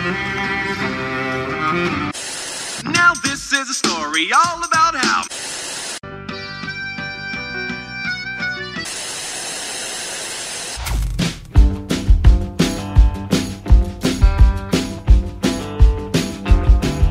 Now 0.00 0.08
this 3.22 3.52
is 3.52 3.68
a 3.68 3.74
story 3.74 4.32
all 4.32 4.64
about 4.64 4.96
how. 4.96 5.24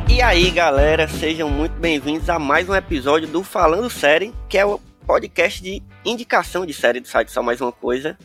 E 0.09 0.19
aí, 0.23 0.49
galera, 0.49 1.07
sejam 1.07 1.47
muito 1.47 1.73
bem-vindos 1.73 2.27
a 2.27 2.39
mais 2.39 2.67
um 2.67 2.73
episódio 2.73 3.27
do 3.27 3.43
Falando 3.43 3.87
Série, 3.91 4.33
que 4.49 4.57
é 4.57 4.65
o 4.65 4.79
podcast 5.05 5.61
de 5.61 5.83
indicação 6.03 6.65
de 6.65 6.73
série 6.73 6.99
do 6.99 7.07
site 7.07 7.31
Só 7.31 7.43
Mais 7.43 7.61
Uma 7.61 7.71
Coisa. 7.71 8.17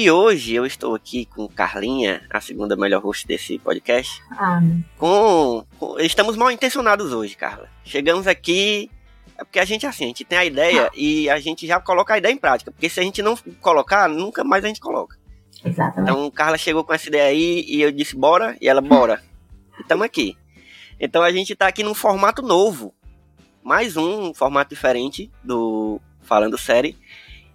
E 0.00 0.08
hoje 0.12 0.54
eu 0.54 0.64
estou 0.64 0.94
aqui 0.94 1.24
com 1.26 1.48
Carlinha, 1.48 2.22
a 2.30 2.40
segunda 2.40 2.76
melhor 2.76 3.02
host 3.02 3.26
desse 3.26 3.58
podcast. 3.58 4.22
Ah, 4.30 4.60
Com, 4.96 5.66
com- 5.76 5.98
estamos 5.98 6.36
mal 6.36 6.52
intencionados 6.52 7.12
hoje, 7.12 7.36
Carla. 7.36 7.68
Chegamos 7.82 8.28
aqui 8.28 8.88
é 9.36 9.42
porque 9.42 9.58
a 9.58 9.64
gente 9.64 9.84
assim, 9.86 10.04
a 10.04 10.06
gente 10.06 10.24
tem 10.24 10.38
a 10.38 10.44
ideia 10.44 10.88
e 10.94 11.28
a 11.28 11.40
gente 11.40 11.66
já 11.66 11.80
coloca 11.80 12.14
a 12.14 12.18
ideia 12.18 12.32
em 12.32 12.36
prática, 12.36 12.70
porque 12.70 12.88
se 12.88 13.00
a 13.00 13.02
gente 13.02 13.20
não 13.22 13.36
colocar, 13.60 14.08
nunca 14.08 14.44
mais 14.44 14.64
a 14.64 14.68
gente 14.68 14.78
coloca. 14.78 15.16
exatamente. 15.64 16.12
Então, 16.12 16.30
Carla 16.30 16.56
chegou 16.56 16.84
com 16.84 16.94
essa 16.94 17.08
ideia 17.08 17.24
aí 17.30 17.64
e 17.66 17.82
eu 17.82 17.90
disse 17.90 18.14
bora, 18.16 18.56
e 18.60 18.68
ela 18.68 18.80
bora. 18.80 19.20
E 19.80 19.82
estamos 19.82 20.04
aqui. 20.06 20.36
Então, 21.00 21.24
a 21.24 21.32
gente 21.32 21.56
tá 21.56 21.66
aqui 21.66 21.82
num 21.82 21.94
formato 21.94 22.40
novo. 22.40 22.94
Mais 23.64 23.96
um 23.96 24.32
formato 24.32 24.70
diferente 24.72 25.28
do 25.42 26.00
Falando 26.22 26.56
Série. 26.56 26.96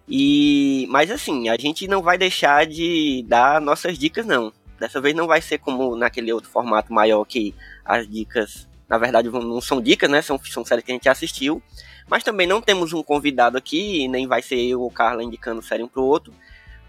E 0.08 0.86
mas 0.90 1.10
assim, 1.10 1.50
a 1.50 1.58
gente 1.58 1.88
não 1.88 2.02
vai 2.02 2.18
deixar 2.18 2.66
de 2.66 3.24
dar 3.28 3.62
nossas 3.62 3.98
dicas 3.98 4.26
não. 4.26 4.52
Dessa 4.80 5.00
vez 5.00 5.16
não 5.16 5.28
vai 5.28 5.42
ser 5.42 5.60
como 5.60 5.96
naquele 5.96 6.34
outro 6.34 6.50
formato 6.50 6.92
maior 6.92 7.24
que 7.26 7.56
as 7.86 8.08
dicas, 8.10 8.68
na 8.90 8.98
verdade, 8.98 9.30
não 9.30 9.62
são 9.62 9.82
dicas, 9.82 10.10
né? 10.10 10.22
São, 10.22 10.40
são 10.44 10.66
séries 10.66 10.84
que 10.84 10.92
a 10.92 10.96
gente 10.96 11.08
assistiu. 11.08 11.62
Mas 12.10 12.24
também 12.24 12.46
não 12.46 12.62
temos 12.62 12.92
um 12.92 13.02
convidado 13.02 13.58
aqui, 13.58 14.08
nem 14.08 14.28
vai 14.28 14.42
ser 14.42 14.60
eu 14.60 14.82
ou 14.82 14.92
Carla 14.92 15.24
indicando 15.24 15.62
série 15.62 15.84
um 15.84 15.88
pro 15.88 16.04
outro. 16.04 16.34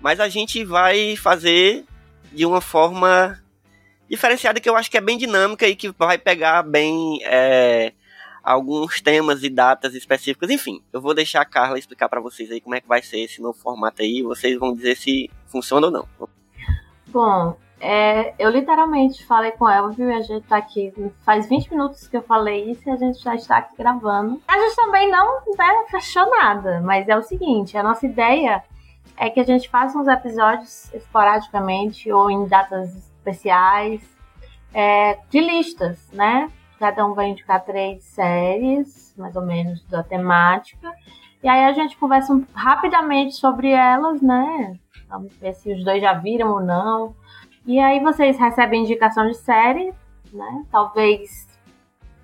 Mas 0.00 0.18
a 0.18 0.28
gente 0.28 0.64
vai 0.64 1.16
fazer 1.16 1.84
de 2.32 2.44
uma 2.44 2.60
forma 2.60 3.40
diferenciada 4.08 4.60
que 4.60 4.68
eu 4.68 4.76
acho 4.76 4.90
que 4.90 4.98
é 4.98 5.00
bem 5.00 5.16
dinâmica 5.16 5.66
e 5.66 5.76
que 5.76 5.90
vai 5.92 6.18
pegar 6.18 6.62
bem 6.62 7.20
é, 7.22 7.92
alguns 8.44 9.00
temas 9.00 9.42
e 9.42 9.48
datas 9.48 9.94
específicas. 9.94 10.50
Enfim, 10.50 10.82
eu 10.92 11.00
vou 11.00 11.14
deixar 11.14 11.40
a 11.40 11.46
Carla 11.46 11.78
explicar 11.78 12.08
para 12.08 12.20
vocês 12.20 12.50
aí 12.50 12.60
como 12.60 12.74
é 12.74 12.80
que 12.80 12.86
vai 12.88 13.02
ser 13.02 13.20
esse 13.20 13.40
novo 13.40 13.58
formato 13.58 14.02
aí. 14.02 14.22
Vocês 14.22 14.58
vão 14.58 14.74
dizer 14.74 14.96
se 14.96 15.30
funciona 15.46 15.86
ou 15.86 15.92
não. 15.92 16.08
Bom, 17.08 17.56
é, 17.80 18.34
eu 18.38 18.50
literalmente 18.50 19.24
falei 19.26 19.52
com 19.52 19.68
ela, 19.68 19.90
viu? 19.90 20.10
E 20.10 20.14
a 20.14 20.20
gente 20.20 20.46
tá 20.46 20.58
aqui. 20.58 20.92
Faz 21.24 21.48
20 21.48 21.70
minutos 21.70 22.06
que 22.06 22.16
eu 22.16 22.22
falei 22.22 22.70
isso 22.70 22.88
e 22.88 22.92
a 22.92 22.96
gente 22.96 23.22
já 23.22 23.34
está 23.34 23.58
aqui 23.58 23.76
gravando. 23.76 24.40
A 24.46 24.58
gente 24.58 24.76
também 24.76 25.10
não 25.10 25.40
né, 25.56 25.84
fechou 25.90 26.28
nada, 26.30 26.80
mas 26.82 27.08
é 27.08 27.16
o 27.16 27.22
seguinte: 27.22 27.76
a 27.76 27.82
nossa 27.82 28.04
ideia 28.04 28.62
é 29.16 29.30
que 29.30 29.40
a 29.40 29.44
gente 29.44 29.68
faça 29.68 29.98
uns 29.98 30.08
episódios 30.08 30.92
esporadicamente 30.92 32.10
ou 32.10 32.30
em 32.30 32.46
datas 32.46 32.94
especiais 32.94 34.02
é, 34.72 35.18
de 35.30 35.40
listas, 35.40 36.08
né? 36.12 36.50
Cada 36.78 37.06
um 37.06 37.14
vai 37.14 37.28
indicar 37.28 37.64
três 37.64 38.04
séries, 38.04 39.14
mais 39.16 39.36
ou 39.36 39.42
menos, 39.42 39.82
da 39.84 40.02
temática. 40.02 40.92
E 41.42 41.48
aí 41.48 41.64
a 41.64 41.72
gente 41.72 41.96
conversa 41.96 42.40
rapidamente 42.54 43.34
sobre 43.34 43.68
elas, 43.68 44.20
né? 44.20 44.78
Vamos 45.08 45.36
ver 45.36 45.54
se 45.54 45.72
os 45.72 45.84
dois 45.84 46.00
já 46.00 46.14
viram 46.14 46.50
ou 46.50 46.60
não. 46.60 47.14
E 47.66 47.78
aí 47.78 48.00
vocês 48.00 48.38
recebem 48.38 48.82
indicação 48.82 49.26
de 49.26 49.36
série, 49.36 49.92
né? 50.32 50.64
Talvez 50.70 51.46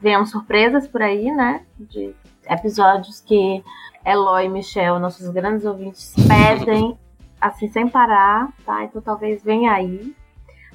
venham 0.00 0.25
surpresas 0.27 0.89
por 0.89 1.03
aí, 1.03 1.31
né? 1.31 1.65
De 1.78 2.15
episódios 2.49 3.21
que 3.21 3.62
Eloy 4.05 4.47
e 4.47 4.49
Michel, 4.49 4.99
nossos 4.99 5.28
grandes 5.31 5.65
ouvintes, 5.65 6.15
pedem 6.27 6.99
assim 7.41 7.69
sem 7.69 7.89
parar, 7.89 8.53
tá? 8.65 8.84
Então 8.84 9.00
talvez 9.00 9.43
venha 9.43 9.72
aí. 9.72 10.15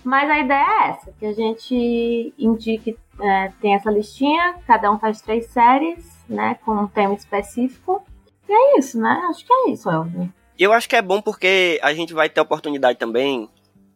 Mas 0.06 0.30
a 0.30 0.40
ideia 0.40 0.64
é 0.64 0.90
essa, 0.92 1.12
que 1.20 1.26
a 1.26 1.34
gente 1.34 2.34
indique, 2.38 2.96
é, 3.20 3.52
tem 3.60 3.74
essa 3.74 3.90
listinha, 3.90 4.56
cada 4.68 4.92
um 4.92 5.00
faz 5.00 5.20
três 5.20 5.48
séries, 5.48 6.06
né? 6.30 6.58
Com 6.64 6.74
um 6.76 6.88
tema 6.88 7.14
específico. 7.16 8.06
E 8.48 8.54
é 8.54 8.78
isso, 8.80 9.00
né? 9.00 9.20
Acho 9.30 9.44
que 9.44 9.52
é 9.52 9.72
isso, 9.72 9.90
Elvin. 9.90 10.32
Eu 10.60 10.72
acho 10.72 10.88
que 10.88 10.96
é 10.96 11.02
bom 11.02 11.22
porque 11.22 11.80
a 11.82 11.92
gente 11.94 12.14
vai 12.14 12.30
ter 12.30 12.40
a 12.40 12.44
oportunidade 12.44 13.00
também 13.00 13.50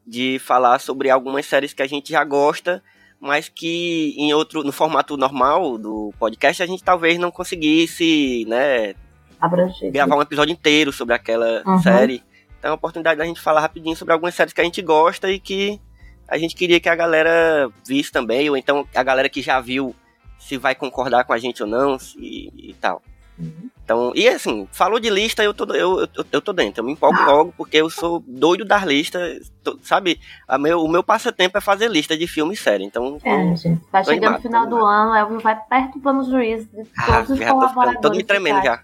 de 0.06 0.40
falar 0.40 0.80
sobre 0.80 1.09
algumas 1.12 1.46
séries 1.46 1.74
que 1.74 1.84
a 1.84 1.88
gente 1.88 2.12
já 2.12 2.24
gosta, 2.24 2.84
mas 3.19 3.48
que 3.48 4.16
em 4.18 4.34
outro 4.34 4.64
no 4.64 4.72
formato 4.72 5.16
normal 5.16 5.78
do 5.78 6.12
podcast 6.18 6.64
a 6.64 6.66
gente 6.66 6.84
talvez 6.84 7.19
não 7.19 7.30
conseguisse, 7.30 8.44
né, 8.48 8.96
Abranger. 9.40 9.92
gravar 9.92 10.16
um 10.18 10.22
episódio 10.22 10.52
inteiro 10.52 10.92
sobre 10.92 11.14
aquela 11.14 11.62
Uhum. 11.66 11.80
série. 11.80 12.24
Então 12.58 12.69
é 12.69 12.72
a 12.72 12.75
oportunidade 12.75 13.19
da 13.19 13.25
gente 13.25 13.40
falar 13.40 13.62
rapidinho 13.62 13.96
sobre 13.96 14.14
algumas 14.14 14.34
séries 14.34 14.52
que 14.52 14.59
a 14.62 14.64
gente 14.64 14.81
gosta 14.81 15.31
e 15.31 15.40
que 15.40 15.80
a 16.29 16.38
gente 16.38 16.56
queria 16.56 16.79
que 16.79 16.90
a 16.90 16.95
galera 16.95 17.69
visse 17.85 18.12
também, 18.12 18.50
ou 18.50 18.56
então 18.57 18.88
a 18.95 19.03
galera 19.03 19.28
que 19.29 19.41
já 19.41 19.59
viu 19.59 19.95
se 20.40 20.57
vai 20.57 20.73
concordar 20.75 21.23
com 21.25 21.34
a 21.34 21.38
gente 21.38 21.62
ou 21.63 21.67
não 21.69 21.97
se- 22.00 22.17
e 22.19 22.73
tal. 22.79 23.01
Uhum. 23.38 23.69
Então, 23.85 24.12
e 24.16 24.28
assim, 24.28 24.68
falou 24.72 25.00
de 25.00 25.09
lista, 25.09 25.41
eu 25.44 25.53
tô, 25.53 25.63
eu, 25.73 26.01
eu, 26.01 26.25
eu 26.31 26.41
tô 26.41 26.51
dentro, 26.53 26.81
eu 26.81 26.85
me 26.85 26.91
empolgo 26.91 27.19
logo, 27.23 27.53
porque 27.57 27.78
eu 27.78 27.89
sou 27.89 28.22
doido 28.28 28.63
das 28.66 28.84
listas, 28.84 29.51
tô- 29.63 29.79
sabe? 29.81 30.19
A 30.47 30.57
meu, 30.57 30.81
o 30.84 30.88
meu 30.89 31.01
passatempo 31.01 31.57
é 31.57 31.62
fazer 31.62 31.89
lista 31.89 32.16
de 32.18 32.28
filme 32.28 32.53
e 32.53 32.57
série, 32.57 32.84
então... 32.84 33.18
É, 33.23 33.56
gente. 33.56 33.81
Vai 33.91 34.03
Tô 34.03 34.12
chegando 34.12 34.35
animado, 34.35 34.35
no 34.35 34.41
final 34.41 34.63
tô 34.69 34.75
do 34.78 34.85
ano, 34.85 35.16
Elvin 35.16 35.38
vai 35.41 35.57
perturbando 35.69 36.19
os 36.22 36.28
juízes 36.28 36.68
de 36.72 36.81
Ah, 36.97 37.06
todos 37.06 37.29
os 37.31 37.38
já 37.39 37.47
tô 37.47 37.53
colaboradores. 37.56 38.01
todo 38.01 38.16
me 38.18 38.23
tremendo 38.23 38.59
do 38.59 38.66
site. 38.66 38.79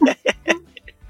já. 0.00 0.18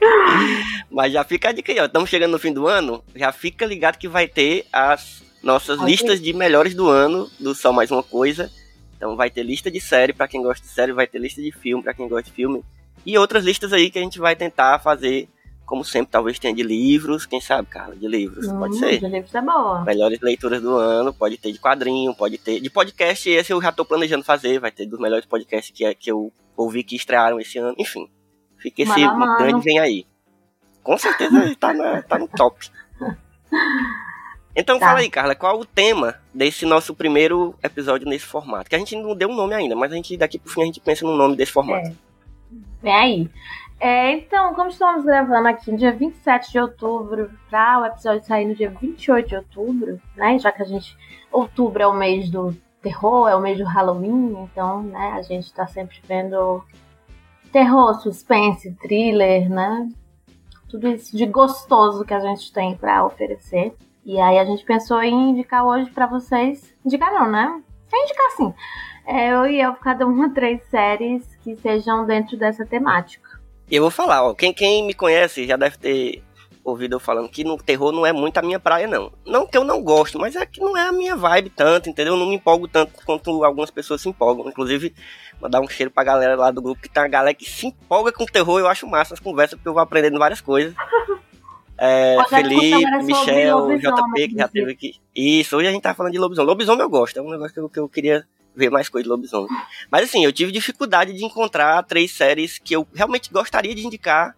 Mas 0.91 1.13
já 1.13 1.25
fica 1.25 1.49
a 1.49 1.53
dica 1.53 1.73
aí, 1.73 1.81
ó. 1.81 1.85
Estamos 1.87 2.09
chegando 2.11 2.33
no 2.33 2.39
fim 2.39 2.53
do 2.53 2.67
ano, 2.67 3.03
já 3.15 3.33
fica 3.33 3.65
ligado 3.67 3.97
que 3.99 4.09
vai 4.09 4.27
ter 4.29 4.67
as 4.73 5.23
nossas 5.43 5.81
listas 5.81 6.21
de 6.21 6.33
melhores 6.33 6.75
do 6.75 6.89
ano, 6.89 7.29
do 7.39 7.55
Só 7.55 7.73
Mais 7.73 7.91
Uma 7.91 8.03
Coisa. 8.03 8.51
Então 8.97 9.17
vai 9.17 9.31
ter 9.31 9.43
lista 9.45 9.71
de 9.71 9.81
série 9.81 10.13
pra 10.13 10.27
quem 10.29 10.43
gosta 10.43 10.67
de 10.67 10.73
série, 10.73 10.93
vai 10.93 11.07
ter 11.07 11.19
lista 11.19 11.41
de 11.41 11.53
filme 11.53 11.83
pra 11.83 11.95
quem 11.95 12.09
gosta 12.09 12.25
de 12.25 12.33
filme. 12.33 12.65
E 13.07 13.17
outras 13.17 13.45
listas 13.45 13.73
aí 13.73 13.91
que 13.91 13.99
a 13.99 14.03
gente 14.03 14.19
vai 14.19 14.35
tentar 14.35 14.81
fazer, 14.81 15.29
como 15.65 15.85
sempre, 15.85 16.11
talvez 16.11 16.39
tenha 16.39 16.53
de 16.53 16.65
livros, 16.65 17.25
quem 17.25 17.41
sabe, 17.41 17.69
Carla, 17.69 17.95
de 17.95 18.09
livros, 18.09 18.49
pode 18.49 18.75
Hum, 18.75 18.79
ser. 18.81 18.99
De 18.99 19.07
livros 19.09 19.33
é 19.35 19.41
boa. 19.41 19.85
Melhores 19.85 20.19
leituras 20.21 20.61
do 20.61 20.75
ano, 20.77 21.15
pode 21.15 21.37
ter 21.39 21.53
de 21.53 21.61
quadrinho, 21.61 22.13
pode 22.15 22.39
ter. 22.39 22.59
De 22.61 22.69
podcast, 22.69 23.31
esse 23.31 23.53
eu 23.53 23.63
já 23.63 23.71
tô 23.71 23.85
planejando 23.85 24.25
fazer, 24.25 24.59
vai 24.59 24.73
ter 24.73 24.85
dos 24.87 24.99
melhores 24.99 25.25
podcasts 25.27 25.71
que, 25.75 25.95
que 25.95 26.11
eu 26.11 26.33
ouvi 26.57 26.83
que 26.83 26.97
estrearam 26.97 27.39
esse 27.39 27.57
ano, 27.59 27.75
enfim. 27.79 28.09
Fica 28.59 28.83
esse 28.83 28.99
mano. 29.07 29.37
grande 29.39 29.63
vem 29.65 29.79
aí. 29.79 30.05
Com 30.83 30.99
certeza 30.99 31.55
tá, 31.61 31.73
na- 31.73 32.03
tá 32.03 32.19
no 32.19 32.27
top. 32.27 32.69
Então 34.61 34.77
Tá. 34.77 34.89
fala 34.89 34.99
aí, 34.99 35.09
Carla, 35.09 35.37
qual 35.37 35.61
o 35.61 35.65
tema 35.65 36.17
desse 36.35 36.67
nosso 36.67 36.93
primeiro 36.93 37.55
episódio 37.63 38.09
nesse 38.09 38.27
formato? 38.27 38.69
Que 38.69 38.75
a 38.75 38.79
gente 38.79 38.97
não 38.97 39.15
deu 39.15 39.29
um 39.29 39.35
nome 39.37 39.55
ainda, 39.55 39.77
mas 39.77 39.93
a 39.93 39.95
gente 39.95 40.17
daqui 40.17 40.37
pro 40.37 40.53
fim 40.53 40.63
a 40.63 40.67
gente 40.67 40.81
pensa 40.81 41.07
no 41.07 41.17
nome 41.17 41.37
desse 41.37 41.53
formato. 41.53 41.87
É. 41.87 41.93
Vem 42.83 42.93
aí. 42.93 43.31
É, 43.79 44.11
então, 44.11 44.53
como 44.55 44.69
estamos 44.69 45.05
gravando 45.05 45.47
aqui 45.47 45.71
no 45.71 45.79
dia 45.79 45.93
27 45.93 46.51
de 46.51 46.59
outubro, 46.59 47.31
para 47.49 47.81
o 47.81 47.87
episódio 47.87 48.27
sair 48.27 48.47
no 48.47 48.55
dia 48.57 48.69
28 48.69 49.29
de 49.29 49.37
outubro, 49.37 50.01
né? 50.17 50.37
Já 50.41 50.51
que 50.51 50.61
a 50.61 50.65
gente. 50.65 50.97
Outubro 51.31 51.81
é 51.81 51.87
o 51.87 51.95
mês 51.95 52.29
do 52.29 52.53
terror, 52.83 53.29
é 53.29 53.37
o 53.37 53.41
mês 53.41 53.59
do 53.59 53.65
Halloween, 53.65 54.43
então, 54.43 54.83
né, 54.83 55.13
a 55.15 55.23
gente 55.23 55.53
tá 55.53 55.67
sempre 55.67 56.01
vendo 56.09 56.65
terror, 57.53 57.95
suspense, 58.01 58.73
thriller, 58.73 59.49
né? 59.49 59.89
Tudo 60.69 60.89
isso 60.89 61.17
de 61.17 61.27
gostoso 61.27 62.05
que 62.05 62.15
a 62.15 62.21
gente 62.21 62.53
tem 62.53 62.77
para 62.77 63.05
oferecer. 63.05 63.75
E 64.09 64.19
aí 64.19 64.39
a 64.39 64.45
gente 64.47 64.65
pensou 64.65 65.03
em 65.03 65.33
indicar 65.33 65.67
hoje 65.67 65.91
para 65.91 66.07
vocês. 66.07 66.75
Indicar 66.83 67.13
não, 67.13 67.31
né? 67.31 67.63
É 67.93 68.05
indicar 68.05 68.31
sim. 68.31 68.55
É, 69.07 69.35
eu 69.35 69.47
e 69.47 69.61
eu, 69.61 69.75
cada 69.75 70.07
uma 70.07 70.33
três 70.33 70.63
séries 70.71 71.23
que 71.45 71.55
sejam 71.57 72.07
dentro 72.07 72.35
dessa 72.39 72.65
temática. 72.65 73.39
E 73.71 73.77
eu 73.77 73.83
vou 73.83 73.91
falar, 73.91 74.23
ó, 74.23 74.33
quem, 74.33 74.51
quem 74.55 74.87
me 74.87 74.95
conhece 74.95 75.47
já 75.47 75.59
deve 75.59 75.77
ter 75.77 76.23
ouvido 76.65 76.95
eu 76.97 77.01
falando 77.01 77.29
que 77.29 77.45
no 77.45 77.59
terror 77.59 77.93
não 77.93 78.07
é 78.07 78.11
muito 78.11 78.39
a 78.39 78.43
minha 78.43 78.59
praia, 78.59 78.87
não. 78.87 79.13
Não 79.27 79.47
que 79.47 79.59
eu 79.59 79.65
não 79.65 79.83
gosto, 79.83 80.19
mas 80.19 80.35
é 80.37 80.47
que 80.47 80.59
não 80.59 80.75
é 80.75 80.89
a 80.89 80.93
minha 80.93 81.15
vibe 81.15 81.51
tanto, 81.51 81.91
entendeu? 81.91 82.15
Eu 82.15 82.19
não 82.19 82.31
me 82.31 82.37
empolgo 82.37 82.67
tanto 82.67 83.05
quanto 83.05 83.45
algumas 83.45 83.71
pessoas 83.71 84.01
se 84.01 84.09
empolgam. 84.09 84.49
Inclusive, 84.49 84.95
mandar 85.39 85.61
um 85.61 85.69
cheiro 85.69 85.91
pra 85.91 86.03
galera 86.03 86.35
lá 86.35 86.51
do 86.51 86.63
grupo, 86.63 86.81
que 86.81 86.89
tem 86.89 87.03
uma 87.03 87.11
galera 87.11 87.35
que 87.35 87.45
se 87.45 87.67
empolga 87.67 88.11
com 88.11 88.25
terror, 88.25 88.59
eu 88.59 88.69
acho 88.69 88.87
massa 88.87 89.13
as 89.13 89.21
conversas, 89.21 89.59
porque 89.59 89.69
eu 89.69 89.75
vou 89.75 89.83
aprendendo 89.83 90.19
várias 90.19 90.41
coisas. 90.41 90.75
É, 91.79 92.17
Felipe, 92.29 92.71
sobre 92.71 93.03
Michel, 93.05 93.79
JP, 93.79 94.29
que 94.29 94.37
já 94.37 94.49
teve 94.49 94.73
aqui. 94.73 94.95
Isso, 95.15 95.57
hoje 95.57 95.69
a 95.69 95.71
gente 95.71 95.83
tá 95.83 95.95
falando 95.95 96.13
de 96.13 96.19
lobisomem. 96.19 96.49
Lobisomem 96.49 96.83
eu 96.83 96.91
gosto, 96.91 97.17
é 97.19 97.23
um 97.23 97.31
negócio 97.31 97.55
que 97.55 97.61
eu, 97.61 97.69
que 97.69 97.79
eu 97.79 97.89
queria 97.89 98.27
ver 98.55 98.71
mais 98.71 98.89
coisa 98.89 99.05
de 99.05 99.09
lobisomem. 99.09 99.49
Mas 99.91 100.05
assim, 100.05 100.25
eu 100.25 100.33
tive 100.33 100.51
dificuldade 100.51 101.13
de 101.13 101.25
encontrar 101.25 101.81
três 101.85 102.11
séries 102.11 102.59
que 102.59 102.75
eu 102.75 102.87
realmente 102.93 103.31
gostaria 103.33 103.75
de 103.75 103.87
indicar 103.87 104.35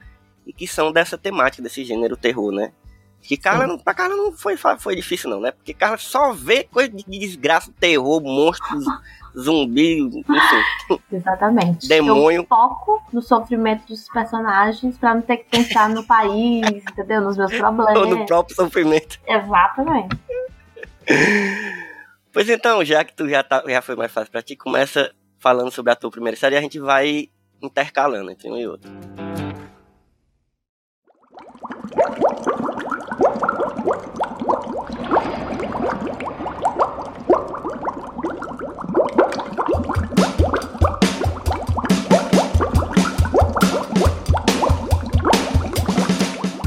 e 0.46 0.52
que 0.52 0.66
são 0.66 0.92
dessa 0.92 1.16
temática, 1.16 1.62
desse 1.62 1.84
gênero 1.84 2.16
terror, 2.16 2.52
né? 2.52 2.72
Que 3.22 3.36
Carla, 3.36 3.66
não, 3.66 3.78
pra 3.78 3.94
Carla 3.94 4.16
não 4.16 4.32
foi, 4.32 4.56
foi 4.56 4.96
difícil, 4.96 5.30
não, 5.30 5.40
né? 5.40 5.52
Porque 5.52 5.74
Carla 5.74 5.98
só 5.98 6.32
vê 6.32 6.64
coisa 6.64 6.88
de 6.88 7.04
desgraça, 7.18 7.72
terror, 7.78 8.20
monstros, 8.22 8.84
zumbi, 9.38 10.00
enfim. 10.00 11.00
Exatamente. 11.12 11.86
Demônio. 11.86 12.42
Eu 12.42 12.46
foco 12.46 13.02
no 13.12 13.22
sofrimento 13.22 13.86
dos 13.86 14.08
personagens 14.08 14.96
pra 14.98 15.14
não 15.14 15.22
ter 15.22 15.38
que 15.38 15.50
pensar 15.50 15.88
no 15.88 16.04
país, 16.04 16.62
entendeu? 16.90 17.20
Nos 17.20 17.36
meus 17.36 17.52
problemas. 17.54 17.96
Ou 17.96 18.06
no 18.06 18.26
próprio 18.26 18.56
sofrimento. 18.56 19.20
Exatamente. 19.26 20.18
Pois 22.32 22.48
então, 22.48 22.84
já 22.84 23.02
que 23.02 23.12
tu 23.12 23.28
já, 23.28 23.42
tá, 23.42 23.62
já 23.66 23.82
foi 23.82 23.96
mais 23.96 24.12
fácil 24.12 24.30
pra 24.30 24.40
ti, 24.40 24.54
começa 24.54 25.12
falando 25.40 25.70
sobre 25.70 25.92
a 25.92 25.96
tua 25.96 26.10
primeira 26.10 26.36
série 26.36 26.54
e 26.54 26.58
a 26.58 26.60
gente 26.60 26.78
vai 26.78 27.28
intercalando 27.60 28.30
entre 28.30 28.48
um 28.48 28.56
e 28.56 28.68
outro. 28.68 28.90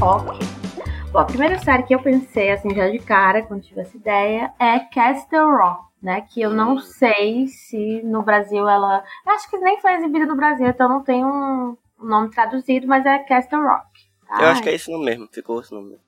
Bom, 0.04 1.18
a 1.18 1.24
primeira 1.24 1.58
série 1.60 1.82
que 1.84 1.94
eu 1.94 2.02
pensei, 2.02 2.50
assim, 2.52 2.74
já 2.74 2.90
de 2.90 2.98
cara, 2.98 3.40
quando 3.40 3.62
tive 3.62 3.80
essa 3.80 3.96
ideia, 3.96 4.52
é 4.58 4.78
Castle 4.80 5.50
Rock, 5.50 5.82
né? 6.02 6.20
Que 6.20 6.42
eu 6.42 6.50
não 6.50 6.78
sei 6.78 7.46
se 7.46 8.02
no 8.02 8.20
Brasil 8.20 8.68
ela. 8.68 9.02
Acho 9.26 9.48
que 9.48 9.56
nem 9.56 9.80
foi 9.80 9.94
exibida 9.94 10.26
no 10.26 10.36
Brasil, 10.36 10.66
então 10.66 10.90
não 10.90 11.02
tem 11.02 11.24
um 11.24 11.74
nome 11.98 12.28
traduzido, 12.28 12.86
mas 12.86 13.06
é 13.06 13.18
Castle 13.20 13.62
Rock. 13.62 13.86
Tá? 14.28 14.42
Eu 14.42 14.48
acho 14.48 14.62
que 14.62 14.68
é 14.68 14.74
esse 14.74 14.90
nome 14.90 15.06
mesmo, 15.06 15.26
ficou 15.32 15.60
esse 15.62 15.72
nome 15.72 15.92
mesmo. 15.92 16.04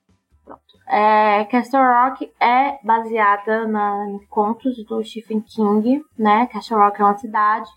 É, 0.89 1.47
Castle 1.47 1.81
Rock 1.81 2.31
é 2.39 2.79
baseada 2.85 3.67
na, 3.67 4.11
em 4.11 4.19
contos 4.27 4.77
do 4.85 5.03
Stephen 5.03 5.41
King, 5.41 6.05
né? 6.19 6.47
Castle 6.49 6.77
Rock 6.79 7.01
é 7.01 7.05
uma 7.05 7.17
cidade 7.17 7.71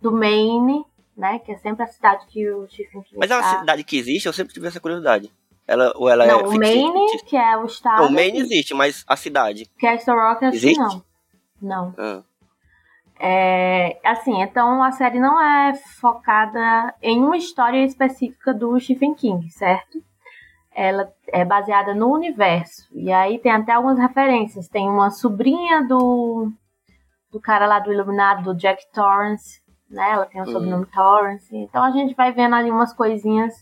do 0.00 0.12
Maine, 0.12 0.84
né? 1.16 1.40
Que 1.40 1.50
é 1.50 1.56
sempre 1.56 1.82
a 1.82 1.88
cidade 1.88 2.24
que 2.28 2.48
o 2.48 2.68
Stephen 2.68 3.02
King 3.02 3.18
Mas 3.18 3.30
é 3.32 3.34
uma 3.36 3.42
tá- 3.42 3.58
cidade 3.58 3.82
que 3.82 3.98
existe, 3.98 4.26
eu 4.26 4.32
sempre 4.32 4.54
tive 4.54 4.68
essa 4.68 4.78
curiosidade. 4.78 5.32
Ela, 5.68 5.92
ou 5.96 6.08
ela 6.08 6.26
Não, 6.26 6.40
é 6.40 6.44
o? 6.48 6.58
Maine, 6.58 7.18
que 7.26 7.36
é 7.36 7.56
o 7.58 7.66
estado. 7.66 8.00
Não, 8.02 8.08
o 8.08 8.12
Maine 8.12 8.38
existe, 8.40 8.72
mas 8.72 9.04
a 9.06 9.14
cidade. 9.16 9.70
Castle 9.78 10.16
Rock, 10.16 10.44
acho 10.46 10.50
que 10.58 10.66
Existe? 10.66 10.78
não. 10.80 11.02
Não. 11.60 11.94
Ah, 11.98 12.22
É, 13.20 13.98
assim, 14.04 14.40
então 14.40 14.82
a 14.82 14.92
série 14.92 15.18
não 15.18 15.40
é 15.40 15.74
focada 15.74 16.94
em 17.02 17.18
uma 17.22 17.36
história 17.36 17.84
específica 17.84 18.54
do 18.54 18.78
Stephen 18.80 19.14
King, 19.14 19.50
certo? 19.50 19.98
Ela 20.72 21.12
é 21.32 21.44
baseada 21.44 21.92
no 21.94 22.12
universo. 22.12 22.86
E 22.92 23.10
aí 23.12 23.38
tem 23.38 23.50
até 23.50 23.72
algumas 23.72 23.98
referências. 23.98 24.68
Tem 24.68 24.88
uma 24.88 25.10
sobrinha 25.10 25.82
do, 25.82 26.52
do 27.32 27.40
cara 27.40 27.66
lá 27.66 27.80
do 27.80 27.92
Iluminado, 27.92 28.44
do 28.44 28.54
Jack 28.56 28.86
Torrance, 28.92 29.60
né? 29.90 30.12
Ela 30.12 30.26
tem 30.26 30.40
o 30.40 30.44
Hum. 30.44 30.52
sobrenome 30.52 30.86
Torrance. 30.86 31.56
Então 31.56 31.82
a 31.82 31.90
gente 31.90 32.14
vai 32.14 32.30
vendo 32.32 32.54
ali 32.54 32.70
umas 32.70 32.92
coisinhas 32.94 33.52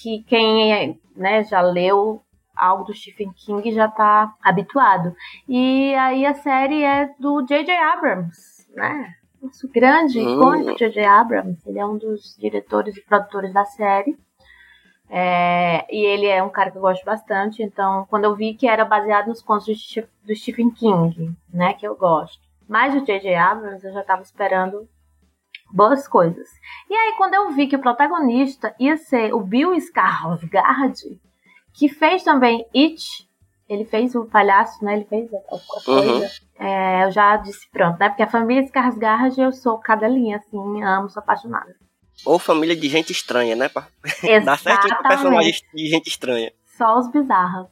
que 0.00 0.22
quem 0.24 0.98
né, 1.16 1.42
já 1.44 1.60
leu 1.60 2.22
algo 2.56 2.84
do 2.84 2.94
Stephen 2.94 3.32
King 3.32 3.72
já 3.72 3.88
tá 3.88 4.34
habituado. 4.42 5.14
E 5.48 5.94
aí 5.94 6.26
a 6.26 6.34
série 6.34 6.82
é 6.82 7.06
do 7.18 7.42
J.J. 7.46 7.72
Abrams, 7.76 8.66
né? 8.74 9.14
Nosso 9.42 9.68
grande, 9.68 10.18
Hum. 10.20 10.34
icônico 10.34 10.78
J.J. 10.78 11.04
Abrams. 11.04 11.62
Ele 11.66 11.78
é 11.78 11.86
um 11.86 11.96
dos 11.96 12.36
diretores 12.38 12.96
e 12.96 13.00
produtores 13.02 13.52
da 13.54 13.64
série. 13.64 14.16
É, 15.08 15.86
e 15.94 16.04
ele 16.04 16.26
é 16.26 16.42
um 16.42 16.50
cara 16.50 16.70
que 16.70 16.76
eu 16.78 16.82
gosto 16.82 17.04
bastante. 17.04 17.62
Então, 17.62 18.06
quando 18.08 18.24
eu 18.24 18.36
vi 18.36 18.54
que 18.54 18.68
era 18.68 18.84
baseado 18.84 19.28
nos 19.28 19.42
contos 19.42 19.66
do, 19.66 19.74
Ste- 19.74 20.06
do 20.24 20.34
Stephen 20.36 20.70
King, 20.70 21.34
né? 21.52 21.72
Que 21.74 21.86
eu 21.86 21.96
gosto. 21.96 22.40
Mas 22.68 22.94
o 22.94 23.04
J.J. 23.04 23.34
Abrams 23.34 23.84
eu 23.84 23.92
já 23.92 24.02
tava 24.04 24.22
esperando 24.22 24.88
boas 25.72 26.06
coisas. 26.06 26.48
E 26.88 26.94
aí, 26.94 27.14
quando 27.16 27.34
eu 27.34 27.50
vi 27.50 27.66
que 27.66 27.76
o 27.76 27.80
protagonista 27.80 28.74
ia 28.78 28.96
ser 28.96 29.34
o 29.34 29.40
Bill 29.40 29.74
Skarsgård, 29.74 31.18
que 31.72 31.88
fez 31.88 32.22
também 32.22 32.66
It, 32.74 33.28
ele 33.68 33.84
fez 33.84 34.14
o 34.14 34.24
palhaço, 34.24 34.84
né? 34.84 34.96
Ele 34.96 35.04
fez 35.04 35.32
a, 35.32 35.38
coisa. 35.84 36.30
É, 36.58 37.04
eu 37.04 37.10
já 37.10 37.36
disse 37.36 37.68
pronto, 37.70 37.98
né? 37.98 38.08
Porque 38.08 38.22
a 38.22 38.28
família 38.28 38.62
Skarsgård, 38.64 39.38
eu 39.38 39.52
sou 39.52 39.78
cadelinha, 39.78 40.36
assim, 40.36 40.82
amo, 40.82 41.08
sou 41.08 41.22
apaixonada. 41.22 41.74
Ou 42.26 42.38
família 42.38 42.76
de 42.76 42.88
gente 42.88 43.12
estranha, 43.12 43.56
né? 43.56 43.70
Dar 44.44 44.58
certinho 44.58 44.96
com 44.96 45.02
personagem 45.08 45.54
de 45.74 45.86
gente 45.86 46.08
estranha. 46.08 46.52
Só 46.76 46.98
os 46.98 47.10
bizarros. 47.10 47.68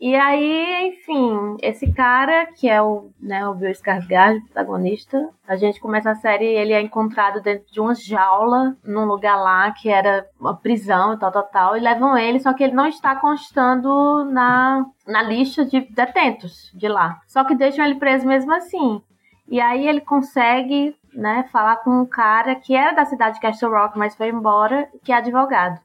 E 0.00 0.16
aí, 0.16 0.88
enfim, 0.88 1.58
esse 1.60 1.92
cara, 1.92 2.46
que 2.46 2.66
é 2.66 2.80
o, 2.80 3.10
né, 3.20 3.46
o 3.46 3.54
Bill 3.54 3.70
Skarsgård, 3.70 4.40
protagonista, 4.46 5.28
a 5.46 5.56
gente 5.56 5.78
começa 5.78 6.10
a 6.10 6.14
série 6.14 6.46
ele 6.46 6.72
é 6.72 6.80
encontrado 6.80 7.42
dentro 7.42 7.70
de 7.70 7.78
uma 7.78 7.94
jaula, 7.94 8.74
num 8.82 9.04
lugar 9.04 9.36
lá 9.36 9.70
que 9.72 9.90
era 9.90 10.26
uma 10.40 10.56
prisão 10.56 11.12
e 11.12 11.18
tal, 11.18 11.30
tal, 11.30 11.42
tal, 11.42 11.76
e 11.76 11.80
levam 11.80 12.16
ele, 12.16 12.40
só 12.40 12.54
que 12.54 12.64
ele 12.64 12.72
não 12.72 12.86
está 12.86 13.14
constando 13.14 14.24
na, 14.24 14.86
na 15.06 15.22
lista 15.22 15.66
de 15.66 15.82
detentos 15.82 16.72
de 16.74 16.88
lá. 16.88 17.20
Só 17.26 17.44
que 17.44 17.54
deixam 17.54 17.84
ele 17.84 17.96
preso 17.96 18.26
mesmo 18.26 18.54
assim. 18.54 19.02
E 19.46 19.60
aí 19.60 19.86
ele 19.86 20.00
consegue, 20.00 20.96
né, 21.12 21.46
falar 21.52 21.76
com 21.76 21.90
um 21.90 22.06
cara 22.06 22.54
que 22.54 22.74
era 22.74 22.92
da 22.92 23.04
cidade 23.04 23.34
de 23.34 23.42
Castle 23.42 23.70
Rock, 23.70 23.98
mas 23.98 24.16
foi 24.16 24.30
embora, 24.30 24.88
que 25.04 25.12
é 25.12 25.16
advogado 25.16 25.78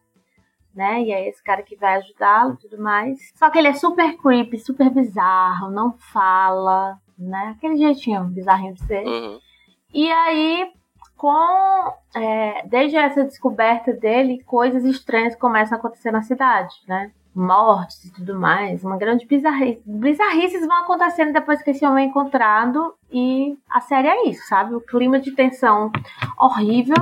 né? 0.76 1.02
E 1.02 1.12
é 1.12 1.28
esse 1.30 1.42
cara 1.44 1.64
que 1.64 1.76
vai 1.76 1.96
ajudá-lo 1.96 2.54
e 2.54 2.58
tudo 2.58 2.82
mais. 2.82 3.18
Só 3.36 3.50
que 3.50 3.58
ele 3.58 3.70
é 3.70 3.74
super 3.74 4.18
creepy, 4.18 4.60
super 4.60 4.90
bizarro, 4.90 5.72
não 5.72 5.94
fala, 5.94 7.00
né? 7.18 7.56
Aquele 7.58 7.78
jeitinho 7.78 8.26
bizarrinho 8.26 8.74
de 8.74 8.84
ser. 8.84 9.06
Uhum. 9.06 9.40
E 9.94 10.12
aí, 10.12 10.72
com 11.16 11.94
é, 12.16 12.66
desde 12.68 12.98
essa 12.98 13.24
descoberta 13.24 13.94
dele, 13.94 14.44
coisas 14.46 14.84
estranhas 14.84 15.36
começam 15.36 15.78
a 15.78 15.80
acontecer 15.80 16.12
na 16.12 16.22
cidade, 16.22 16.76
né? 16.88 17.12
Mortes 17.34 18.06
e 18.06 18.14
tudo 18.14 18.40
mais, 18.40 18.84
uma 18.84 18.98
grande 18.98 19.26
bizarrice. 19.26 19.82
Bizarrices 19.86 20.66
vão 20.66 20.78
acontecendo 20.78 21.34
depois 21.34 21.62
que 21.62 21.72
esse 21.72 21.86
homem 21.86 22.06
é 22.06 22.10
encontrado 22.10 22.94
e 23.12 23.58
a 23.70 23.82
série 23.82 24.08
é 24.08 24.30
isso, 24.30 24.48
sabe? 24.48 24.74
O 24.74 24.80
clima 24.80 25.20
de 25.20 25.32
tensão 25.32 25.92
horrível 26.38 26.96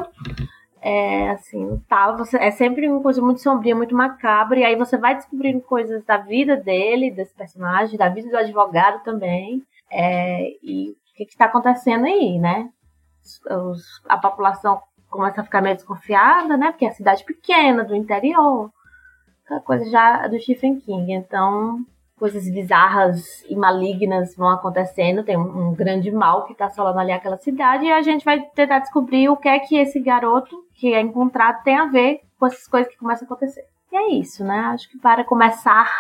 é 0.83 1.29
assim, 1.29 1.81
tá, 1.87 2.11
você, 2.11 2.37
é 2.37 2.51
sempre 2.51 2.89
uma 2.89 3.01
coisa 3.01 3.21
muito 3.21 3.41
sombria, 3.41 3.73
muito 3.75 3.95
macabra, 3.95 4.59
e 4.59 4.63
aí 4.65 4.75
você 4.75 4.97
vai 4.97 5.15
descobrindo 5.15 5.61
coisas 5.61 6.03
da 6.03 6.17
vida 6.17 6.57
dele, 6.57 7.09
desse 7.09 7.33
personagem, 7.33 7.97
da 7.97 8.09
vida 8.09 8.29
do 8.29 8.37
advogado 8.37 9.01
também, 9.03 9.63
é, 9.89 10.49
e 10.61 10.89
o 10.91 11.15
que, 11.15 11.25
que 11.25 11.37
tá 11.37 11.45
acontecendo 11.45 12.05
aí, 12.05 12.37
né? 12.37 12.69
Os- 13.49 14.01
a 14.09 14.17
população 14.17 14.81
começa 15.09 15.39
a 15.41 15.43
ficar 15.43 15.61
meio 15.61 15.75
desconfiada, 15.75 16.57
né? 16.57 16.71
Porque 16.71 16.85
é 16.85 16.91
cidade 16.91 17.23
pequena, 17.23 17.83
do 17.85 17.95
interior, 17.95 18.69
coisa 19.63 19.89
já 19.89 20.27
do 20.27 20.39
Stephen 20.39 20.79
King, 20.79 21.13
então 21.13 21.85
coisas 22.17 22.49
bizarras 22.49 23.43
e 23.49 23.55
malignas 23.55 24.35
vão 24.35 24.49
acontecendo, 24.49 25.23
tem 25.23 25.37
um, 25.37 25.69
um 25.69 25.73
grande 25.73 26.11
mal 26.11 26.45
que 26.45 26.55
tá 26.55 26.65
assolando 26.65 26.99
ali 26.99 27.11
aquela 27.11 27.37
cidade, 27.37 27.85
e 27.85 27.91
a 27.91 28.01
gente 28.01 28.23
vai 28.23 28.41
tentar 28.55 28.79
descobrir 28.79 29.29
o 29.29 29.37
que 29.37 29.49
é 29.49 29.59
que 29.59 29.75
esse 29.77 29.99
garoto 29.99 30.55
que 30.75 30.93
é 30.93 31.01
encontrado 31.01 31.63
tem 31.63 31.77
a 31.77 31.85
ver 31.85 32.21
com 32.39 32.45
essas 32.45 32.67
coisas 32.67 32.91
que 32.91 32.97
começam 32.97 33.25
a 33.25 33.27
acontecer. 33.27 33.63
E 33.91 33.95
é 33.95 34.11
isso, 34.13 34.43
né? 34.43 34.59
Acho 34.73 34.89
que 34.89 34.97
para 34.97 35.23
começar. 35.23 35.91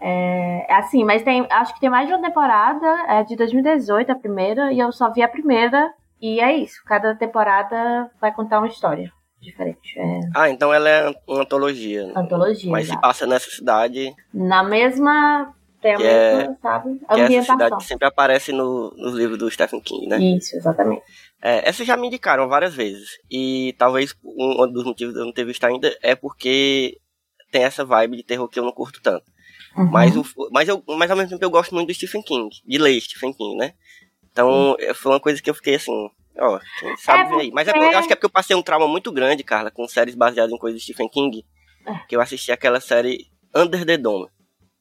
É, 0.00 0.66
é 0.68 0.74
assim, 0.76 1.04
mas 1.04 1.22
tem. 1.22 1.46
Acho 1.50 1.74
que 1.74 1.80
tem 1.80 1.90
mais 1.90 2.06
de 2.06 2.14
uma 2.14 2.22
temporada, 2.22 2.86
é 3.08 3.24
de 3.24 3.36
2018 3.36 4.12
a 4.12 4.14
primeira, 4.14 4.72
e 4.72 4.78
eu 4.78 4.92
só 4.92 5.12
vi 5.12 5.22
a 5.22 5.28
primeira, 5.28 5.92
e 6.20 6.40
é 6.40 6.56
isso. 6.56 6.82
Cada 6.86 7.14
temporada 7.14 8.10
vai 8.20 8.32
contar 8.32 8.58
uma 8.58 8.68
história 8.68 9.12
diferente. 9.40 9.98
É 9.98 10.20
Ah, 10.34 10.50
então 10.50 10.72
ela 10.72 10.88
é 10.88 11.14
uma 11.26 11.42
antologia. 11.42 12.06
né? 12.06 12.12
antologia. 12.16 12.70
Mas 12.70 12.86
se 12.86 12.90
exato. 12.92 13.00
passa 13.02 13.26
nessa 13.26 13.50
cidade, 13.50 14.14
Na 14.32 14.62
mesma. 14.62 15.54
Tem 15.80 15.94
a 15.94 15.96
Que 15.96 16.02
é- 16.02 16.36
mesma, 16.38 16.58
sabe? 16.60 16.98
que 16.98 17.20
é 17.20 17.34
essa 17.36 17.52
cidade 17.52 17.76
que 17.76 17.84
sempre 17.84 18.08
aparece 18.08 18.50
no, 18.50 18.90
nos 18.96 19.14
livros 19.14 19.38
do 19.38 19.48
Stephen 19.48 19.80
King, 19.80 20.08
né? 20.08 20.18
Isso, 20.18 20.56
exatamente. 20.56 21.02
É, 21.40 21.68
essa 21.68 21.84
já 21.84 21.96
me 21.96 22.08
indicaram 22.08 22.48
várias 22.48 22.74
vezes. 22.74 23.10
E 23.30 23.76
talvez 23.78 24.12
um 24.24 24.66
dos 24.72 24.82
motivos 24.84 25.14
de 25.14 25.20
eu 25.20 25.24
não 25.24 25.32
ter 25.32 25.44
visto 25.44 25.62
ainda 25.64 25.96
é 26.02 26.16
porque 26.16 26.98
tem 27.52 27.62
essa 27.62 27.84
vibe 27.84 28.16
de 28.16 28.24
terror 28.24 28.48
que 28.48 28.58
eu 28.58 28.64
não 28.64 28.72
curto 28.72 29.00
tanto. 29.00 29.24
Uhum. 29.76 29.88
Mas, 29.88 30.16
o, 30.16 30.24
mas, 30.50 30.68
eu, 30.68 30.82
mas 30.98 31.08
ao 31.12 31.16
mesmo 31.16 31.30
tempo 31.30 31.44
eu 31.44 31.50
gosto 31.50 31.72
muito 31.72 31.86
do 31.86 31.94
Stephen 31.94 32.22
King, 32.22 32.48
de 32.66 32.76
ler 32.78 33.00
Stephen 33.00 33.32
King, 33.32 33.56
né? 33.56 33.72
Então 34.32 34.74
é, 34.80 34.92
foi 34.92 35.12
uma 35.12 35.20
coisa 35.20 35.40
que 35.40 35.48
eu 35.48 35.54
fiquei 35.54 35.76
assim, 35.76 36.10
ó, 36.40 36.58
quem 36.80 36.96
sabe 36.96 37.20
É 37.20 37.24
ver 37.36 37.40
aí. 37.42 37.50
Mas 37.52 37.68
é, 37.68 37.72
eu 37.76 37.98
acho 37.98 38.06
que 38.06 38.12
é 38.12 38.16
porque 38.16 38.26
eu 38.26 38.30
passei 38.30 38.54
um 38.56 38.62
trauma 38.62 38.86
muito 38.88 39.10
grande, 39.12 39.42
Carla, 39.44 39.70
com 39.70 39.86
séries 39.88 40.14
baseadas 40.14 40.52
em 40.52 40.58
coisas 40.58 40.80
de 40.80 40.84
Stephen 40.84 41.08
King. 41.08 41.44
É. 41.86 41.94
Que 42.08 42.16
eu 42.16 42.20
assisti 42.20 42.52
aquela 42.52 42.80
série 42.80 43.26
Under 43.54 43.84
the 43.84 43.96
Dome. 43.96 44.28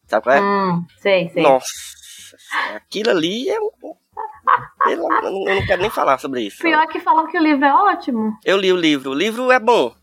Sabe 0.08 0.24
qual 0.24 0.36
é? 0.36 0.42
Hum, 0.42 0.86
sei, 1.00 1.30
sei. 1.30 1.44
Nossa, 1.44 1.68
aquilo 2.76 3.10
ali 3.12 3.50
é 3.50 3.60
um. 3.60 3.70
Eu 4.88 4.98
não- 4.98 5.22
eu 5.48 5.56
não 5.56 5.66
quero 5.66 5.82
nem 5.82 5.90
falar 5.92 6.18
sobre 6.18 6.42
isso. 6.44 6.62
Pior 6.62 6.88
que 6.88 7.00
falam 7.00 7.28
que 7.28 7.38
o 7.38 7.42
livro 7.42 7.66
é 7.66 7.74
ótimo. 7.74 8.38
Eu 8.46 8.58
li 8.58 8.72
o 8.72 8.78
livro. 8.78 9.12
O 9.12 9.14
livro 9.14 9.52
é 9.52 9.60
bom. 9.60 9.94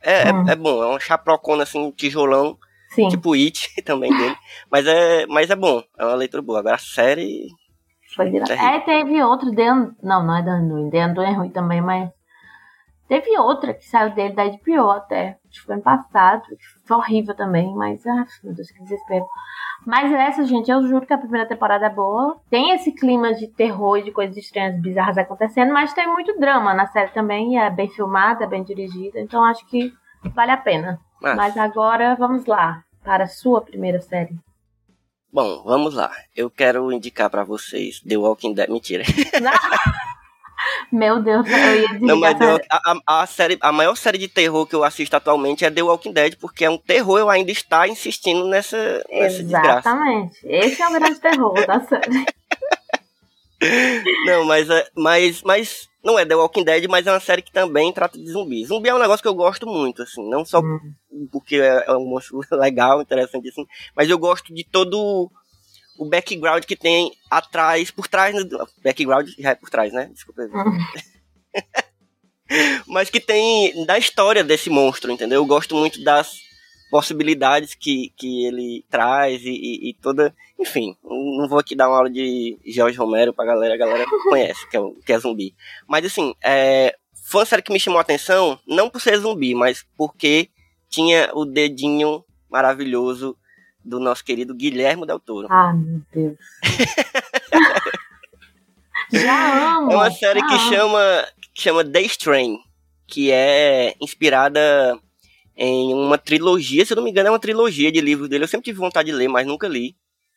É, 0.00 0.28
é- 0.28 0.32
Hum. 0.32 0.48
é, 0.48 0.56
bom. 0.56 0.82
É 0.82 0.86
uma 0.86 0.98
chaprocona 1.00 1.62
assim, 1.62 1.78
um 1.78 1.92
tijolão. 1.92 2.58
Sim. 2.90 3.08
Tipo 3.08 3.32
It 3.34 3.58
também 3.86 4.10
dele. 4.16 4.36
Mas 4.70 4.86
é, 4.86 5.24
mas 5.26 5.48
é 5.48 5.56
bom, 5.56 5.82
é 5.98 6.04
uma 6.04 6.14
leitura 6.16 6.42
boa. 6.42 6.58
Agora 6.58 6.74
a 6.74 6.78
série. 6.78 7.46
Foi. 8.14 8.30
Terrível. 8.30 8.56
É, 8.58 8.80
teve 8.80 9.22
outro, 9.22 9.48
Un- 9.50 9.94
não, 10.02 10.22
não 10.24 10.36
é 10.36 10.40
Undoing, 10.40 10.90
The 10.90 11.06
Undoing 11.06 11.26
é 11.26 11.32
ruim 11.32 11.50
também, 11.50 11.80
mas 11.80 12.10
teve 13.08 13.36
outra 13.38 13.74
que 13.74 13.84
saiu 13.88 14.10
dele 14.14 14.34
da 14.34 14.44
HBO 14.44 14.90
até, 14.90 15.38
acho 15.50 15.60
que 15.60 15.66
foi 15.66 15.74
ano 15.74 15.82
passado, 15.82 16.42
que 16.48 16.56
foi 16.86 16.96
horrível 16.96 17.34
também, 17.34 17.74
mas, 17.74 18.06
ah, 18.06 18.24
meu 18.42 18.54
Deus, 18.54 18.70
que 18.70 18.82
desespero. 18.82 19.26
Mas 19.84 20.12
essa, 20.12 20.44
gente, 20.44 20.70
eu 20.70 20.86
juro 20.86 21.04
que 21.04 21.12
a 21.12 21.18
primeira 21.18 21.46
temporada 21.46 21.86
é 21.86 21.90
boa, 21.90 22.40
tem 22.48 22.70
esse 22.70 22.92
clima 22.92 23.34
de 23.34 23.48
terror 23.48 23.98
e 23.98 24.04
de 24.04 24.12
coisas 24.12 24.36
estranhas, 24.36 24.80
bizarras 24.80 25.18
acontecendo, 25.18 25.72
mas 25.72 25.92
tem 25.92 26.06
muito 26.06 26.38
drama 26.38 26.72
na 26.72 26.86
série 26.86 27.10
também, 27.10 27.54
e 27.54 27.56
é 27.56 27.68
bem 27.68 27.88
filmada, 27.88 28.44
é 28.44 28.46
bem 28.46 28.62
dirigida, 28.62 29.20
então 29.20 29.44
acho 29.44 29.66
que 29.66 29.92
vale 30.34 30.52
a 30.52 30.56
pena. 30.56 31.00
Ah, 31.22 31.34
Mas 31.34 31.56
agora, 31.56 32.14
vamos 32.14 32.46
lá, 32.46 32.82
para 33.04 33.24
a 33.24 33.28
sua 33.28 33.60
primeira 33.60 34.00
série. 34.00 34.36
Bom, 35.32 35.62
vamos 35.64 35.94
lá. 35.94 36.10
Eu 36.36 36.50
quero 36.50 36.92
indicar 36.92 37.30
pra 37.30 37.42
vocês 37.44 38.00
The 38.06 38.16
Walking 38.16 38.52
Dead. 38.54 38.68
Mentira. 38.68 39.04
Meu 40.92 41.20
Deus, 41.22 41.44
eu 41.48 41.80
ia 41.80 41.98
Não, 42.00 42.16
mas 42.20 42.38
The 42.38 42.66
a, 42.70 42.92
a- 43.08 43.22
a 43.22 43.26
série, 43.26 43.58
a 43.60 43.72
maior 43.72 43.96
série 43.96 44.18
de 44.18 44.28
terror 44.28 44.64
que 44.66 44.74
eu 44.76 44.84
assisto 44.84 45.16
atualmente 45.16 45.64
é 45.64 45.70
The 45.70 45.82
Walking 45.82 46.12
Dead, 46.12 46.36
porque 46.38 46.64
é 46.66 46.70
um 46.70 46.76
terror 46.78 47.18
eu 47.18 47.30
ainda 47.30 47.50
estar 47.50 47.88
insistindo 47.88 48.46
nessa, 48.46 49.02
nessa 49.10 49.42
desgraça. 49.42 49.88
Exatamente. 49.88 50.38
Esse 50.44 50.82
é 50.82 50.88
o 50.88 50.92
grande 50.92 51.18
terror 51.18 51.66
da 51.66 51.80
série. 51.80 52.24
Não, 54.26 54.44
mas, 54.44 54.68
é- 54.68 54.86
mas, 54.96 55.42
mas 55.42 55.88
não 56.02 56.18
é 56.18 56.26
The 56.26 56.34
Walking 56.34 56.64
Dead, 56.64 56.86
mas 56.88 57.06
é 57.06 57.12
uma 57.12 57.20
série 57.20 57.42
que 57.42 57.52
também 57.52 57.92
trata 57.92 58.18
de 58.18 58.30
zumbi. 58.30 58.64
Zumbi 58.64 58.88
é 58.88 58.94
um 58.94 58.98
negócio 58.98 59.22
que 59.22 59.28
eu 59.28 59.34
gosto 59.34 59.66
muito, 59.66 60.02
assim, 60.02 60.28
não 60.28 60.44
só 60.44 60.60
Hum. 60.60 60.94
porque 61.30 61.56
é, 61.56 61.84
é 61.86 61.92
um 61.92 62.06
monstro 62.06 62.40
legal, 62.52 63.00
interessante, 63.00 63.48
assim, 63.48 63.66
mas 63.94 64.08
eu 64.10 64.18
gosto 64.18 64.52
de 64.52 64.64
todo 64.64 65.30
o 65.98 66.08
background 66.08 66.64
que 66.64 66.76
tem 66.76 67.12
atrás, 67.30 67.90
por 67.90 68.08
trás, 68.08 68.34
né, 68.34 68.42
background 68.82 69.28
já 69.38 69.50
é 69.50 69.54
por 69.54 69.70
trás, 69.70 69.92
né? 69.92 70.10
Desculpa. 70.12 70.42
Hum. 70.42 70.78
mas 72.86 73.08
que 73.08 73.20
tem 73.20 73.84
da 73.86 73.98
história 73.98 74.42
desse 74.42 74.68
monstro, 74.68 75.12
entendeu? 75.12 75.40
Eu 75.40 75.46
gosto 75.46 75.74
muito 75.74 76.02
das 76.02 76.32
possibilidades 76.92 77.74
que, 77.74 78.12
que 78.18 78.44
ele 78.44 78.84
traz 78.90 79.42
e, 79.42 79.48
e- 79.50 79.88
e 79.88 79.94
toda. 79.94 80.34
Enfim, 80.60 80.94
não 81.02 81.48
vou 81.48 81.58
aqui 81.58 81.74
dar 81.74 81.88
uma 81.88 81.96
aula 81.96 82.10
de 82.10 82.58
Jorge 82.66 82.98
Romero 82.98 83.32
pra 83.32 83.46
galera, 83.46 83.72
a 83.72 83.78
galera 83.78 84.04
conhece, 84.28 84.68
que 84.68 84.76
é, 84.76 84.80
que 85.06 85.12
é 85.14 85.18
zumbi. 85.18 85.54
Mas 85.88 86.04
assim, 86.04 86.34
é, 86.44 86.94
foi 87.24 87.40
uma 87.40 87.46
série 87.46 87.62
que 87.62 87.72
me 87.72 87.80
chamou 87.80 87.96
a 87.98 88.02
atenção, 88.02 88.60
não 88.68 88.90
por 88.90 89.00
ser 89.00 89.16
zumbi, 89.16 89.54
mas 89.54 89.86
porque 89.96 90.50
tinha 90.90 91.30
o 91.32 91.46
dedinho 91.46 92.22
maravilhoso 92.50 93.34
do 93.82 93.98
nosso 93.98 94.22
querido 94.22 94.54
Guilherme 94.54 95.06
Del 95.06 95.18
Toro. 95.18 95.48
Ah, 95.50 95.72
meu 95.72 96.02
Deus. 96.12 96.36
Já 99.10 99.76
amo. 99.78 99.92
É 99.92 99.96
uma 99.96 100.10
série 100.10 100.40
que 100.46 100.54
amo. 100.54 100.70
chama, 100.74 101.26
que 101.54 101.62
chama 101.62 101.84
The 101.84 102.02
Strain, 102.02 102.58
que 103.06 103.30
é 103.30 103.94
inspirada 104.00 104.98
em 105.56 105.92
uma 105.94 106.16
trilogia, 106.18 106.84
se 106.84 106.92
eu 106.92 106.96
não 106.96 107.04
me 107.04 107.10
engano, 107.10 107.28
é 107.28 107.30
uma 107.30 107.38
trilogia 107.38 107.90
de 107.92 108.00
livros 108.00 108.28
dele. 108.28 108.44
Eu 108.44 108.48
sempre 108.48 108.64
tive 108.64 108.78
vontade 108.78 109.10
de 109.10 109.14
ler, 109.16 109.28
mas 109.28 109.46
nunca 109.46 109.68
li. 109.68 109.94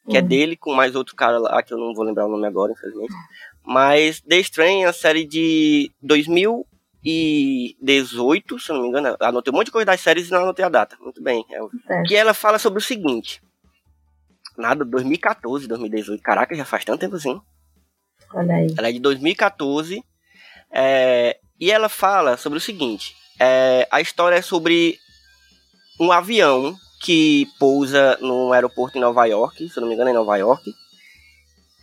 Que 0.10 0.18
é 0.18 0.22
Uhum. 0.22 0.28
dele 0.28 0.56
com 0.56 0.72
mais 0.74 0.94
outro 0.96 1.16
cara 1.16 1.40
lá, 1.40 1.64
que 1.64 1.74
eu 1.74 1.78
não 1.80 1.94
vou 1.96 2.04
lembrar 2.06 2.28
o 2.28 2.30
nome 2.30 2.46
agora, 2.46 2.72
infelizmente. 2.72 3.12
Mas 3.66 4.22
The 4.22 4.38
Strain 4.38 4.84
é 4.84 4.88
uma 4.88 4.94
série 4.94 5.26
de 5.26 5.90
2018, 7.04 8.60
se 8.60 8.72
eu 8.72 8.76
não 8.76 8.84
me 8.84 8.90
engano. 8.90 9.16
Anotei 9.20 9.52
um 9.52 9.56
monte 9.58 9.66
de 9.68 9.72
coisa 9.72 9.86
das 9.86 10.02
séries 10.02 10.28
e 10.28 10.32
não 10.32 10.42
anotei 10.44 10.64
a 10.66 10.70
data. 10.70 10.96
Muito 11.00 11.22
bem. 11.24 11.44
É 11.90 12.04
que 12.04 12.16
ela 12.16 12.34
fala 12.34 12.60
sobre 12.60 12.80
o 12.80 12.82
seguinte. 12.82 13.42
Nada, 14.58 14.86
2014, 14.86 15.68
2018. 15.68 16.22
Caraca, 16.22 16.56
já 16.56 16.66
faz 16.66 16.86
tanto 16.86 17.00
tempo 17.00 17.16
assim. 17.16 17.40
Olha 18.34 18.56
aí. 18.56 18.68
Ela 18.78 18.90
é 18.90 18.92
de 18.92 19.00
2014. 19.00 20.04
é, 20.72 21.38
e 21.60 21.72
ela 21.72 21.90
fala 21.90 22.38
sobre 22.38 22.58
o 22.58 22.62
seguinte: 22.62 23.16
é, 23.40 23.88
a 23.92 24.02
história 24.02 24.36
é 24.36 24.42
sobre 24.42 24.98
um 26.00 26.12
avião 26.12 26.76
que 27.02 27.48
pousa 27.60 28.18
no 28.22 28.52
aeroporto 28.52 28.98
em 28.98 29.02
Nova 29.02 29.26
York, 29.26 29.70
se 29.70 29.80
não 29.80 29.88
me 29.88 29.94
engano, 29.94 30.10
é 30.10 30.12
em 30.14 30.16
Nova 30.16 30.36
York. 30.38 30.74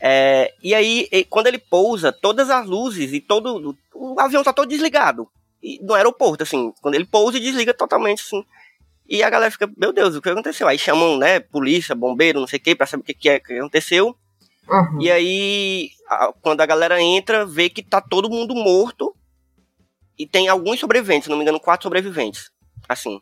É, 0.00 0.52
e 0.62 0.74
aí, 0.74 1.08
quando 1.30 1.46
ele 1.46 1.58
pousa, 1.58 2.10
todas 2.10 2.50
as 2.50 2.66
luzes 2.66 3.12
e 3.12 3.20
todo. 3.20 3.76
O 3.94 4.18
avião 4.18 4.42
tá 4.42 4.52
todo 4.52 4.68
desligado. 4.68 5.28
E, 5.62 5.78
no 5.84 5.94
aeroporto, 5.94 6.42
assim. 6.42 6.72
Quando 6.82 6.96
ele 6.96 7.04
pousa 7.04 7.38
desliga 7.38 7.72
totalmente, 7.72 8.20
assim. 8.22 8.44
E 9.08 9.22
a 9.22 9.30
galera 9.30 9.50
fica, 9.50 9.70
meu 9.76 9.92
Deus, 9.92 10.16
o 10.16 10.22
que 10.22 10.28
aconteceu? 10.28 10.66
Aí 10.66 10.78
chamam, 10.78 11.16
né, 11.18 11.38
polícia, 11.38 11.94
bombeiro, 11.94 12.40
não 12.40 12.46
sei 12.46 12.58
o 12.58 12.62
que, 12.62 12.74
pra 12.74 12.86
saber 12.86 13.02
o 13.02 13.04
que, 13.04 13.14
que 13.14 13.28
é 13.28 13.38
que 13.38 13.52
aconteceu. 13.58 14.16
Uhum. 14.68 15.00
E 15.02 15.10
aí, 15.10 15.90
a- 16.08 16.32
quando 16.40 16.60
a 16.62 16.66
galera 16.66 17.00
entra, 17.00 17.44
vê 17.46 17.68
que 17.68 17.82
tá 17.82 18.00
todo 18.00 18.30
mundo 18.30 18.54
morto. 18.54 19.14
E 20.18 20.26
tem 20.26 20.48
alguns 20.48 20.80
sobreviventes, 20.80 21.24
se 21.24 21.30
não 21.30 21.36
me 21.36 21.42
engano, 21.42 21.60
quatro 21.60 21.84
sobreviventes. 21.84 22.50
Assim. 22.88 23.20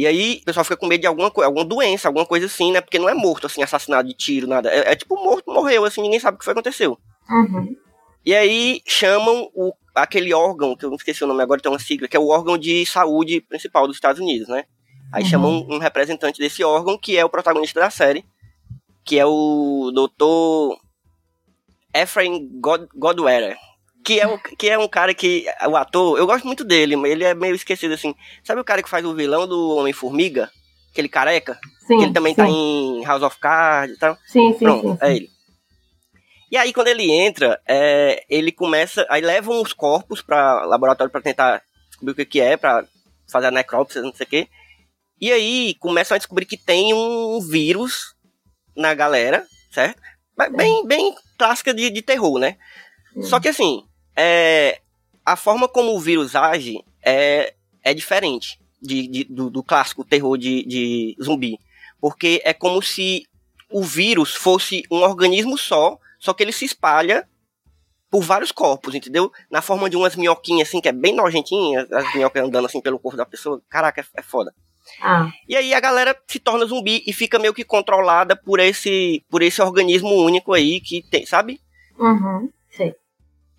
E 0.00 0.06
aí, 0.06 0.38
o 0.40 0.44
pessoal 0.46 0.64
fica 0.64 0.76
com 0.78 0.86
medo 0.86 1.02
de 1.02 1.06
alguma, 1.06 1.30
alguma 1.44 1.64
doença, 1.64 2.08
alguma 2.08 2.24
coisa 2.24 2.46
assim, 2.46 2.72
né? 2.72 2.80
Porque 2.80 2.98
não 2.98 3.08
é 3.08 3.12
morto, 3.12 3.46
assim, 3.46 3.62
assassinado 3.62 4.08
de 4.08 4.14
tiro, 4.14 4.46
nada. 4.46 4.70
É, 4.70 4.92
é 4.92 4.96
tipo 4.96 5.14
morto, 5.16 5.52
morreu, 5.52 5.84
assim, 5.84 6.00
ninguém 6.00 6.18
sabe 6.18 6.36
o 6.36 6.38
que 6.38 6.44
foi 6.44 6.54
que 6.54 6.58
aconteceu. 6.60 6.98
Uhum. 7.28 7.76
E 8.24 8.34
aí, 8.34 8.80
chamam 8.86 9.50
o, 9.54 9.74
aquele 9.94 10.32
órgão, 10.32 10.74
que 10.74 10.86
eu 10.86 10.88
não 10.88 10.96
esqueci 10.96 11.22
o 11.22 11.26
nome 11.26 11.42
agora, 11.42 11.60
tem 11.60 11.70
uma 11.70 11.78
sigla, 11.78 12.08
que 12.08 12.16
é 12.16 12.20
o 12.20 12.28
órgão 12.28 12.56
de 12.56 12.86
saúde 12.86 13.42
principal 13.42 13.86
dos 13.86 13.96
Estados 13.96 14.20
Unidos, 14.20 14.48
né? 14.48 14.64
Aí 15.12 15.22
Uhum. 15.24 15.28
chamam 15.28 15.66
um 15.68 15.78
representante 15.78 16.38
desse 16.38 16.64
órgão, 16.64 16.96
que 16.96 17.18
é 17.18 17.24
o 17.24 17.28
protagonista 17.28 17.78
da 17.78 17.90
série, 17.90 18.24
que 19.04 19.18
é 19.18 19.26
o 19.26 19.90
Dr. 19.92 20.78
Ephraim 21.94 22.48
God, 22.60 22.86
Godwere, 22.94 23.56
que 24.10 24.18
é, 24.18 24.26
o, 24.26 24.38
que 24.38 24.68
é 24.68 24.76
um 24.78 24.88
cara 24.88 25.14
que, 25.14 25.46
o 25.68 25.76
ator, 25.76 26.18
eu 26.18 26.26
gosto 26.26 26.44
muito 26.44 26.64
dele, 26.64 26.96
mas 26.96 27.12
ele 27.12 27.22
é 27.22 27.32
meio 27.32 27.54
esquecido 27.54 27.94
assim. 27.94 28.12
Sabe 28.42 28.60
o 28.60 28.64
cara 28.64 28.82
que 28.82 28.90
faz 28.90 29.04
o 29.04 29.14
vilão 29.14 29.46
do 29.46 29.76
Homem-Formiga? 29.76 30.50
Aquele 30.90 31.08
careca? 31.08 31.56
Sim. 31.86 31.98
que 31.98 32.04
ele 32.04 32.12
também 32.12 32.34
sim. 32.34 32.42
tá 32.42 32.48
em 32.48 33.04
House 33.04 33.22
of 33.22 33.38
Cards 33.38 33.96
e 33.96 33.98
tal. 34.00 34.18
Sim, 34.26 34.52
sim, 34.52 34.58
Pronto, 34.64 34.88
sim. 34.88 34.92
sim. 34.94 34.98
é 35.00 35.16
ele. 35.16 35.30
E 36.50 36.56
aí, 36.56 36.72
quando 36.72 36.88
ele 36.88 37.08
entra, 37.08 37.60
é, 37.68 38.24
ele 38.28 38.50
começa. 38.50 39.06
Aí 39.08 39.20
levam 39.20 39.62
os 39.62 39.72
corpos 39.72 40.20
para 40.20 40.64
laboratório 40.64 41.12
para 41.12 41.20
tentar 41.22 41.62
descobrir 41.88 42.12
o 42.12 42.16
que, 42.16 42.24
que 42.24 42.40
é, 42.40 42.56
para 42.56 42.84
fazer 43.30 43.46
a 43.46 43.52
necrópsia, 43.52 44.02
não 44.02 44.12
sei 44.12 44.26
o 44.26 44.28
quê. 44.28 44.48
E 45.20 45.30
aí 45.30 45.76
começam 45.78 46.16
a 46.16 46.18
descobrir 46.18 46.46
que 46.46 46.56
tem 46.56 46.92
um 46.92 47.38
vírus 47.40 48.16
na 48.76 48.92
galera, 48.92 49.46
certo? 49.70 50.00
Bem, 50.56 50.84
bem 50.84 51.14
clássica 51.38 51.72
de, 51.72 51.90
de 51.90 52.02
terror, 52.02 52.40
né? 52.40 52.56
Hum. 53.14 53.22
Só 53.22 53.38
que 53.38 53.48
assim, 53.48 53.84
é, 54.20 54.80
a 55.24 55.36
forma 55.36 55.66
como 55.68 55.94
o 55.94 56.00
vírus 56.00 56.34
age 56.36 56.84
é, 57.02 57.54
é 57.82 57.94
diferente 57.94 58.58
de, 58.80 59.06
de- 59.08 59.24
do, 59.24 59.48
do 59.50 59.62
clássico 59.62 60.04
terror 60.04 60.36
de, 60.36 60.62
de 60.64 61.16
zumbi. 61.22 61.58
Porque 62.00 62.40
é 62.44 62.52
como 62.52 62.82
se 62.82 63.26
o 63.70 63.82
vírus 63.82 64.34
fosse 64.34 64.82
um 64.90 64.98
organismo 65.02 65.56
só, 65.56 65.98
só 66.18 66.32
que 66.34 66.42
ele 66.42 66.52
se 66.52 66.64
espalha 66.64 67.26
por 68.10 68.22
vários 68.22 68.50
corpos, 68.50 68.94
entendeu? 68.94 69.30
Na 69.50 69.62
forma 69.62 69.88
de 69.88 69.96
umas 69.96 70.16
minhoquinhas 70.16 70.68
assim, 70.68 70.80
que 70.80 70.88
é 70.88 70.92
bem 70.92 71.14
nojentinha, 71.14 71.86
as 71.92 72.14
minhocas 72.14 72.42
andando 72.42 72.66
assim 72.66 72.80
pelo 72.80 72.98
corpo 72.98 73.16
da 73.16 73.24
pessoa. 73.24 73.62
Caraca, 73.68 74.00
é, 74.00 74.04
é 74.20 74.22
foda. 74.22 74.52
Ah, 75.00 75.30
E 75.48 75.54
aí 75.54 75.72
a 75.72 75.78
galera 75.78 76.16
se 76.26 76.40
torna 76.40 76.64
zumbi 76.66 77.02
e 77.06 77.12
fica 77.12 77.38
meio 77.38 77.54
que 77.54 77.64
controlada 77.64 78.34
por 78.34 78.58
esse, 78.58 79.24
por 79.30 79.40
esse 79.42 79.62
organismo 79.62 80.10
único 80.24 80.52
aí 80.52 80.80
que 80.80 81.00
tem, 81.02 81.24
sabe? 81.24 81.60
uhum. 81.98 82.50
Sei. 82.76 82.94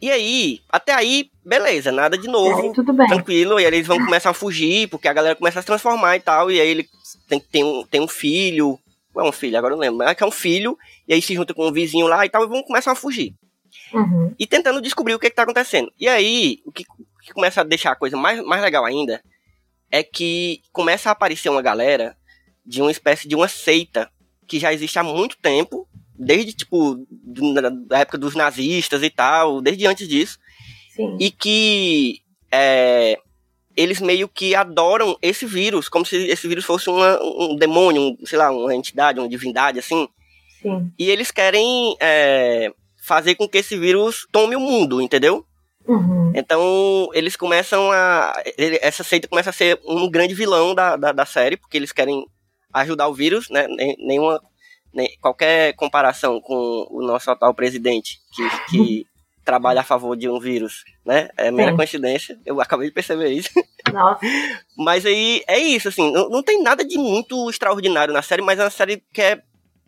E 0.01 0.09
aí, 0.09 0.61
até 0.67 0.93
aí, 0.93 1.29
beleza, 1.45 1.91
nada 1.91 2.17
de 2.17 2.27
novo, 2.27 2.73
bem. 2.93 3.07
tranquilo, 3.07 3.59
e 3.59 3.65
aí 3.65 3.71
eles 3.71 3.85
vão 3.85 4.03
começar 4.03 4.31
a 4.31 4.33
fugir, 4.33 4.89
porque 4.89 5.07
a 5.07 5.13
galera 5.13 5.35
começa 5.35 5.59
a 5.59 5.61
se 5.61 5.65
transformar 5.67 6.17
e 6.17 6.19
tal, 6.19 6.49
e 6.49 6.59
aí 6.59 6.67
ele 6.67 6.89
tem, 7.27 7.39
tem, 7.39 7.63
um, 7.63 7.85
tem 7.85 8.01
um 8.01 8.07
filho, 8.07 8.79
não 9.15 9.25
é 9.25 9.29
um 9.29 9.31
filho, 9.31 9.57
agora 9.57 9.73
eu 9.73 9.77
não 9.77 9.81
lembro, 9.81 9.99
mas 9.99 10.09
é 10.09 10.15
que 10.15 10.23
é 10.23 10.25
um 10.25 10.31
filho, 10.31 10.75
e 11.07 11.13
aí 11.13 11.21
se 11.21 11.35
junta 11.35 11.53
com 11.53 11.67
um 11.67 11.71
vizinho 11.71 12.07
lá 12.07 12.25
e 12.25 12.29
tal, 12.29 12.43
e 12.43 12.47
vão 12.47 12.63
começar 12.63 12.91
a 12.91 12.95
fugir. 12.95 13.35
Uhum. 13.93 14.33
E 14.39 14.47
tentando 14.47 14.81
descobrir 14.81 15.13
o 15.13 15.19
que, 15.19 15.29
que 15.29 15.35
tá 15.35 15.43
acontecendo. 15.43 15.91
E 15.99 16.07
aí, 16.07 16.61
o 16.65 16.71
que, 16.71 16.83
que 17.23 17.33
começa 17.33 17.61
a 17.61 17.63
deixar 17.63 17.91
a 17.91 17.95
coisa 17.95 18.17
mais, 18.17 18.43
mais 18.43 18.61
legal 18.61 18.83
ainda, 18.85 19.21
é 19.91 20.01
que 20.01 20.61
começa 20.71 21.09
a 21.09 21.11
aparecer 21.11 21.49
uma 21.49 21.61
galera 21.61 22.15
de 22.65 22.81
uma 22.81 22.91
espécie 22.91 23.27
de 23.27 23.35
uma 23.35 23.47
seita 23.47 24.09
que 24.47 24.59
já 24.59 24.73
existe 24.73 24.97
há 24.97 25.03
muito 25.03 25.37
tempo, 25.37 25.87
desde, 26.17 26.53
tipo, 26.53 27.05
da 27.89 27.99
época 27.99 28.17
dos 28.17 28.35
nazistas 28.35 29.01
e 29.03 29.09
tal, 29.09 29.61
desde 29.61 29.85
antes 29.87 30.07
disso, 30.07 30.37
Sim. 30.95 31.17
e 31.19 31.31
que 31.31 32.19
é, 32.51 33.17
eles 33.75 33.99
meio 34.01 34.27
que 34.27 34.53
adoram 34.55 35.17
esse 35.21 35.45
vírus, 35.45 35.87
como 35.89 36.05
se 36.05 36.15
esse 36.27 36.47
vírus 36.47 36.65
fosse 36.65 36.89
uma- 36.89 37.19
um 37.23 37.55
demônio, 37.55 38.01
um, 38.01 38.17
sei 38.25 38.37
lá, 38.37 38.51
uma 38.51 38.75
entidade, 38.75 39.19
uma 39.19 39.29
divindade, 39.29 39.79
assim. 39.79 40.07
Sim. 40.61 40.91
E 40.99 41.09
eles 41.09 41.31
querem 41.31 41.95
é, 41.99 42.71
fazer 43.05 43.35
com 43.35 43.47
que 43.47 43.57
esse 43.59 43.77
vírus 43.77 44.27
tome 44.31 44.55
o 44.55 44.59
mundo, 44.59 45.01
entendeu? 45.01 45.45
Uhum. 45.87 46.31
Então 46.35 47.09
eles 47.13 47.35
começam 47.35 47.91
a. 47.91 48.33
essa 48.81 49.03
seita 49.03 49.27
começa 49.27 49.49
a 49.49 49.53
ser 49.53 49.79
um 49.83 50.07
grande 50.09 50.35
vilão 50.35 50.75
da, 50.75 50.95
da, 50.95 51.11
da 51.11 51.25
série, 51.25 51.57
porque 51.57 51.75
eles 51.77 51.91
querem 51.91 52.23
ajudar 52.73 53.07
o 53.07 53.13
vírus, 53.13 53.49
né? 53.49 53.65
Nenhuma, 53.97 54.39
qualquer 55.19 55.73
comparação 55.75 56.41
com 56.41 56.87
o 56.89 57.01
nosso 57.01 57.29
atual 57.31 57.53
presidente, 57.53 58.19
que, 58.33 58.49
que 58.69 59.07
trabalha 59.43 59.81
a 59.81 59.85
favor 59.85 60.15
de 60.15 60.29
um 60.29 60.39
vírus, 60.39 60.83
né? 61.05 61.29
É 61.37 61.49
mera 61.49 61.71
Sim. 61.71 61.77
coincidência. 61.77 62.39
Eu 62.45 62.59
acabei 62.61 62.87
de 62.87 62.93
perceber 62.93 63.29
isso. 63.29 63.49
Nossa. 63.91 64.19
mas 64.77 65.05
aí 65.05 65.43
é 65.47 65.57
isso, 65.57 65.87
assim, 65.87 66.11
não, 66.11 66.29
não 66.29 66.43
tem 66.43 66.61
nada 66.61 66.85
de 66.85 66.97
muito 66.97 67.49
extraordinário 67.49 68.13
na 68.13 68.21
série, 68.21 68.41
mas 68.41 68.59
é 68.59 68.63
uma 68.63 68.69
série 68.69 69.03
que 69.13 69.21
é 69.21 69.41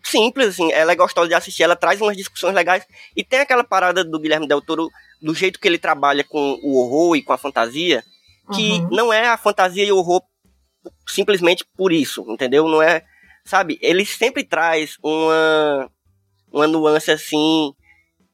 simples, 0.04 0.48
assim, 0.50 0.72
ela 0.72 0.92
é 0.92 0.96
gostosa 0.96 1.30
de 1.30 1.34
assistir, 1.34 1.64
ela 1.64 1.76
traz 1.76 2.02
umas 2.02 2.18
discussões 2.18 2.54
legais 2.54 2.86
e 3.16 3.24
tem 3.24 3.40
aquela 3.40 3.64
parada 3.64 4.04
do 4.04 4.20
Guilherme 4.20 4.48
Del 4.48 4.62
Toro, 4.62 4.90
do 5.22 5.34
jeito 5.34 5.60
que 5.60 5.68
ele 5.68 5.78
trabalha 5.78 6.24
com 6.24 6.60
o 6.62 6.78
horror 6.78 7.16
e 7.16 7.24
com 7.24 7.32
a 7.32 7.38
fantasia, 7.38 8.04
que 8.54 8.74
uhum. 8.74 8.90
não 8.92 9.14
é 9.14 9.28
a 9.28 9.38
fantasia 9.38 9.86
e 9.86 9.92
o 9.92 9.98
horror 9.98 10.22
simplesmente 11.08 11.66
por 11.78 11.94
isso, 11.94 12.26
entendeu? 12.28 12.68
Não 12.68 12.82
é, 12.82 13.04
sabe? 13.46 13.78
Ele 13.82 14.06
sempre 14.06 14.44
traz 14.44 14.98
uma 15.02 15.90
uma 16.52 16.68
nuance 16.68 17.10
assim 17.10 17.74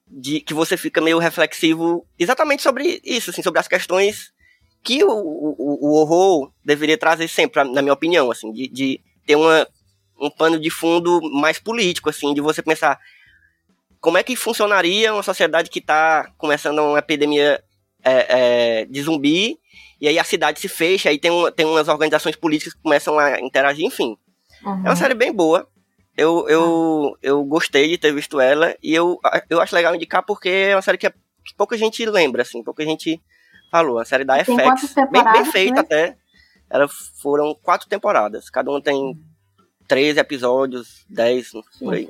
de 0.08 0.42
que 0.42 0.54
você 0.54 0.76
fica 0.76 1.00
meio 1.00 1.20
reflexivo 1.20 2.06
exatamente 2.18 2.64
sobre 2.64 3.00
isso, 3.04 3.30
assim, 3.30 3.44
sobre 3.44 3.60
as 3.60 3.68
questões 3.68 4.34
que 4.84 5.04
o, 5.04 5.10
o, 5.10 5.88
o 5.88 5.94
horror 5.94 6.52
deveria 6.66 6.98
trazer 6.98 7.28
sempre, 7.28 7.64
na 7.64 7.82
minha 7.82 7.94
opinião, 7.94 8.32
assim, 8.32 8.52
de, 8.52 8.68
de 8.68 9.02
ter 9.26 9.36
uma 9.36 9.68
um 10.22 10.30
pano 10.30 10.60
de 10.60 10.70
fundo 10.70 11.22
mais 11.32 11.60
político, 11.60 12.10
assim, 12.10 12.34
de 12.34 12.42
você 12.42 12.62
pensar 12.62 13.00
como 14.02 14.18
é 14.18 14.24
que 14.24 14.36
funcionaria 14.36 15.14
uma 15.14 15.24
sociedade 15.24 15.70
que 15.70 15.80
está 15.80 16.30
começando 16.38 16.80
uma 16.80 17.00
epidemia 17.00 17.64
é, 18.04 18.82
é, 18.82 18.86
de 18.86 19.02
zumbi, 19.02 19.58
e 20.00 20.08
aí 20.08 20.18
a 20.18 20.24
cidade 20.24 20.60
se 20.60 20.68
fecha, 20.68 21.10
aí 21.10 21.18
tem, 21.18 21.32
um, 21.32 21.52
tem 21.52 21.66
umas 21.66 21.88
organizações 21.88 22.36
políticas 22.36 22.74
que 22.74 22.82
começam 22.82 23.18
a 23.20 23.40
interagir, 23.40 23.86
enfim. 23.86 24.18
Uhum. 24.64 24.86
É 24.86 24.90
uma 24.90 24.96
série 24.96 25.14
bem 25.14 25.34
boa. 25.34 25.68
Eu, 26.18 26.48
eu, 26.50 27.18
eu 27.22 27.44
gostei 27.46 27.88
de 27.88 27.98
ter 27.98 28.14
visto 28.14 28.42
ela, 28.42 28.76
e 28.84 28.94
eu, 28.94 29.20
eu 29.50 29.62
acho 29.62 29.74
legal 29.74 29.96
indicar 29.96 30.24
porque 30.26 30.50
é 30.50 30.76
uma 30.76 30.82
série 30.82 30.98
que, 30.98 31.08
é, 31.08 31.12
que 31.12 31.56
pouca 31.56 31.78
gente 31.78 32.06
lembra, 32.06 32.42
assim, 32.42 32.62
pouca 32.62 32.84
gente 32.84 33.22
falou. 33.72 34.00
A 34.00 34.06
série 34.06 34.26
da 34.26 34.38
FX, 34.44 34.96
bem, 35.12 35.24
bem 35.24 35.46
feita 35.46 35.76
né? 35.76 35.80
até. 35.80 36.18
Elas 36.70 36.92
foram 37.22 37.56
quatro 37.64 37.88
temporadas, 37.88 38.50
cada 38.50 38.70
uma 38.70 38.82
tem 38.82 39.18
13 39.88 40.20
episódios, 40.20 41.06
10, 41.10 41.52
por 41.80 41.94
aí. 41.94 42.08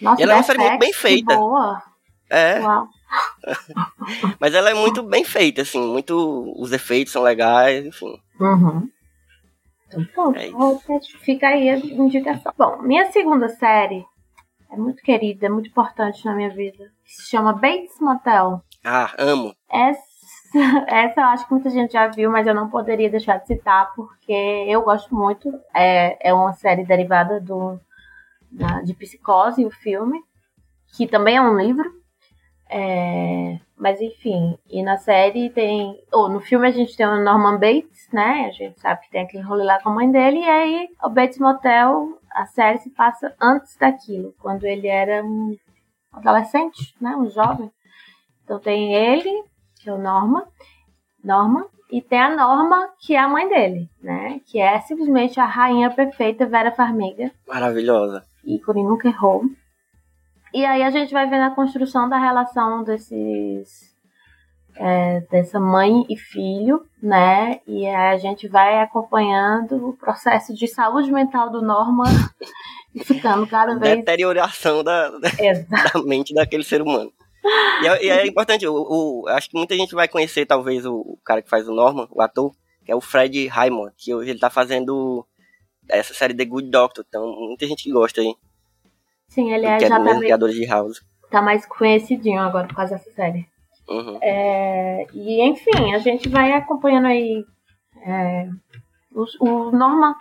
Nossa, 0.00 0.20
e 0.20 0.22
ela 0.22 0.32
é 0.32 0.36
uma 0.36 0.42
série 0.42 0.58
muito 0.58 0.78
bem 0.78 0.92
feita. 0.92 1.34
Boa. 1.34 1.82
É. 2.30 2.60
Mas 4.38 4.54
ela 4.54 4.70
é 4.70 4.74
muito 4.74 5.02
bem 5.08 5.24
feita, 5.24 5.62
assim, 5.62 5.80
muito. 5.80 6.54
Os 6.56 6.72
efeitos 6.72 7.12
são 7.12 7.22
legais, 7.22 7.84
enfim. 7.86 8.20
Uhum. 8.38 8.88
Então 9.88 10.04
pronto, 10.06 10.38
é 10.38 11.00
fica 11.20 11.48
aí 11.48 11.68
a 11.68 11.76
indicação. 11.76 12.52
Bom, 12.56 12.82
minha 12.82 13.10
segunda 13.10 13.48
série 13.48 14.04
é 14.70 14.76
muito 14.76 15.02
querida, 15.02 15.46
é 15.46 15.48
muito 15.48 15.68
importante 15.68 16.24
na 16.24 16.34
minha 16.34 16.50
vida. 16.50 16.92
Se 17.04 17.30
chama 17.30 17.52
Bates 17.52 17.98
Motel. 18.00 18.62
Ah, 18.84 19.12
amo. 19.18 19.54
Essa 19.70 20.08
essa 20.86 21.20
eu 21.20 21.24
acho 21.26 21.46
que 21.46 21.52
muita 21.52 21.70
gente 21.70 21.92
já 21.92 22.08
viu, 22.08 22.30
mas 22.30 22.46
eu 22.46 22.54
não 22.54 22.68
poderia 22.68 23.10
deixar 23.10 23.38
de 23.38 23.46
citar, 23.46 23.92
porque 23.94 24.32
eu 24.32 24.82
gosto 24.82 25.14
muito. 25.14 25.52
É, 25.74 26.30
é 26.30 26.34
uma 26.34 26.52
série 26.52 26.84
derivada 26.84 27.40
do, 27.40 27.78
da, 28.50 28.80
de 28.80 28.94
Psicose, 28.94 29.64
o 29.64 29.70
filme, 29.70 30.20
que 30.96 31.06
também 31.06 31.36
é 31.36 31.40
um 31.40 31.56
livro. 31.56 31.90
É, 32.70 33.58
mas 33.76 34.00
enfim, 34.00 34.58
e 34.68 34.82
na 34.82 34.98
série 34.98 35.50
tem. 35.50 35.98
Ou 36.12 36.28
no 36.28 36.40
filme 36.40 36.66
a 36.66 36.70
gente 36.70 36.96
tem 36.96 37.06
o 37.06 37.22
Norman 37.22 37.58
Bates, 37.58 38.08
né? 38.12 38.46
A 38.46 38.50
gente 38.50 38.78
sabe 38.80 39.02
que 39.02 39.10
tem 39.10 39.22
aquele 39.22 39.42
rolê 39.42 39.64
lá 39.64 39.80
com 39.80 39.88
a 39.88 39.94
mãe 39.94 40.10
dele, 40.10 40.40
e 40.40 40.48
aí 40.48 40.88
o 41.02 41.08
Bates 41.08 41.38
Motel, 41.38 42.18
a 42.30 42.44
série 42.46 42.78
se 42.78 42.90
passa 42.90 43.34
antes 43.40 43.76
daquilo, 43.76 44.34
quando 44.40 44.64
ele 44.64 44.86
era 44.86 45.24
um 45.24 45.56
adolescente, 46.12 46.94
né? 47.00 47.16
Um 47.16 47.30
jovem. 47.30 47.70
Então 48.44 48.58
tem 48.58 48.94
ele, 48.94 49.44
que 49.80 49.88
é 49.88 49.92
o 49.92 49.98
Norma, 49.98 50.46
Norma, 51.24 51.66
e 51.90 52.02
tem 52.02 52.20
a 52.20 52.34
Norma, 52.34 52.90
que 52.98 53.14
é 53.14 53.18
a 53.18 53.28
mãe 53.28 53.48
dele, 53.48 53.88
né? 54.02 54.40
Que 54.44 54.58
é 54.58 54.78
simplesmente 54.80 55.40
a 55.40 55.46
rainha 55.46 55.90
perfeita 55.90 56.46
Vera 56.46 56.70
Farmiga. 56.72 57.30
Maravilhosa. 57.46 58.24
Ícone 58.44 58.82
nunca 58.82 59.08
errou. 59.08 59.42
E 60.52 60.64
aí 60.64 60.82
a 60.82 60.90
gente 60.90 61.12
vai 61.12 61.28
vendo 61.28 61.42
a 61.42 61.54
construção 61.54 62.08
da 62.08 62.18
relação 62.18 62.82
desses. 62.84 63.88
É, 64.80 65.20
dessa 65.28 65.58
mãe 65.58 66.06
e 66.08 66.16
filho, 66.16 66.86
né? 67.02 67.60
E 67.66 67.84
a 67.88 68.16
gente 68.16 68.46
vai 68.46 68.80
acompanhando 68.80 69.88
o 69.88 69.96
processo 69.96 70.54
de 70.54 70.68
saúde 70.68 71.10
mental 71.10 71.50
do 71.50 71.60
Norma 71.60 72.04
e 72.94 73.02
ficando 73.02 73.44
cada 73.44 73.76
vez. 73.76 73.96
Deterioração 73.96 74.84
da, 74.84 75.10
da 75.10 76.02
mente 76.04 76.32
daquele 76.32 76.62
ser 76.62 76.80
humano. 76.80 77.12
E 77.82 77.86
é, 77.86 78.04
e 78.04 78.08
é 78.08 78.26
importante, 78.26 78.66
o, 78.66 78.74
o, 78.74 79.28
acho 79.28 79.50
que 79.50 79.56
muita 79.56 79.74
gente 79.74 79.94
vai 79.94 80.08
conhecer, 80.08 80.46
talvez, 80.46 80.84
o, 80.84 80.94
o, 80.94 81.18
cara 81.24 81.42
que 81.42 81.48
faz 81.48 81.68
o 81.68 81.74
Norman, 81.74 82.06
o 82.10 82.20
ator, 82.20 82.52
que 82.84 82.92
é 82.92 82.96
o 82.96 83.00
Fred 83.00 83.46
Raymond, 83.46 83.92
que 83.96 84.14
hoje 84.14 84.30
ele 84.30 84.38
tá 84.38 84.50
fazendo 84.50 85.26
essa 85.88 86.12
série 86.12 86.34
The 86.34 86.44
Good 86.44 86.70
Doctor, 86.70 87.04
então 87.08 87.26
muita 87.36 87.66
gente 87.66 87.84
que 87.84 87.92
gosta 87.92 88.20
aí. 88.20 88.34
Sim, 89.28 89.52
ele 89.52 89.66
é, 89.66 89.78
já 89.78 89.88
tá 89.88 89.98
meio, 89.98 90.18
criadores 90.18 90.54
de 90.54 90.66
House. 90.66 91.00
Tá 91.30 91.42
mais 91.42 91.64
conhecidinho 91.66 92.40
agora 92.40 92.66
por 92.66 92.76
causa 92.76 92.96
dessa 92.96 93.10
série. 93.12 93.46
Uhum. 93.88 94.18
É, 94.20 95.06
e 95.12 95.42
enfim, 95.42 95.94
a 95.94 95.98
gente 95.98 96.28
vai 96.28 96.52
acompanhando 96.52 97.06
aí. 97.06 97.44
É, 98.02 98.48
o, 99.12 99.24
o 99.40 99.70
Norman 99.70 100.14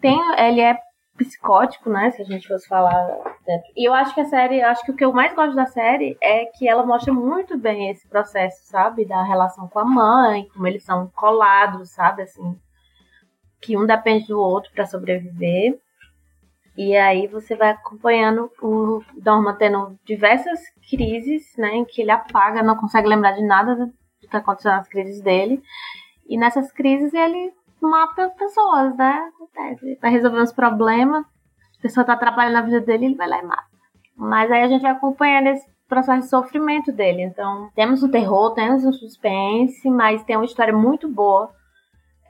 tem, 0.00 0.18
ele 0.38 0.60
é 0.60 0.78
psicótico, 1.16 1.90
né? 1.90 2.10
Se 2.10 2.22
a 2.22 2.24
gente 2.24 2.48
fosse 2.48 2.66
falar. 2.66 3.18
E 3.76 3.86
eu 3.86 3.92
acho 3.92 4.14
que 4.14 4.20
a 4.20 4.24
série, 4.24 4.62
acho 4.62 4.82
que 4.84 4.90
o 4.90 4.96
que 4.96 5.04
eu 5.04 5.12
mais 5.12 5.34
gosto 5.34 5.54
da 5.54 5.66
série 5.66 6.16
é 6.22 6.46
que 6.46 6.66
ela 6.66 6.84
mostra 6.84 7.12
muito 7.12 7.58
bem 7.58 7.90
esse 7.90 8.08
processo, 8.08 8.64
sabe? 8.64 9.04
Da 9.04 9.22
relação 9.22 9.68
com 9.68 9.78
a 9.78 9.84
mãe, 9.84 10.48
como 10.52 10.66
eles 10.66 10.82
são 10.82 11.08
colados, 11.14 11.90
sabe? 11.90 12.22
Assim, 12.22 12.58
que 13.60 13.76
um 13.76 13.86
depende 13.86 14.28
do 14.28 14.40
outro 14.40 14.72
para 14.72 14.86
sobreviver. 14.86 15.78
E 16.82 16.96
aí 16.96 17.26
você 17.26 17.54
vai 17.54 17.72
acompanhando 17.72 18.50
o 18.62 19.02
Norma 19.22 19.52
tendo 19.52 19.98
diversas 20.02 20.58
crises, 20.90 21.54
né? 21.58 21.74
Em 21.74 21.84
que 21.84 22.00
ele 22.00 22.10
apaga, 22.10 22.62
não 22.62 22.74
consegue 22.74 23.06
lembrar 23.06 23.32
de 23.32 23.42
nada 23.42 23.76
do 23.76 23.88
que 24.18 24.24
está 24.24 24.38
acontecendo 24.38 24.76
nas 24.76 24.88
crises 24.88 25.20
dele. 25.20 25.62
E 26.26 26.38
nessas 26.38 26.72
crises 26.72 27.12
ele 27.12 27.52
mata 27.82 28.30
pessoas, 28.30 28.96
né? 28.96 29.30
Acontece. 29.34 29.98
Vai 30.00 30.10
resolver 30.10 30.40
uns 30.40 30.54
problemas, 30.54 31.26
a 31.78 31.82
pessoa 31.82 32.02
tá 32.02 32.14
atrapalhando 32.14 32.56
a 32.56 32.62
vida 32.62 32.80
dele, 32.80 33.04
ele 33.04 33.14
vai 33.14 33.28
lá 33.28 33.40
e 33.40 33.44
mata. 33.44 33.66
Mas 34.16 34.50
aí 34.50 34.62
a 34.62 34.68
gente 34.68 34.80
vai 34.80 34.92
acompanhando 34.92 35.48
esse 35.48 35.66
processo 35.86 36.22
de 36.22 36.30
sofrimento 36.30 36.90
dele. 36.90 37.24
Então, 37.24 37.68
temos 37.74 38.02
um 38.02 38.10
terror, 38.10 38.54
temos 38.54 38.86
um 38.86 38.92
suspense, 38.94 39.90
mas 39.90 40.24
tem 40.24 40.34
uma 40.34 40.46
história 40.46 40.74
muito 40.74 41.10
boa. 41.10 41.52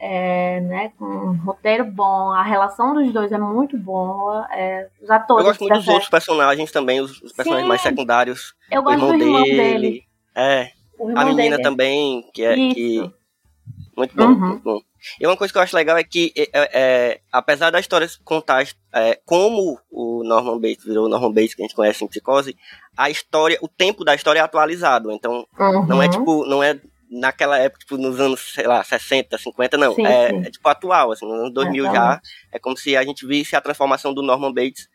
É, 0.03 0.61
né, 0.61 0.93
com 0.99 1.05
um 1.05 1.37
roteiro 1.45 1.85
bom, 1.85 2.31
a 2.31 2.43
relação 2.43 2.95
dos 2.95 3.13
dois 3.13 3.31
é 3.31 3.37
muito 3.37 3.77
boa. 3.77 4.49
É, 4.51 4.89
os 5.03 5.11
atores. 5.11 5.45
Eu 5.45 5.51
gosto 5.51 5.61
muito 5.61 5.77
dos 5.77 5.89
outros 5.89 6.09
personagens 6.09 6.73
também, 6.73 7.03
os, 7.03 7.21
os 7.21 7.33
personagens 7.33 7.65
Sim. 7.65 7.69
mais 7.69 7.83
secundários. 7.83 8.55
Eu 8.71 8.83
gosto 8.83 8.97
irmão 8.97 9.19
do 9.19 9.25
irmão 9.25 9.43
dele. 9.43 9.59
dele. 9.59 10.05
É. 10.35 10.71
a 11.15 11.25
menina 11.27 11.57
dele. 11.57 11.63
também, 11.63 12.25
que 12.33 12.43
é. 12.43 12.55
Que... 12.55 13.13
Muito 13.95 14.17
bom, 14.17 14.25
uhum. 14.25 14.39
muito 14.39 14.63
bom. 14.63 14.81
E 15.21 15.27
uma 15.27 15.37
coisa 15.37 15.53
que 15.53 15.59
eu 15.59 15.63
acho 15.63 15.77
legal 15.77 15.97
é 15.97 16.05
que, 16.05 16.33
é, 16.37 16.43
é, 16.53 16.71
é 16.73 17.21
apesar 17.33 17.71
da 17.71 17.81
história 17.81 18.09
contar 18.25 18.67
é, 18.95 19.21
como 19.25 19.79
o 19.91 20.23
Norman 20.25 20.59
Bates 20.59 20.85
virou 20.85 21.07
o 21.07 21.09
Norman 21.09 21.33
Bates 21.33 21.55
que 21.55 21.63
a 21.63 21.67
gente 21.67 21.75
conhece 21.75 22.05
em 22.05 22.09
Psicose, 22.09 22.57
a 22.97 23.11
história, 23.11 23.59
o 23.63 23.69
tempo 23.69 24.05
da 24.05 24.15
história 24.15 24.41
é 24.41 24.43
atualizado. 24.43 25.11
Então, 25.11 25.47
uhum. 25.59 25.87
não 25.87 26.03
é 26.03 26.09
tipo, 26.09 26.47
não 26.47 26.63
é 26.63 26.81
naquela 27.11 27.59
época, 27.59 27.81
tipo, 27.81 27.97
nos 27.97 28.21
anos, 28.21 28.55
sei 28.55 28.67
lá, 28.67 28.83
60, 28.85 29.37
50, 29.37 29.77
não. 29.77 29.95
Sim, 29.95 30.07
é, 30.07 30.29
sim. 30.29 30.47
é, 30.47 30.51
tipo 30.51 30.69
atual, 30.69 31.11
assim, 31.13 31.27
nos 31.27 31.41
anos 31.41 31.55
2000 31.55 31.85
já. 31.87 32.21
É 32.53 32.59
como 32.59 32.77
se 32.77 32.97
a 32.97 33.03
gente 33.03 33.27
visse 33.27 33.57
a 33.57 33.61
transformação 33.61 34.15
do 34.15 34.23
Norman 34.23 34.53
Bates 34.53 34.89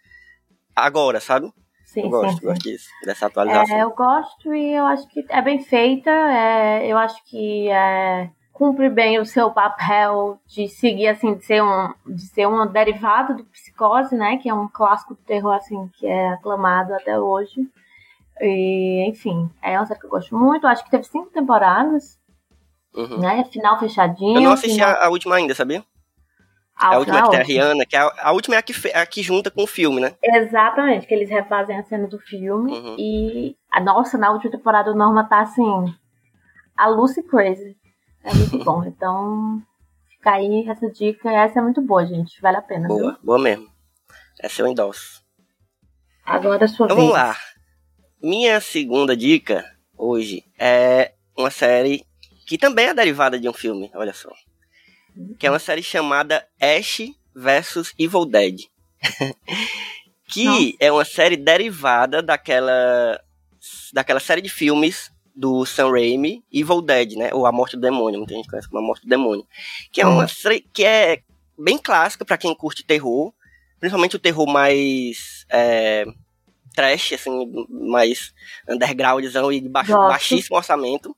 agora, 0.75 1.19
sabe? 1.19 1.51
Sim, 1.83 2.03
eu 2.03 2.09
gosto, 2.09 2.39
sim, 2.39 2.45
gosto 2.45 2.63
disso, 2.63 2.89
dessa 3.03 3.27
atualização. 3.27 3.77
É, 3.77 3.83
eu 3.83 3.89
gosto 3.91 4.53
e 4.53 4.73
eu 4.73 4.85
acho 4.85 5.07
que 5.07 5.25
é 5.29 5.41
bem 5.41 5.63
feita. 5.63 6.09
É, 6.09 6.87
eu 6.87 6.97
acho 6.97 7.23
que 7.25 7.69
é, 7.69 8.29
cumpre 8.55 8.89
bem 8.89 9.19
o 9.19 9.25
seu 9.25 9.51
papel 9.51 10.39
de 10.47 10.67
seguir 10.69 11.09
assim 11.09 11.35
de 11.35 11.45
ser 11.45 11.61
um 11.61 11.93
de 12.07 12.21
ser 12.21 12.47
um 12.47 12.65
derivado 12.65 13.35
do 13.35 13.43
psicose 13.45 14.15
né 14.15 14.37
que 14.37 14.47
é 14.47 14.53
um 14.53 14.67
clássico 14.69 15.13
do 15.13 15.21
terror 15.23 15.53
assim 15.53 15.89
que 15.99 16.07
é 16.07 16.29
aclamado 16.29 16.93
até 16.93 17.19
hoje 17.19 17.69
e 18.41 19.07
enfim 19.07 19.49
é 19.61 19.77
uma 19.77 19.85
série 19.85 19.99
que 19.99 20.05
eu 20.05 20.09
gosto 20.09 20.35
muito 20.35 20.67
acho 20.67 20.83
que 20.83 20.91
teve 20.91 21.03
cinco 21.03 21.29
temporadas 21.31 22.19
uhum. 22.93 23.19
né 23.19 23.43
final 23.45 23.79
fechadinho 23.79 24.37
eu 24.37 24.41
não 24.41 24.51
assisti 24.51 24.75
final... 24.75 24.89
a, 24.89 25.05
a, 25.05 25.09
última 25.09 25.35
ainda 25.35 25.55
sabia 25.55 25.83
a, 26.75 26.95
a 26.95 26.97
última 26.97 27.23
que 27.23 27.29
tem 27.29 27.39
a 27.39 27.43
Rihanna, 27.43 27.85
que 27.85 27.95
é 27.95 27.99
a, 27.99 28.13
a 28.23 28.31
última 28.33 28.55
é 28.55 28.59
a 28.59 28.61
que, 28.61 28.73
a 28.93 29.05
que 29.05 29.23
junta 29.23 29.49
com 29.49 29.63
o 29.63 29.67
filme, 29.67 30.01
né? 30.01 30.13
Exatamente, 30.21 31.07
que 31.07 31.13
eles 31.13 31.29
refazem 31.29 31.77
a 31.79 31.83
cena 31.85 32.05
do 32.05 32.19
filme. 32.19 32.69
Uhum. 32.69 32.95
E, 32.99 33.55
a 33.71 33.79
nossa, 33.79 34.17
na 34.17 34.29
última 34.29 34.51
temporada 34.51 34.91
o 34.91 34.93
Norma 34.93 35.23
tá 35.23 35.39
assim. 35.39 35.95
A 36.75 36.87
Lucy 36.87 37.23
Crazy. 37.23 37.77
É 38.25 38.33
muito 38.33 38.57
bom. 38.65 38.83
Então, 38.83 39.63
Fica 40.25 40.31
aí 40.31 40.67
essa 40.67 40.89
dica. 40.89 41.31
Essa 41.31 41.59
é 41.59 41.61
muito 41.61 41.81
boa, 41.81 42.03
gente. 42.03 42.41
Vale 42.41 42.57
a 42.57 42.61
pena. 42.61 42.87
Boa, 42.87 43.11
viu? 43.11 43.19
boa 43.23 43.37
mesmo. 43.37 43.69
Essa 44.41 44.63
eu 44.63 44.67
endosso. 44.67 45.23
Agora 46.25 46.65
a 46.65 46.67
sua 46.67 46.87
Então 46.87 46.97
vez. 46.97 47.09
vamos 47.09 47.23
lá. 47.23 47.37
Minha 48.25 48.59
segunda 48.59 49.15
dica 49.15 49.71
hoje 49.95 50.43
é 50.57 51.11
uma 51.37 51.51
série 51.51 52.03
que 52.47 52.57
também 52.57 52.87
é 52.87 52.93
derivada 52.95 53.39
de 53.39 53.47
um 53.47 53.53
filme, 53.53 53.91
olha 53.93 54.13
só. 54.15 54.33
Que 55.37 55.45
é 55.45 55.51
uma 55.51 55.59
série 55.59 55.83
chamada 55.83 56.43
Ash 56.59 57.01
vs 57.35 57.93
Evil 57.99 58.25
Dead. 58.25 58.61
que 60.27 60.43
Nossa. 60.45 60.73
é 60.79 60.91
uma 60.91 61.05
série 61.05 61.37
derivada 61.37 62.23
daquela 62.23 63.21
daquela 63.93 64.19
série 64.19 64.41
de 64.41 64.49
filmes 64.49 65.11
do 65.35 65.63
Sam 65.63 65.91
Raimi, 65.91 66.43
Evil 66.51 66.81
Dead, 66.81 67.11
né? 67.13 67.29
Ou 67.31 67.45
A 67.45 67.51
Morte 67.51 67.75
do 67.75 67.81
Demônio, 67.83 68.17
muita 68.21 68.33
gente 68.33 68.49
conhece 68.49 68.67
como 68.67 68.79
A 68.83 68.87
Morte 68.87 69.03
do 69.03 69.07
Demônio. 69.09 69.45
Que 69.91 70.01
é 70.01 70.07
uma 70.07 70.23
Uhum. 70.23 70.27
série 70.27 70.61
que 70.73 70.83
é 70.83 71.21
bem 71.59 71.77
clássica 71.77 72.25
pra 72.25 72.39
quem 72.39 72.55
curte 72.55 72.83
terror, 72.83 73.31
principalmente 73.79 74.15
o 74.15 74.19
terror 74.19 74.47
mais 74.47 75.45
é, 75.47 76.05
trash, 76.75 77.13
assim, 77.13 77.31
mais 77.69 78.33
undergroundzão 78.69 79.51
e 79.51 79.61
de 79.61 79.69
baixo, 79.69 79.93
baixíssimo 79.93 80.57
orçamento. 80.57 81.15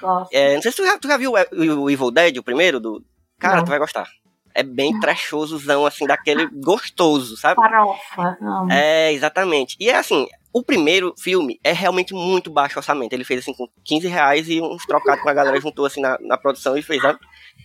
Gosto. 0.00 0.32
É, 0.32 0.54
não 0.54 0.62
sei 0.62 0.70
se 0.70 0.76
tu 0.76 0.84
já, 0.84 0.98
tu 0.98 1.08
já 1.08 1.16
viu 1.16 1.32
o, 1.32 1.82
o 1.82 1.90
Evil 1.90 2.10
Dead, 2.10 2.36
o 2.38 2.42
primeiro, 2.42 2.80
do... 2.80 3.04
Cara, 3.38 3.56
Não. 3.56 3.64
tu 3.64 3.68
vai 3.68 3.78
gostar. 3.78 4.08
É 4.54 4.62
bem 4.62 4.98
trashosozão, 5.00 5.84
assim, 5.84 6.06
daquele 6.06 6.46
gostoso, 6.46 7.36
sabe? 7.36 7.56
Farofa. 7.56 8.38
Amo. 8.40 8.72
É, 8.72 9.12
exatamente. 9.12 9.76
E 9.80 9.88
é 9.88 9.96
assim, 9.96 10.28
o 10.52 10.62
primeiro 10.62 11.12
filme 11.18 11.58
é 11.64 11.72
realmente 11.72 12.14
muito 12.14 12.48
baixo 12.48 12.78
orçamento. 12.78 13.12
Ele 13.12 13.24
fez 13.24 13.40
assim 13.40 13.52
com 13.52 13.66
15 13.84 14.06
reais 14.06 14.48
e 14.48 14.60
uns 14.62 14.86
trocados 14.86 15.20
com 15.22 15.28
a 15.28 15.34
galera 15.34 15.60
juntou 15.60 15.84
assim 15.84 16.00
na, 16.00 16.16
na 16.20 16.38
produção 16.38 16.78
e 16.78 16.82
fez, 16.82 17.02
sabe? 17.02 17.18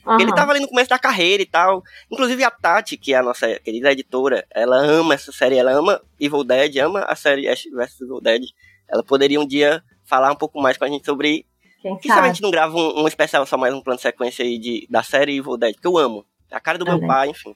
Porque 0.04 0.24
Ele 0.24 0.32
Aham. 0.32 0.36
tava 0.36 0.52
ali 0.52 0.60
no 0.62 0.68
começo 0.68 0.90
da 0.90 0.98
carreira 0.98 1.44
e 1.44 1.46
tal. 1.46 1.84
Inclusive 2.10 2.44
a 2.44 2.50
Tati, 2.52 2.98
que 2.98 3.14
é 3.14 3.18
a 3.18 3.24
nossa 3.24 3.60
querida 3.60 3.92
editora, 3.92 4.46
ela 4.52 4.78
ama 4.78 5.14
essa 5.14 5.32
série, 5.32 5.58
ela 5.58 5.72
ama 5.72 6.02
Evil 6.20 6.44
Dead, 6.44 6.78
ama 6.78 7.02
a 7.02 7.16
série 7.16 7.48
Ash 7.48 7.64
vs 7.72 8.02
Evil 8.02 8.22
Dead. 8.22 8.44
Ela 8.88 9.04
poderia 9.04 9.40
um 9.40 9.46
dia 9.46 9.84
falar 10.06 10.32
um 10.32 10.36
pouco 10.36 10.60
mais 10.62 10.78
com 10.78 10.86
a 10.86 10.88
gente 10.88 11.06
sobre. 11.06 11.46
Quem 11.82 11.98
Quem 11.98 12.10
sabe 12.10 12.22
a 12.22 12.24
sabe? 12.24 12.28
gente 12.36 12.42
não 12.42 12.52
grava 12.52 12.76
um, 12.76 13.04
um 13.04 13.08
especial 13.08 13.46
só 13.46 13.58
mais 13.58 13.74
um 13.74 13.82
plano 13.82 13.98
de 13.98 14.02
sequência 14.02 14.44
aí 14.44 14.58
de, 14.58 14.88
da 14.90 15.04
série 15.04 15.38
Evil 15.38 15.58
Dead, 15.58 15.74
porque 15.76 15.88
eu 15.88 15.98
amo. 15.98 16.26
A 16.52 16.60
cara 16.60 16.80
do 16.80 16.86
meu 16.86 16.96
Também. 16.96 17.08
pai, 17.08 17.30
enfim. 17.30 17.54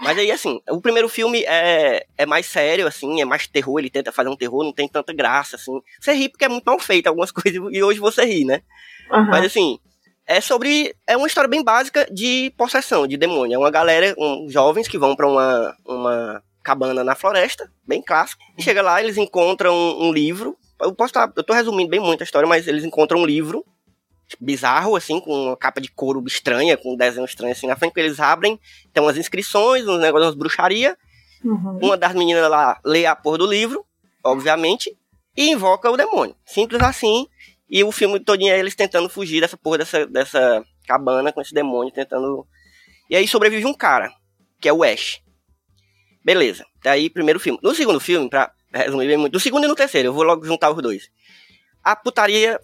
Mas 0.00 0.16
aí, 0.16 0.30
assim, 0.30 0.60
o 0.70 0.80
primeiro 0.80 1.08
filme 1.08 1.42
é, 1.44 2.06
é 2.16 2.24
mais 2.24 2.46
sério, 2.46 2.86
assim, 2.86 3.20
é 3.20 3.24
mais 3.24 3.46
terror, 3.48 3.78
ele 3.80 3.90
tenta 3.90 4.12
fazer 4.12 4.28
um 4.30 4.36
terror, 4.36 4.62
não 4.64 4.72
tem 4.72 4.88
tanta 4.88 5.12
graça, 5.12 5.56
assim. 5.56 5.72
Você 6.00 6.12
ri 6.12 6.28
porque 6.28 6.44
é 6.44 6.48
muito 6.48 6.64
mal 6.64 6.78
feito 6.78 7.08
algumas 7.08 7.30
coisas, 7.32 7.60
e 7.70 7.82
hoje 7.82 7.98
você 7.98 8.24
ri, 8.24 8.44
né? 8.44 8.62
Aham. 9.10 9.26
Mas 9.30 9.44
assim, 9.46 9.78
é 10.30 10.40
sobre. 10.40 10.94
É 11.08 11.16
uma 11.16 11.26
história 11.26 11.50
bem 11.50 11.62
básica 11.62 12.06
de 12.08 12.54
possessão, 12.56 13.04
de 13.04 13.16
demônio. 13.16 13.56
É 13.56 13.58
uma 13.58 13.70
galera, 13.70 14.14
um, 14.16 14.46
jovens 14.48 14.86
que 14.86 14.96
vão 14.96 15.16
pra 15.16 15.26
uma, 15.26 15.76
uma 15.84 16.42
cabana 16.62 17.02
na 17.02 17.16
floresta, 17.16 17.68
bem 17.84 18.00
clássico. 18.00 18.40
E 18.56 18.62
chega 18.62 18.80
lá, 18.80 19.02
eles 19.02 19.16
encontram 19.16 19.74
um, 19.74 20.06
um 20.06 20.12
livro. 20.12 20.56
Eu 20.80 20.94
posso 20.94 21.10
estar. 21.10 21.32
Eu 21.34 21.42
tô 21.42 21.52
resumindo 21.52 21.90
bem 21.90 21.98
muito 21.98 22.20
a 22.20 22.24
história, 22.24 22.48
mas 22.48 22.68
eles 22.68 22.84
encontram 22.84 23.18
um 23.18 23.26
livro 23.26 23.66
bizarro, 24.40 24.94
assim, 24.94 25.18
com 25.18 25.46
uma 25.46 25.56
capa 25.56 25.80
de 25.80 25.90
couro 25.90 26.22
estranha, 26.24 26.76
com 26.76 26.94
um 26.94 26.96
desenho 26.96 27.24
estranho 27.24 27.50
assim 27.50 27.66
na 27.66 27.74
frente, 27.74 27.92
que 27.92 27.98
eles 27.98 28.20
abrem, 28.20 28.60
tem 28.92 29.02
umas 29.02 29.16
inscrições, 29.16 29.82
uns 29.88 29.98
negócios, 29.98 30.28
umas 30.28 30.36
bruxaria. 30.36 30.96
Uhum. 31.44 31.80
Uma 31.82 31.96
das 31.96 32.14
meninas 32.14 32.48
lá 32.48 32.78
lê 32.84 33.04
a 33.04 33.16
porra 33.16 33.38
do 33.38 33.46
livro, 33.46 33.84
obviamente, 34.22 34.96
e 35.36 35.50
invoca 35.50 35.90
o 35.90 35.96
demônio. 35.96 36.36
Simples 36.46 36.80
assim. 36.80 37.26
E 37.70 37.84
o 37.84 37.92
filme 37.92 38.18
todinho 38.18 38.52
é 38.52 38.58
eles 38.58 38.74
tentando 38.74 39.08
fugir 39.08 39.40
dessa 39.40 39.56
porra 39.56 39.78
dessa, 39.78 40.06
dessa 40.06 40.64
cabana 40.86 41.32
com 41.32 41.40
esse 41.40 41.54
demônio, 41.54 41.92
tentando. 41.92 42.44
E 43.08 43.14
aí 43.14 43.28
sobrevive 43.28 43.64
um 43.64 43.74
cara, 43.74 44.12
que 44.60 44.68
é 44.68 44.72
o 44.72 44.82
Ash. 44.82 45.20
Beleza. 46.24 46.64
Daí, 46.82 47.08
primeiro 47.08 47.38
filme. 47.38 47.58
No 47.62 47.74
segundo 47.74 48.00
filme, 48.00 48.28
pra 48.28 48.52
resumir 48.74 49.06
bem 49.06 49.16
muito, 49.16 49.34
no 49.34 49.40
segundo 49.40 49.64
e 49.64 49.68
no 49.68 49.74
terceiro, 49.74 50.08
eu 50.08 50.12
vou 50.12 50.24
logo 50.24 50.44
juntar 50.44 50.70
os 50.70 50.82
dois. 50.82 51.10
A 51.82 51.94
putaria 51.94 52.58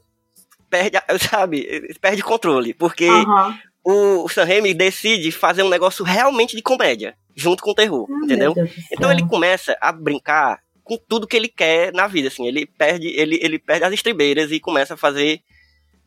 perde, 0.69 0.99
sabe, 1.31 1.95
perde 2.01 2.23
controle, 2.23 2.75
porque 2.75 3.09
Aham. 3.09 3.59
o, 3.85 4.25
o 4.25 4.29
Sam 4.29 4.45
Raimi 4.45 4.75
decide 4.75 5.31
fazer 5.31 5.63
um 5.63 5.69
negócio 5.69 6.05
realmente 6.05 6.57
de 6.57 6.63
comédia, 6.63 7.17
junto 7.35 7.63
com 7.63 7.71
o 7.71 7.75
terror, 7.75 8.07
Ai, 8.11 8.25
entendeu? 8.25 8.55
Então 8.93 9.11
ele 9.11 9.27
começa 9.27 9.77
a 9.81 9.93
brincar 9.93 10.61
com 10.87 10.97
tudo 10.97 11.27
que 11.27 11.37
ele 11.37 11.49
quer 11.49 11.93
na 11.93 12.07
vida, 12.07 12.29
assim. 12.29 12.47
Ele 12.47 12.65
perde, 12.65 13.09
ele, 13.09 13.41
ele 13.43 13.59
perde 13.59 13.85
as 13.85 13.93
estribeiras 13.93 14.53
e 14.53 14.61
começa 14.61 14.95
a 14.95 14.97
fazer 14.97 15.41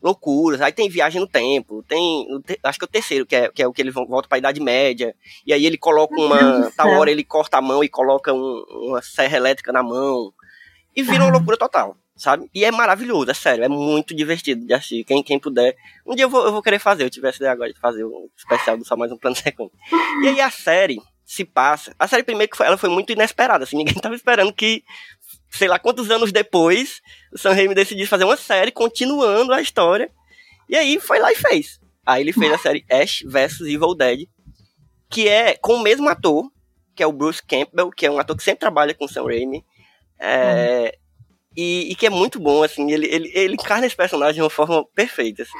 loucuras. 0.02 0.62
Aí 0.62 0.72
tem 0.72 0.88
viagem 0.88 1.20
no 1.20 1.26
tempo, 1.26 1.82
tem, 1.86 2.26
acho 2.64 2.78
que 2.78 2.84
é 2.86 2.88
o 2.88 2.90
terceiro, 2.90 3.26
que 3.26 3.36
é, 3.36 3.50
que 3.50 3.62
é 3.62 3.66
o 3.68 3.72
que 3.74 3.82
ele 3.82 3.90
volta 3.90 4.26
pra 4.26 4.38
Idade 4.38 4.58
Média. 4.58 5.14
E 5.46 5.52
aí 5.52 5.66
ele 5.66 5.76
coloca 5.76 6.14
uma, 6.18 6.70
tal 6.74 6.88
hora 6.92 7.10
ele 7.10 7.22
corta 7.22 7.58
a 7.58 7.62
mão 7.62 7.84
e 7.84 7.88
coloca 7.90 8.32
um- 8.32 8.64
uma 8.88 9.02
serra 9.02 9.36
elétrica 9.36 9.70
na 9.70 9.82
mão. 9.82 10.32
E 10.96 11.02
vira 11.02 11.24
uma 11.24 11.32
loucura 11.32 11.58
total, 11.58 11.94
sabe? 12.16 12.50
E 12.54 12.64
é 12.64 12.70
maravilhoso, 12.70 13.30
é 13.30 13.34
sério, 13.34 13.62
é 13.62 13.68
muito 13.68 14.14
divertido 14.14 14.66
de 14.66 14.72
assistir. 14.72 15.04
Quem, 15.04 15.22
quem 15.22 15.38
puder. 15.38 15.76
Um 16.06 16.14
dia 16.16 16.24
eu 16.24 16.30
vou, 16.30 16.44
eu 16.46 16.52
vou 16.52 16.62
querer 16.62 16.78
fazer, 16.78 17.04
eu 17.04 17.10
tivesse 17.10 17.36
ideia 17.36 17.52
agora 17.52 17.70
de 17.72 17.78
fazer 17.78 18.02
um 18.04 18.28
especial 18.36 18.78
do 18.78 18.84
Só 18.86 18.96
Mais 18.96 19.12
Um 19.12 19.18
Plano 19.18 19.36
Sequência. 19.36 19.76
E 20.24 20.28
aí 20.28 20.40
a 20.40 20.50
série 20.50 20.98
se 21.30 21.44
passa. 21.44 21.94
A 21.96 22.08
série 22.08 22.24
primeiro 22.24 22.50
que 22.50 22.56
foi, 22.56 22.66
ela 22.66 22.76
foi 22.76 22.90
muito 22.90 23.12
inesperada, 23.12 23.62
assim, 23.62 23.76
ninguém 23.78 23.94
tava 23.94 24.16
esperando 24.16 24.52
que, 24.52 24.82
sei 25.48 25.68
lá 25.68 25.78
quantos 25.78 26.10
anos 26.10 26.32
depois, 26.32 27.00
o 27.32 27.38
Sam 27.38 27.52
Raimi 27.52 27.72
decidiu 27.72 28.04
fazer 28.08 28.24
uma 28.24 28.36
série 28.36 28.72
continuando 28.72 29.52
a 29.52 29.62
história. 29.62 30.10
E 30.68 30.74
aí 30.74 30.98
foi 30.98 31.20
lá 31.20 31.30
e 31.30 31.36
fez. 31.36 31.78
Aí 32.04 32.22
ele 32.22 32.32
fez 32.32 32.52
a 32.52 32.58
série 32.58 32.84
Ash 32.90 33.22
vs 33.24 33.60
Evil 33.60 33.94
Dead, 33.94 34.26
que 35.08 35.28
é 35.28 35.56
com 35.56 35.74
o 35.74 35.80
mesmo 35.80 36.08
ator, 36.08 36.50
que 36.96 37.02
é 37.02 37.06
o 37.06 37.12
Bruce 37.12 37.40
Campbell, 37.40 37.90
que 37.90 38.06
é 38.06 38.10
um 38.10 38.18
ator 38.18 38.36
que 38.36 38.42
sempre 38.42 38.58
trabalha 38.58 38.92
com 38.92 39.04
o 39.04 39.08
Sam 39.08 39.26
Raimi. 39.26 39.64
É, 40.18 40.98
e, 41.56 41.92
e 41.92 41.94
que 41.94 42.06
é 42.06 42.10
muito 42.10 42.40
bom, 42.40 42.64
assim, 42.64 42.90
ele, 42.90 43.06
ele, 43.06 43.30
ele 43.32 43.54
encarna 43.54 43.86
esse 43.86 43.94
personagem 43.94 44.34
de 44.34 44.42
uma 44.42 44.50
forma 44.50 44.84
perfeita, 44.96 45.44
assim. 45.44 45.58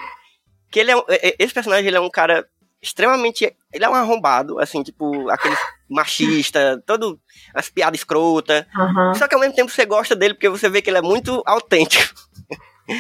Que 0.69 0.81
ele 0.81 0.91
é- 0.91 1.37
esse 1.39 1.55
personagem, 1.55 1.87
ele 1.87 1.97
é 1.97 2.01
um 2.01 2.11
cara 2.11 2.45
extremamente, 2.83 3.55
ele 3.73 3.85
é 3.85 3.89
um 3.89 3.95
arrombado, 3.95 4.59
assim, 4.59 4.83
tipo, 4.83 5.29
aquele 5.29 5.55
machista, 5.89 6.83
todo, 6.87 7.21
as 7.55 7.69
piadas 7.69 8.01
escrotas, 8.01 8.65
Aham. 8.77 9.15
só 9.15 9.27
que 9.29 9.35
ao 9.35 9.41
mesmo 9.41 9.55
tempo 9.55 9.71
você 9.71 9.85
gosta 9.85 10.15
dele 10.17 10.35
porque 10.35 10.49
você 10.49 10.69
vê 10.69 10.81
que 10.81 10.89
ele 10.91 10.99
é 10.99 11.03
muito 11.03 11.43
autêntico. 11.47 12.15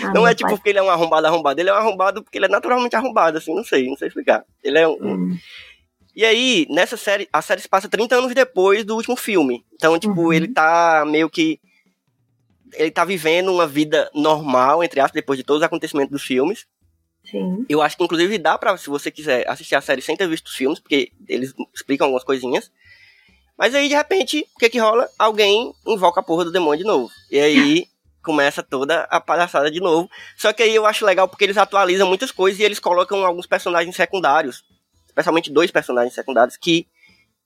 Ah, 0.05 0.13
Não 0.15 0.27
é 0.27 0.35
tipo 0.35 0.49
pai. 0.51 0.57
porque 0.57 0.71
ele 0.71 0.79
é 0.79 0.83
um 0.83 0.91
arrombado 0.91 1.27
arrombado, 1.27 1.61
ele 1.61 1.69
é 1.69 1.73
um 1.73 1.77
arrombado 1.77 2.23
porque 2.23 2.39
ele 2.39 2.45
é 2.47 2.49
naturalmente 2.49 2.95
arrombado, 2.95 3.39
assim, 3.39 3.55
não 3.55 3.65
sei, 3.65 3.89
não 3.89 3.97
sei 3.97 4.09
explicar. 4.09 4.45
Ele 4.63 4.79
é 4.79 4.87
um, 4.87 4.93
Hum. 5.01 5.39
e 6.15 6.25
aí, 6.25 6.67
nessa 6.71 6.97
série, 6.97 7.29
a 7.33 7.41
série 7.43 7.61
se 7.61 7.69
passa 7.69 7.89
30 7.89 8.15
anos 8.17 8.33
depois 8.35 8.85
do 8.85 8.95
último 8.95 9.17
filme. 9.17 9.65
Então, 9.75 9.99
tipo, 9.99 10.21
Uhum. 10.27 10.33
ele 10.33 10.47
tá 10.49 11.05
meio 11.07 11.29
que. 11.31 11.59
Ele 12.75 12.91
tá 12.91 13.05
vivendo 13.05 13.53
uma 13.53 13.67
vida 13.67 14.09
normal, 14.15 14.85
entre 14.85 15.01
aspas, 15.01 15.15
depois 15.21 15.37
de 15.37 15.45
todos 15.45 15.61
os 15.61 15.67
acontecimentos 15.67 16.13
dos 16.13 16.23
filmes. 16.23 16.67
Sim. 17.25 17.65
Eu 17.69 17.83
acho 17.83 17.97
que, 17.97 18.05
inclusive, 18.05 18.39
dá 18.39 18.59
pra, 18.59 18.77
se 18.77 18.89
você 18.89 19.11
quiser 19.11 19.49
assistir 19.49 19.75
a 19.75 19.81
série 19.81 20.03
sem 20.03 20.17
ter 20.17 20.29
visto 20.29 20.47
os 20.47 20.55
filmes, 20.55 20.81
porque 20.81 21.13
eles 21.29 21.55
explicam 21.75 22.07
algumas 22.07 22.25
coisinhas. 22.25 22.71
Mas 23.57 23.75
aí, 23.75 23.89
de 23.89 23.95
repente, 23.95 24.47
o 24.57 24.59
que 24.59 24.71
que 24.71 24.79
rola? 24.79 25.09
Alguém 25.19 25.73
invoca 25.87 26.21
a 26.21 26.23
porra 26.23 26.45
do 26.45 26.53
demônio 26.53 26.79
de 26.79 26.87
novo. 26.87 27.11
E 27.31 27.39
aí 27.39 27.87
começa 28.25 28.63
toda 28.63 29.03
a 29.03 29.21
palhaçada 29.21 29.71
de 29.71 29.81
novo. 29.81 30.09
Só 30.37 30.53
que 30.53 30.63
aí 30.63 30.75
eu 30.75 30.87
acho 30.87 31.05
legal 31.05 31.29
porque 31.29 31.45
eles 31.45 31.59
atualizam 31.59 32.09
muitas 32.09 32.31
coisas 32.33 32.59
e 32.59 32.65
eles 32.65 32.79
colocam 32.79 33.25
alguns 33.25 33.47
personagens 33.47 33.95
secundários. 33.95 34.65
Especialmente 35.07 35.53
dois 35.53 35.71
personagens 35.71 36.15
secundários 36.15 36.57
que, 36.57 36.87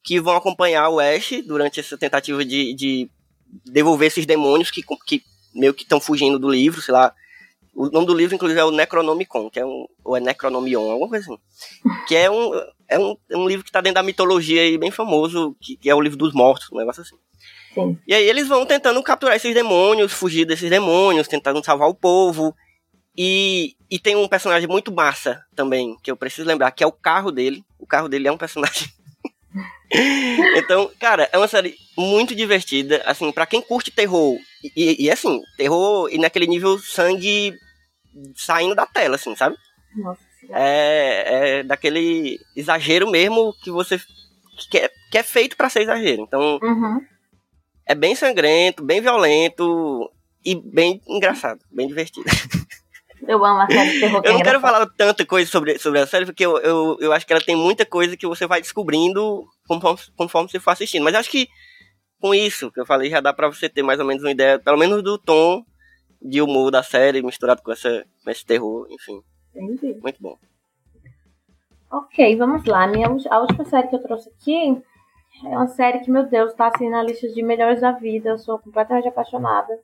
que 0.02 0.20
vão 0.20 0.36
acompanhar 0.36 0.88
o 0.88 1.00
Ash 1.00 1.42
durante 1.44 1.80
essa 1.80 1.98
tentativa 1.98 2.44
de, 2.44 2.74
de 2.74 3.10
devolver 3.64 4.08
esses 4.08 4.26
demônios 4.26 4.70
que, 4.70 4.82
que 5.06 5.22
meio 5.54 5.74
que 5.74 5.82
estão 5.82 6.00
fugindo 6.00 6.38
do 6.38 6.48
livro, 6.48 6.80
sei 6.80 6.92
lá. 6.92 7.12
O 7.74 7.90
nome 7.90 8.06
do 8.06 8.14
livro, 8.14 8.34
inclusive, 8.34 8.60
é 8.60 8.64
o 8.64 8.70
Necronomicon, 8.70 9.50
que 9.50 9.58
é 9.58 9.66
um. 9.66 9.86
Ou 10.04 10.16
é 10.16 10.20
Necronomion, 10.20 10.90
alguma 10.90 11.08
coisa 11.08 11.24
assim. 11.24 11.38
Que 12.06 12.14
é 12.14 12.30
um, 12.30 12.52
é 12.88 12.98
um, 12.98 13.16
é 13.28 13.36
um 13.36 13.48
livro 13.48 13.64
que 13.64 13.72
tá 13.72 13.80
dentro 13.80 13.96
da 13.96 14.02
mitologia 14.02 14.62
aí, 14.62 14.78
bem 14.78 14.90
famoso, 14.90 15.56
que, 15.60 15.76
que 15.76 15.90
é 15.90 15.94
o 15.94 16.00
livro 16.00 16.16
dos 16.16 16.32
mortos, 16.32 16.70
um 16.72 16.78
negócio 16.78 17.02
assim. 17.02 17.16
Sim. 17.74 17.98
E 18.06 18.14
aí 18.14 18.24
eles 18.28 18.46
vão 18.46 18.64
tentando 18.64 19.02
capturar 19.02 19.36
esses 19.36 19.52
demônios, 19.52 20.12
fugir 20.12 20.44
desses 20.44 20.70
demônios, 20.70 21.26
tentando 21.26 21.64
salvar 21.64 21.88
o 21.88 21.94
povo. 21.94 22.54
E, 23.16 23.76
e 23.90 23.98
tem 23.98 24.16
um 24.16 24.28
personagem 24.28 24.68
muito 24.68 24.92
massa 24.92 25.44
também, 25.54 25.96
que 26.02 26.10
eu 26.10 26.16
preciso 26.16 26.46
lembrar, 26.46 26.70
que 26.70 26.84
é 26.84 26.86
o 26.86 26.92
carro 26.92 27.32
dele. 27.32 27.64
O 27.78 27.86
carro 27.86 28.08
dele 28.08 28.28
é 28.28 28.32
um 28.32 28.38
personagem. 28.38 28.88
então, 30.56 30.90
cara, 31.00 31.28
é 31.32 31.38
uma 31.38 31.48
série 31.48 31.76
muito 31.96 32.34
divertida. 32.34 33.02
Assim, 33.04 33.32
para 33.32 33.46
quem 33.46 33.60
curte 33.60 33.90
terror, 33.90 34.36
e, 34.76 35.04
e 35.04 35.10
assim, 35.10 35.40
terror 35.56 36.08
e 36.10 36.18
naquele 36.18 36.46
nível 36.46 36.78
sangue 36.78 37.56
saindo 38.34 38.74
da 38.74 38.86
tela, 38.86 39.16
assim, 39.16 39.34
sabe? 39.36 39.56
Nossa 39.96 40.20
senhora. 40.40 40.58
É, 40.60 41.58
é 41.58 41.62
daquele 41.62 42.38
exagero 42.56 43.10
mesmo 43.10 43.54
que 43.62 43.70
você. 43.70 44.00
que 44.70 44.78
é, 44.78 44.90
que 45.10 45.18
é 45.18 45.22
feito 45.22 45.56
para 45.56 45.68
ser 45.68 45.82
exagero. 45.82 46.22
Então, 46.22 46.58
Uhum. 46.62 47.00
é 47.86 47.94
bem 47.94 48.14
sangrento, 48.14 48.82
bem 48.84 49.00
violento 49.00 50.10
e 50.44 50.54
bem 50.54 51.00
engraçado, 51.08 51.60
bem 51.70 51.86
divertido. 51.88 52.26
Eu 53.26 53.42
amo 53.42 53.60
a 53.62 53.66
série 53.66 53.90
de 53.92 54.00
terror. 54.00 54.20
eu 54.22 54.34
não 54.34 54.42
quero 54.42 54.60
falar 54.60 54.86
tanta 54.98 55.24
coisa 55.24 55.50
sobre, 55.50 55.78
sobre 55.78 55.98
a 56.00 56.06
série, 56.06 56.26
porque 56.26 56.44
eu, 56.44 56.58
eu, 56.58 56.98
eu 57.00 57.10
acho 57.10 57.26
que 57.26 57.32
ela 57.32 57.40
tem 57.40 57.56
muita 57.56 57.86
coisa 57.86 58.18
que 58.18 58.26
você 58.26 58.46
vai 58.46 58.60
descobrindo 58.60 59.46
conforme, 59.66 59.98
conforme 60.14 60.50
você 60.50 60.60
for 60.60 60.72
assistindo. 60.72 61.02
Mas 61.04 61.14
acho 61.14 61.30
que 61.30 61.48
com 62.20 62.34
isso 62.34 62.70
que 62.70 62.78
eu 62.78 62.84
falei 62.84 63.08
já 63.08 63.22
dá 63.22 63.32
pra 63.32 63.48
você 63.48 63.66
ter 63.66 63.82
mais 63.82 63.98
ou 63.98 64.04
menos 64.04 64.22
uma 64.22 64.30
ideia, 64.32 64.58
pelo 64.58 64.76
menos 64.76 65.02
do 65.02 65.16
tom 65.16 65.64
de 66.24 66.40
humor 66.40 66.70
da 66.70 66.82
série, 66.82 67.22
misturado 67.22 67.62
com, 67.62 67.70
essa, 67.70 68.04
com 68.24 68.30
esse 68.30 68.44
terror, 68.44 68.86
enfim. 68.90 69.20
Entendi. 69.54 70.00
Muito 70.02 70.20
bom. 70.20 70.36
Ok, 71.90 72.36
vamos 72.36 72.64
lá. 72.64 72.86
Minha, 72.86 73.08
a 73.30 73.38
última 73.40 73.64
série 73.66 73.88
que 73.88 73.94
eu 73.94 74.02
trouxe 74.02 74.28
aqui 74.30 74.82
é 75.44 75.48
uma 75.48 75.68
série 75.68 76.00
que, 76.00 76.10
meu 76.10 76.24
Deus, 76.26 76.52
tá 76.54 76.68
assim 76.74 76.88
na 76.88 77.02
lista 77.02 77.28
de 77.28 77.42
melhores 77.42 77.80
da 77.80 77.92
vida. 77.92 78.30
Eu 78.30 78.38
sou 78.38 78.58
completamente 78.58 79.06
apaixonada. 79.06 79.78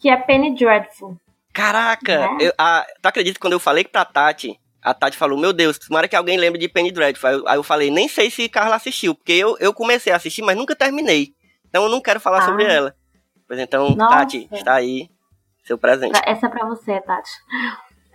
Que 0.00 0.08
é 0.08 0.16
Penny 0.16 0.54
Dreadful. 0.54 1.16
Caraca! 1.52 2.12
É? 2.12 2.28
Eu, 2.48 2.52
a, 2.56 2.86
tu 3.02 3.06
acredita 3.06 3.34
que 3.34 3.40
quando 3.40 3.54
eu 3.54 3.60
falei 3.60 3.84
pra 3.84 4.04
Tati, 4.04 4.58
a 4.82 4.94
Tati 4.94 5.16
falou, 5.16 5.38
meu 5.38 5.52
Deus, 5.52 5.78
tomara 5.78 6.06
que 6.06 6.14
alguém 6.16 6.38
lembre 6.38 6.60
de 6.60 6.68
Penny 6.68 6.92
Dreadful. 6.92 7.28
Aí 7.28 7.34
eu, 7.36 7.48
aí 7.48 7.56
eu 7.58 7.62
falei, 7.62 7.90
nem 7.90 8.08
sei 8.08 8.30
se 8.30 8.48
Carla 8.48 8.76
assistiu, 8.76 9.14
porque 9.14 9.32
eu, 9.32 9.56
eu 9.58 9.74
comecei 9.74 10.12
a 10.12 10.16
assistir, 10.16 10.42
mas 10.42 10.56
nunca 10.56 10.76
terminei. 10.76 11.34
Então 11.68 11.84
eu 11.84 11.90
não 11.90 12.00
quero 12.00 12.20
falar 12.20 12.38
Ah. 12.38 12.42
sobre 12.46 12.64
ela. 12.64 12.94
Pois 13.48 13.58
então, 13.60 13.90
Nossa. 13.94 14.16
Tati, 14.16 14.48
está 14.52 14.74
aí 14.74 15.08
seu 15.66 15.76
presente. 15.76 16.18
Essa 16.24 16.46
é 16.46 16.48
pra 16.48 16.66
você, 16.66 17.00
Tati. 17.00 17.30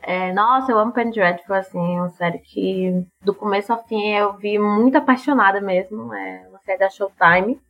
É, 0.04 0.34
nossa, 0.34 0.72
eu 0.72 0.80
amo 0.80 0.92
Penny 0.92 1.12
Dreadful, 1.12 1.56
assim, 1.56 1.96
é 1.96 2.02
uma 2.02 2.10
série 2.10 2.40
que 2.40 3.06
do 3.24 3.36
começo 3.36 3.72
ao 3.72 3.84
fim 3.86 4.14
eu 4.14 4.34
vi 4.38 4.58
muito 4.58 4.98
apaixonada 4.98 5.62
mesmo. 5.62 6.14
É 6.14 6.48
uma 6.50 6.60
série 6.60 6.80
da 6.80 6.90
Showtime, 6.90 7.62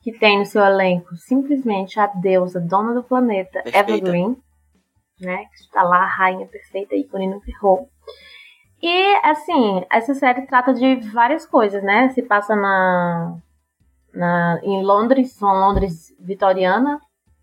que 0.00 0.12
tem 0.18 0.38
no 0.38 0.44
seu 0.44 0.64
elenco 0.64 1.14
simplesmente 1.16 2.00
a 2.00 2.06
deusa, 2.06 2.60
dona 2.60 2.92
do 2.92 3.04
planeta, 3.04 3.62
Perfeita. 3.62 3.78
Evergreen, 3.78 4.36
né? 5.20 5.44
Que 5.44 5.62
está 5.62 5.82
lá, 5.84 5.98
a 5.98 6.06
rainha 6.06 6.46
perfeita, 6.46 6.96
ícone 6.96 7.28
no 7.28 7.40
terror. 7.40 7.86
E, 8.82 9.14
assim, 9.22 9.84
essa 9.88 10.12
série 10.14 10.44
trata 10.46 10.74
de 10.74 10.96
várias 11.12 11.46
coisas, 11.46 11.80
né? 11.84 12.08
Se 12.08 12.22
passa 12.22 12.56
na, 12.56 13.36
na 14.12 14.58
em 14.64 14.82
Londres, 14.82 15.40
uma 15.40 15.52
Londres 15.52 16.08
vitoriana, 16.18 16.98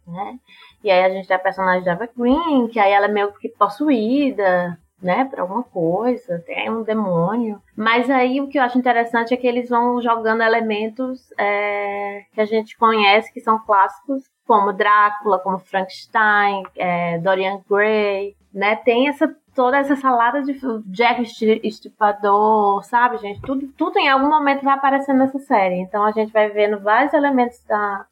né? 0.06 0.38
E 0.84 0.90
aí 0.90 1.04
a 1.04 1.10
gente 1.10 1.28
tem 1.28 1.36
a 1.36 1.40
personagem 1.40 1.84
da 1.84 1.92
Eva 1.92 2.10
Green, 2.16 2.68
que 2.68 2.80
aí 2.80 2.92
ela 2.92 3.06
é 3.06 3.10
meio 3.10 3.32
que 3.34 3.50
possuída, 3.50 4.78
né, 5.02 5.26
por 5.26 5.40
alguma 5.40 5.64
coisa, 5.64 6.40
tem 6.46 6.70
um 6.70 6.84
demônio. 6.84 7.62
Mas 7.76 8.10
aí 8.10 8.42
o 8.42 8.48
que 8.48 8.58
eu 8.58 8.64
acho 8.64 8.78
interessante 8.78 9.34
é 9.34 9.38
que 9.38 9.48
eles 9.48 9.70
vão 9.70 10.02
jogando 10.02 10.42
elementos 10.42 11.32
é, 11.38 12.24
que 12.34 12.42
a 12.42 12.46
gente 12.46 12.78
conhece, 12.78 13.32
que 13.34 13.40
são 13.40 13.60
clássicos, 13.60 14.24
como 14.46 14.74
Drácula, 14.74 15.40
como 15.40 15.60
Frankenstein, 15.60 16.64
é, 16.76 17.18
Dorian 17.20 17.62
Gray, 17.70 18.36
né? 18.54 18.76
Tem 18.76 19.08
essa 19.08 19.34
toda 19.56 19.78
essa 19.78 19.96
salada 19.96 20.42
de 20.42 20.58
Jack 20.86 21.22
Estri- 21.22 21.62
Estripador, 21.64 22.84
sabe, 22.84 23.18
gente? 23.18 23.42
Tudo, 23.42 23.68
tudo 23.78 24.00
em 24.00 24.08
algum 24.08 24.30
momento 24.30 24.64
vai 24.64 24.74
aparecendo 24.74 25.20
nessa 25.20 25.40
série. 25.40 25.76
Então 25.76 26.04
a 26.04 26.12
gente 26.12 26.32
vai 26.32 26.50
vendo 26.50 26.80
vários 26.80 27.14
elementos 27.14 27.62
da, 27.68 28.06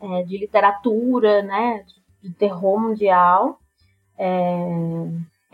é, 0.00 0.22
de 0.22 0.38
literatura, 0.38 1.42
né, 1.42 1.84
de 2.22 2.30
terror 2.32 2.78
mundial. 2.80 3.58
É, 4.18 4.58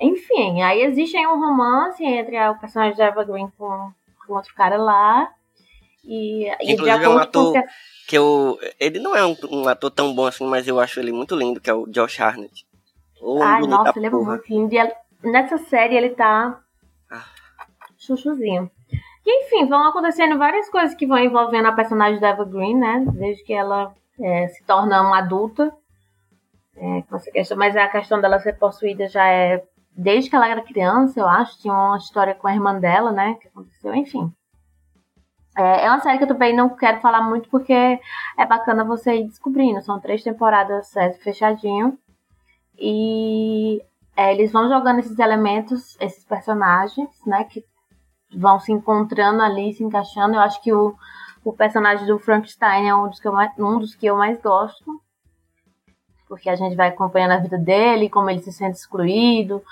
enfim, 0.00 0.62
aí 0.62 0.82
existe 0.82 1.16
aí 1.16 1.26
um 1.26 1.38
romance 1.40 2.04
entre 2.04 2.36
a- 2.36 2.50
o 2.52 2.58
personagem 2.58 2.94
de 2.96 3.02
Eva 3.02 3.24
Green 3.24 3.48
com, 3.58 3.90
com 4.26 4.32
outro 4.34 4.54
cara 4.54 4.76
lá. 4.76 5.30
E, 6.04 6.48
e 6.60 6.72
Inclusive, 6.72 7.04
é 7.04 7.08
um 7.08 7.18
ator- 7.18 7.52
que- 7.52 7.62
Que 8.08 8.18
eu, 8.18 8.58
ele 8.80 8.98
não 8.98 9.14
é 9.14 9.24
um, 9.24 9.36
um 9.50 9.68
ator 9.68 9.90
tão 9.90 10.12
bom 10.14 10.26
assim, 10.26 10.44
mas 10.46 10.66
eu 10.66 10.80
acho 10.80 10.98
ele 10.98 11.12
muito 11.12 11.36
lindo, 11.36 11.60
que 11.60 11.70
é 11.70 11.74
o 11.74 11.86
Josh 11.86 12.20
Hartnett. 12.20 12.66
Ô, 13.20 13.40
Ai, 13.40 13.62
nossa, 13.62 13.96
ele 13.96 14.06
é 14.06 14.10
muito 14.10 14.42
lindo. 14.48 14.74
E 14.74 14.78
ela- 14.78 14.92
nessa 15.22 15.56
série 15.58 15.96
ele 15.96 16.10
tá 16.10 16.60
Ah. 17.10 17.24
chuchuzinho. 17.96 18.68
E, 19.24 19.44
enfim, 19.44 19.66
vão 19.68 19.86
acontecendo 19.86 20.36
várias 20.36 20.68
coisas 20.68 20.96
que 20.96 21.06
vão 21.06 21.18
envolvendo 21.18 21.68
a 21.68 21.72
personagem 21.72 22.18
da 22.20 22.30
Eva 22.30 22.44
Green, 22.44 22.74
né? 22.76 23.04
Desde 23.12 23.44
que 23.44 23.52
ela 23.52 23.94
é, 24.22 24.48
se 24.48 24.64
torna 24.64 25.02
uma 25.02 25.18
adulta. 25.18 25.72
É, 26.74 27.02
com 27.02 27.16
essa 27.16 27.30
questão, 27.30 27.58
mas 27.58 27.76
a 27.76 27.86
questão 27.88 28.20
dela 28.20 28.38
ser 28.38 28.58
possuída 28.58 29.06
já 29.06 29.28
é 29.28 29.62
desde 29.94 30.30
que 30.30 30.36
ela 30.36 30.48
era 30.48 30.62
criança, 30.62 31.20
eu 31.20 31.28
acho. 31.28 31.58
Tinha 31.60 31.74
uma 31.74 31.96
história 31.96 32.34
com 32.34 32.46
a 32.46 32.54
irmã 32.54 32.78
dela, 32.78 33.12
né? 33.12 33.34
Que 33.34 33.48
aconteceu, 33.48 33.94
enfim. 33.94 34.32
É, 35.56 35.84
é 35.84 35.88
uma 35.88 36.00
série 36.00 36.16
que 36.18 36.24
eu 36.24 36.28
também 36.28 36.56
não 36.56 36.70
quero 36.70 37.00
falar 37.00 37.22
muito 37.22 37.48
porque 37.50 37.72
é 37.72 38.46
bacana 38.46 38.84
você 38.84 39.16
ir 39.16 39.28
descobrindo. 39.28 39.82
São 39.82 40.00
três 40.00 40.22
temporadas 40.22 40.96
é, 40.96 41.12
fechadinho. 41.12 41.98
E 42.78 43.82
é, 44.16 44.32
eles 44.32 44.50
vão 44.50 44.68
jogando 44.68 45.00
esses 45.00 45.18
elementos, 45.18 45.96
esses 46.00 46.24
personagens, 46.24 47.10
né? 47.26 47.44
Que 47.44 47.64
vão 48.34 48.58
se 48.58 48.72
encontrando 48.72 49.42
ali, 49.42 49.74
se 49.74 49.84
encaixando. 49.84 50.34
Eu 50.34 50.40
acho 50.40 50.60
que 50.62 50.72
o, 50.72 50.94
o 51.44 51.52
personagem 51.52 52.06
do 52.06 52.18
Frankenstein 52.18 52.88
é 52.88 52.94
um 52.94 53.08
dos, 53.08 53.18
que 53.18 53.26
eu 53.26 53.32
mais, 53.32 53.52
um 53.58 53.78
dos 53.78 53.94
que 53.94 54.06
eu 54.06 54.16
mais 54.16 54.40
gosto. 54.40 55.00
Porque 56.28 56.48
a 56.48 56.56
gente 56.56 56.76
vai 56.76 56.88
acompanhando 56.88 57.32
a 57.32 57.38
vida 57.38 57.58
dele, 57.58 58.08
como 58.08 58.30
ele 58.30 58.40
se 58.40 58.52
sente 58.52 58.78
excluído, 58.78 59.62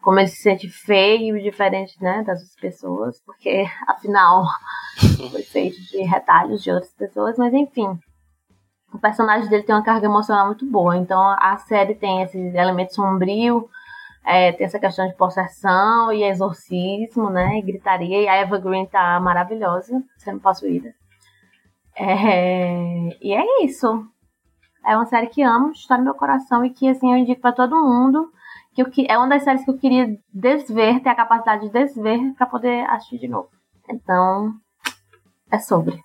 como 0.00 0.18
ele 0.18 0.28
se 0.28 0.42
sente 0.42 0.68
feio, 0.68 1.40
diferente 1.40 1.94
né, 2.02 2.22
das 2.24 2.40
outras 2.40 2.56
pessoas, 2.56 3.20
porque 3.24 3.64
afinal 3.86 4.44
foi 5.30 5.42
feito 5.42 5.80
de 5.82 6.02
retalhos 6.02 6.62
de 6.62 6.70
outras 6.70 6.92
pessoas, 6.92 7.36
mas 7.36 7.52
enfim. 7.52 7.98
O 8.92 8.98
personagem 8.98 9.50
dele 9.50 9.64
tem 9.64 9.74
uma 9.74 9.84
carga 9.84 10.06
emocional 10.06 10.46
muito 10.46 10.64
boa, 10.64 10.96
então 10.96 11.20
a 11.38 11.58
série 11.58 11.94
tem 11.94 12.22
esse 12.22 12.38
elemento 12.38 12.94
sombrio, 12.94 13.68
é, 14.24 14.50
tem 14.52 14.66
essa 14.66 14.78
questão 14.78 15.06
de 15.06 15.14
possessão 15.14 16.10
e 16.10 16.24
exorcismo, 16.24 17.28
né? 17.28 17.58
E 17.58 17.62
gritaria. 17.62 18.22
E 18.22 18.28
a 18.28 18.36
Eva 18.36 18.58
Green 18.58 18.86
tá 18.86 19.20
maravilhosa, 19.20 20.02
sendo 20.16 20.40
possuída. 20.40 20.94
É, 21.98 23.18
e 23.20 23.32
é 23.34 23.64
isso. 23.64 24.06
É 24.86 24.96
uma 24.96 25.06
série 25.06 25.26
que 25.26 25.42
amo, 25.42 25.72
está 25.72 25.98
no 25.98 26.04
meu 26.04 26.14
coração 26.14 26.64
e 26.64 26.70
que 26.70 26.88
assim 26.88 27.12
eu 27.12 27.18
indico 27.18 27.40
para 27.40 27.52
todo 27.52 27.82
mundo. 27.82 28.30
Que, 28.74 28.82
eu, 28.82 28.90
que 28.90 29.06
é 29.08 29.18
uma 29.18 29.28
das 29.28 29.42
séries 29.42 29.64
que 29.64 29.70
eu 29.70 29.78
queria 29.78 30.16
desver, 30.32 31.00
ter 31.00 31.08
a 31.08 31.14
capacidade 31.14 31.66
de 31.66 31.72
desver 31.72 32.32
para 32.36 32.46
poder 32.46 32.88
assistir 32.90 33.18
de 33.18 33.26
novo. 33.28 33.48
Então, 33.90 34.54
é 35.50 35.58
sobre. 35.58 35.98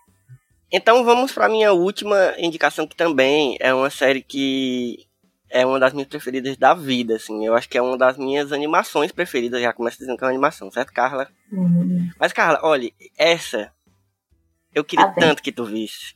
Então 0.71 1.03
vamos 1.03 1.32
pra 1.32 1.47
minha 1.47 1.71
última 1.71 2.34
indicação, 2.39 2.88
que 2.88 2.95
também 2.95 3.56
é 3.60 3.71
uma 3.73 3.91
série 3.91 4.23
que 4.23 5.06
é 5.51 5.63
uma 5.63 5.79
das 5.79 5.93
minhas 5.93 6.08
preferidas 6.08 6.58
da 6.58 6.73
vida, 6.73 7.15
assim. 7.15 7.45
Eu 7.45 7.53
acho 7.53 7.69
que 7.69 7.77
é 7.77 7.82
uma 7.82 7.95
das 7.95 8.17
minhas 8.17 8.51
animações 8.51 9.12
preferidas. 9.12 9.62
Já 9.62 9.71
começa 9.71 9.99
dizendo 9.99 10.17
que 10.17 10.23
é 10.23 10.27
uma 10.27 10.34
animação, 10.34 10.71
certo, 10.71 10.91
Carla? 10.91 11.29
Hum, 11.51 12.10
Mas, 12.19 12.34
Carla, 12.34 12.60
olha, 12.63 12.91
essa 13.15 13.71
eu 14.73 14.83
queria 14.83 15.07
Tá 15.07 15.13
tanto 15.13 15.41
que 15.41 15.51
tu 15.51 15.65
visse. 15.65 16.15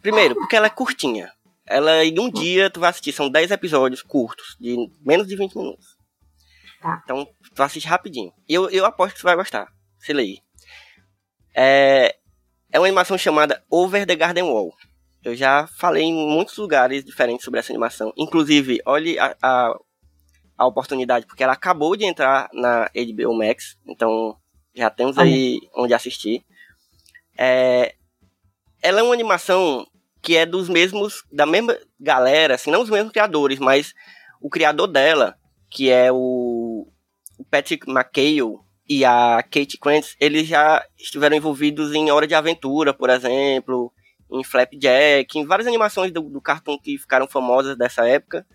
Primeiro, 0.00 0.34
porque 0.34 0.56
ela 0.56 0.66
é 0.66 0.70
curtinha. 0.70 1.30
Ela, 1.66 2.04
em 2.04 2.18
um 2.18 2.30
dia, 2.30 2.70
tu 2.70 2.80
vai 2.80 2.90
assistir. 2.90 3.12
São 3.12 3.30
10 3.30 3.50
episódios 3.50 4.02
curtos, 4.02 4.56
de 4.58 4.76
menos 5.04 5.26
de 5.26 5.36
20 5.36 5.56
minutos. 5.56 5.86
Tá. 6.80 7.00
Então, 7.04 7.28
tu 7.54 7.62
assiste 7.62 7.86
rapidinho. 7.86 8.32
E 8.48 8.54
eu, 8.54 8.68
eu 8.70 8.84
aposto 8.84 9.14
que 9.14 9.20
você 9.20 9.26
vai 9.26 9.36
gostar. 9.36 9.68
Se 9.98 10.12
lê 10.12 10.22
aí. 10.22 10.38
É, 11.54 12.16
é 12.72 12.78
uma 12.78 12.86
animação 12.86 13.18
chamada 13.18 13.62
Over 13.70 14.06
the 14.06 14.16
Garden 14.16 14.44
Wall. 14.44 14.72
Eu 15.22 15.36
já 15.36 15.66
falei 15.66 16.04
em 16.04 16.14
muitos 16.14 16.56
lugares 16.56 17.04
diferentes 17.04 17.44
sobre 17.44 17.60
essa 17.60 17.72
animação. 17.72 18.12
Inclusive, 18.16 18.80
olhe 18.86 19.18
a, 19.18 19.36
a, 19.42 19.74
a 20.56 20.66
oportunidade, 20.66 21.26
porque 21.26 21.42
ela 21.42 21.52
acabou 21.52 21.94
de 21.94 22.04
entrar 22.04 22.48
na 22.54 22.88
HBO 22.94 23.36
Max. 23.36 23.76
Então, 23.86 24.34
já 24.74 24.88
temos 24.88 25.18
aí 25.18 25.58
onde 25.76 25.92
assistir. 25.92 26.42
É, 27.40 27.94
ela 28.82 29.00
é 29.00 29.02
uma 29.02 29.14
animação 29.14 29.86
que 30.20 30.36
é 30.36 30.44
dos 30.44 30.68
mesmos, 30.68 31.24
da 31.32 31.46
mesma 31.46 31.78
galera, 31.98 32.54
assim, 32.54 32.70
não 32.70 32.82
os 32.82 32.90
mesmos 32.90 33.12
criadores, 33.12 33.58
mas 33.58 33.94
o 34.40 34.50
criador 34.50 34.86
dela, 34.86 35.34
que 35.70 35.88
é 35.88 36.12
o, 36.12 36.86
Patrick 37.50 37.88
McHale 37.88 38.58
e 38.88 39.04
a 39.04 39.42
Kate 39.42 39.78
Krantz, 39.78 40.16
eles 40.20 40.46
já 40.46 40.84
estiveram 40.98 41.36
envolvidos 41.36 41.94
em 41.94 42.10
Hora 42.10 42.26
de 42.26 42.34
Aventura, 42.34 42.92
por 42.92 43.08
exemplo, 43.08 43.92
em 44.30 44.44
Flapjack, 44.44 45.38
em 45.38 45.46
várias 45.46 45.66
animações 45.66 46.12
do, 46.12 46.20
do 46.22 46.40
cartoon 46.40 46.78
que 46.78 46.98
ficaram 46.98 47.26
famosas 47.26 47.76
dessa 47.76 48.06
época. 48.06 48.46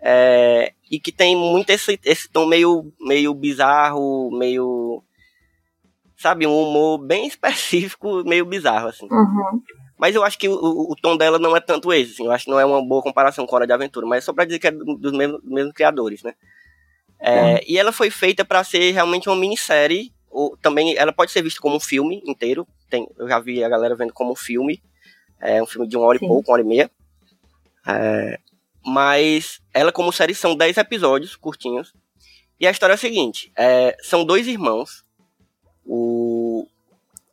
É, 0.00 0.72
e 0.90 1.00
que 1.00 1.10
tem 1.10 1.34
muito 1.34 1.70
esse, 1.70 1.98
esse 2.04 2.28
tom 2.28 2.46
meio, 2.46 2.92
meio 3.00 3.32
bizarro, 3.34 4.30
meio. 4.36 5.02
Sabe, 6.16 6.46
um 6.46 6.62
humor 6.62 6.98
bem 6.98 7.26
específico, 7.26 8.22
meio 8.24 8.44
bizarro, 8.46 8.88
assim. 8.88 9.06
Uhum. 9.10 9.62
Mas 9.98 10.14
eu 10.14 10.22
acho 10.24 10.38
que 10.38 10.48
o, 10.48 10.54
o, 10.54 10.92
o 10.92 10.96
tom 10.96 11.16
dela 11.16 11.38
não 11.38 11.56
é 11.56 11.60
tanto 11.60 11.92
esse, 11.92 12.12
assim. 12.12 12.24
Eu 12.26 12.32
acho 12.32 12.44
que 12.44 12.50
não 12.50 12.60
é 12.60 12.64
uma 12.64 12.82
boa 12.84 13.02
comparação 13.02 13.46
com 13.46 13.54
Hora 13.56 13.66
de 13.66 13.72
Aventura, 13.72 14.06
mas 14.06 14.24
só 14.24 14.32
pra 14.32 14.44
dizer 14.44 14.58
que 14.58 14.66
é 14.66 14.70
do- 14.70 14.96
dos 14.96 15.12
mesmos, 15.12 15.40
mesmos 15.44 15.72
criadores, 15.72 16.22
né? 16.22 16.34
É, 17.18 17.62
E 17.66 17.78
ela 17.78 17.92
foi 17.92 18.10
feita 18.10 18.44
pra 18.44 18.62
ser 18.64 18.90
realmente 18.92 19.28
uma 19.28 19.36
minissérie. 19.36 20.12
Ou, 20.30 20.54
também 20.58 20.94
ela 20.96 21.12
pode 21.12 21.30
ser 21.32 21.42
vista 21.42 21.60
como 21.60 21.76
um 21.76 21.80
filme 21.80 22.22
inteiro. 22.26 22.66
Tem, 22.90 23.08
eu 23.18 23.26
já 23.28 23.38
vi 23.40 23.64
a 23.64 23.68
galera 23.68 23.94
vendo 23.96 24.12
como 24.12 24.32
um 24.32 24.36
filme. 24.36 24.82
É 25.40 25.62
um 25.62 25.66
filme 25.66 25.88
de 25.88 25.96
uma 25.96 26.06
hora 26.06 26.18
Sim. 26.18 26.24
e 26.26 26.28
pouco, 26.28 26.50
uma 26.50 26.54
hora 26.54 26.62
e 26.62 26.66
meia. 26.66 26.90
É, 27.86 28.38
mas 28.84 29.60
ela 29.72 29.92
como 29.92 30.12
série 30.12 30.34
são 30.34 30.54
10 30.54 30.76
episódios 30.76 31.36
curtinhos. 31.36 31.92
E 32.60 32.66
a 32.66 32.70
história 32.70 32.92
é 32.92 32.96
a 32.96 32.98
seguinte: 32.98 33.50
é, 33.56 33.96
são 34.02 34.24
dois 34.24 34.46
irmãos, 34.46 35.04
o, 35.86 36.66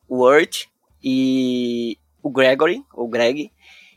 o 0.07 0.23
Urt 0.25 0.65
e 1.03 1.97
o 2.21 2.29
Gregory, 2.29 2.83
ou 2.93 3.07
Greg, 3.07 3.51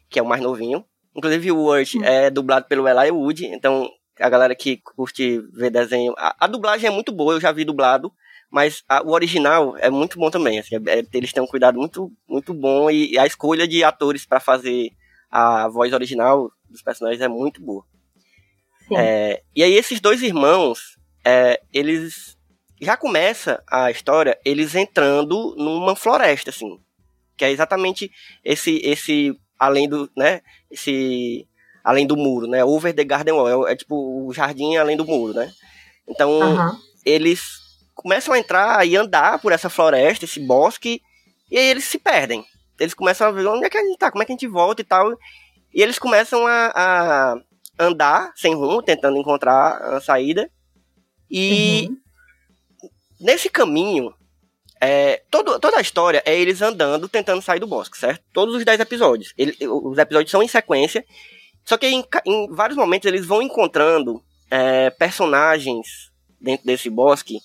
que 0.09 0.19
é 0.19 0.23
o 0.23 0.27
mais 0.27 0.43
novinho. 0.43 0.85
Inclusive 1.15 1.53
o 1.53 1.59
Urt 1.71 1.95
Hum. 1.95 2.05
é 2.05 2.31
dublado 2.31 2.67
pelo 2.67 2.89
Eli 2.89 3.11
Wood, 3.11 3.47
então 3.47 3.89
a 4.19 4.29
galera 4.29 4.55
que 4.55 4.79
curte 4.79 5.39
ver 5.53 5.71
desenho. 5.71 6.15
A, 6.17 6.35
a 6.45 6.47
dublagem 6.47 6.89
é 6.89 6.91
muito 6.91 7.13
boa, 7.13 7.35
eu 7.35 7.41
já 7.41 7.53
vi 7.53 7.65
dublado, 7.65 8.13
mas 8.51 8.83
a- 8.89 9.03
o 9.03 9.11
original 9.13 9.77
é 9.79 9.91
muito 9.91 10.19
bom 10.19 10.31
também. 10.31 10.59
assim, 10.59 10.77
é- 10.77 10.99
é- 11.01 11.05
eles 11.13 11.33
têm 11.33 11.43
um 11.43 11.47
cuidado 11.47 11.79
muito, 11.79 12.11
muito 12.29 12.53
bom 12.55 12.91
e 12.91 13.19
a 13.19 13.27
escolha 13.27 13.67
de 13.69 13.85
atores 13.85 14.25
para 14.27 14.41
fazer 14.41 14.91
a 15.31 15.69
voz 15.69 15.93
original 15.93 16.51
dos 16.69 16.83
personagens 16.83 17.21
é 17.23 17.29
muito 17.29 17.61
boa. 17.63 17.85
É, 18.97 19.43
e 19.55 19.63
aí 19.63 19.73
esses 19.75 20.01
dois 20.01 20.23
irmãos, 20.23 20.97
é, 21.25 21.61
eles 21.73 22.36
já 22.81 22.97
começa 22.97 23.63
a 23.71 23.91
história 23.91 24.39
eles 24.45 24.75
entrando 24.75 25.55
numa 25.57 25.97
floresta, 25.97 26.51
assim, 26.51 26.79
que 27.37 27.45
é 27.45 27.51
exatamente 27.51 28.11
esse 28.45 28.81
esse 28.85 29.39
além 29.59 29.89
do, 29.89 30.11
né, 30.17 30.43
esse 30.71 31.47
além 31.83 32.07
do 32.07 32.17
muro, 32.17 32.47
né, 32.47 32.65
over 32.65 32.95
the 32.95 33.05
garden 33.05 33.35
wall, 33.35 33.69
é, 33.69 33.73
é 33.73 33.77
tipo 33.77 34.27
o 34.27 34.33
jardim 34.33 34.77
além 34.77 34.97
do 34.97 35.05
muro, 35.07 35.33
né? 35.35 35.53
Então 36.09 36.43
Aham. 36.43 36.79
eles 37.05 37.43
começam 37.95 38.35
a 38.35 38.39
entrar 38.39 38.87
e 38.87 38.97
andar 38.97 39.39
por 39.41 39.53
essa 39.53 39.71
floresta, 39.71 40.25
esse 40.25 40.41
bosque, 40.41 41.01
e 41.51 41.59
aí 41.59 41.67
eles 41.67 41.85
se 41.85 41.99
perdem. 41.99 42.45
Eles 42.79 42.93
começam 42.93 43.27
a 43.27 43.31
ver 43.31 43.47
onde 43.47 43.65
é 43.65 43.71
que 43.71 43.79
a 43.79 43.83
gente 43.83 43.99
tá, 43.99 44.11
como 44.11 44.23
é 44.23 44.27
que 44.27 44.33
a 44.33 44.35
gente 44.35 44.47
volta 44.47 44.83
e 44.83 44.85
tal. 44.85 45.11
E 45.73 45.83
eles 45.83 45.99
começam 45.99 46.47
a, 46.47 46.73
a 46.75 47.37
andar 47.79 48.33
sem 48.37 48.55
rumo, 48.55 48.83
tentando 48.83 49.17
encontrar 49.17 49.77
a 49.95 50.01
saída. 50.01 50.51
E 51.31 51.89
Uhum. 51.89 51.97
Nesse 53.21 53.49
caminho, 53.51 54.13
é, 54.81 55.23
todo, 55.31 55.59
toda 55.59 55.79
a 55.79 55.81
história 55.81 56.23
é 56.27 56.39
eles 56.39 56.61
andando, 56.63 57.09
tentando 57.09 57.41
sair 57.43 57.61
do 57.61 57.67
bosque, 57.67 57.97
certo? 57.99 58.23
Todos 58.33 58.55
os 58.55 58.65
10 58.65 58.81
episódios. 58.81 59.33
Ele- 59.37 59.57
os 59.69 59.97
episódios 59.99 60.31
são 60.31 60.43
em 60.43 60.49
sequência. 60.49 61.05
Só 61.65 61.77
que 61.77 61.87
em, 61.87 62.05
em 62.27 62.49
vários 62.53 62.77
momentos 62.79 63.07
eles 63.07 63.27
vão 63.27 63.43
encontrando 63.43 64.23
é, 64.51 64.91
personagens 64.91 66.13
dentro 66.41 66.65
desse 66.67 66.89
bosque 66.89 67.39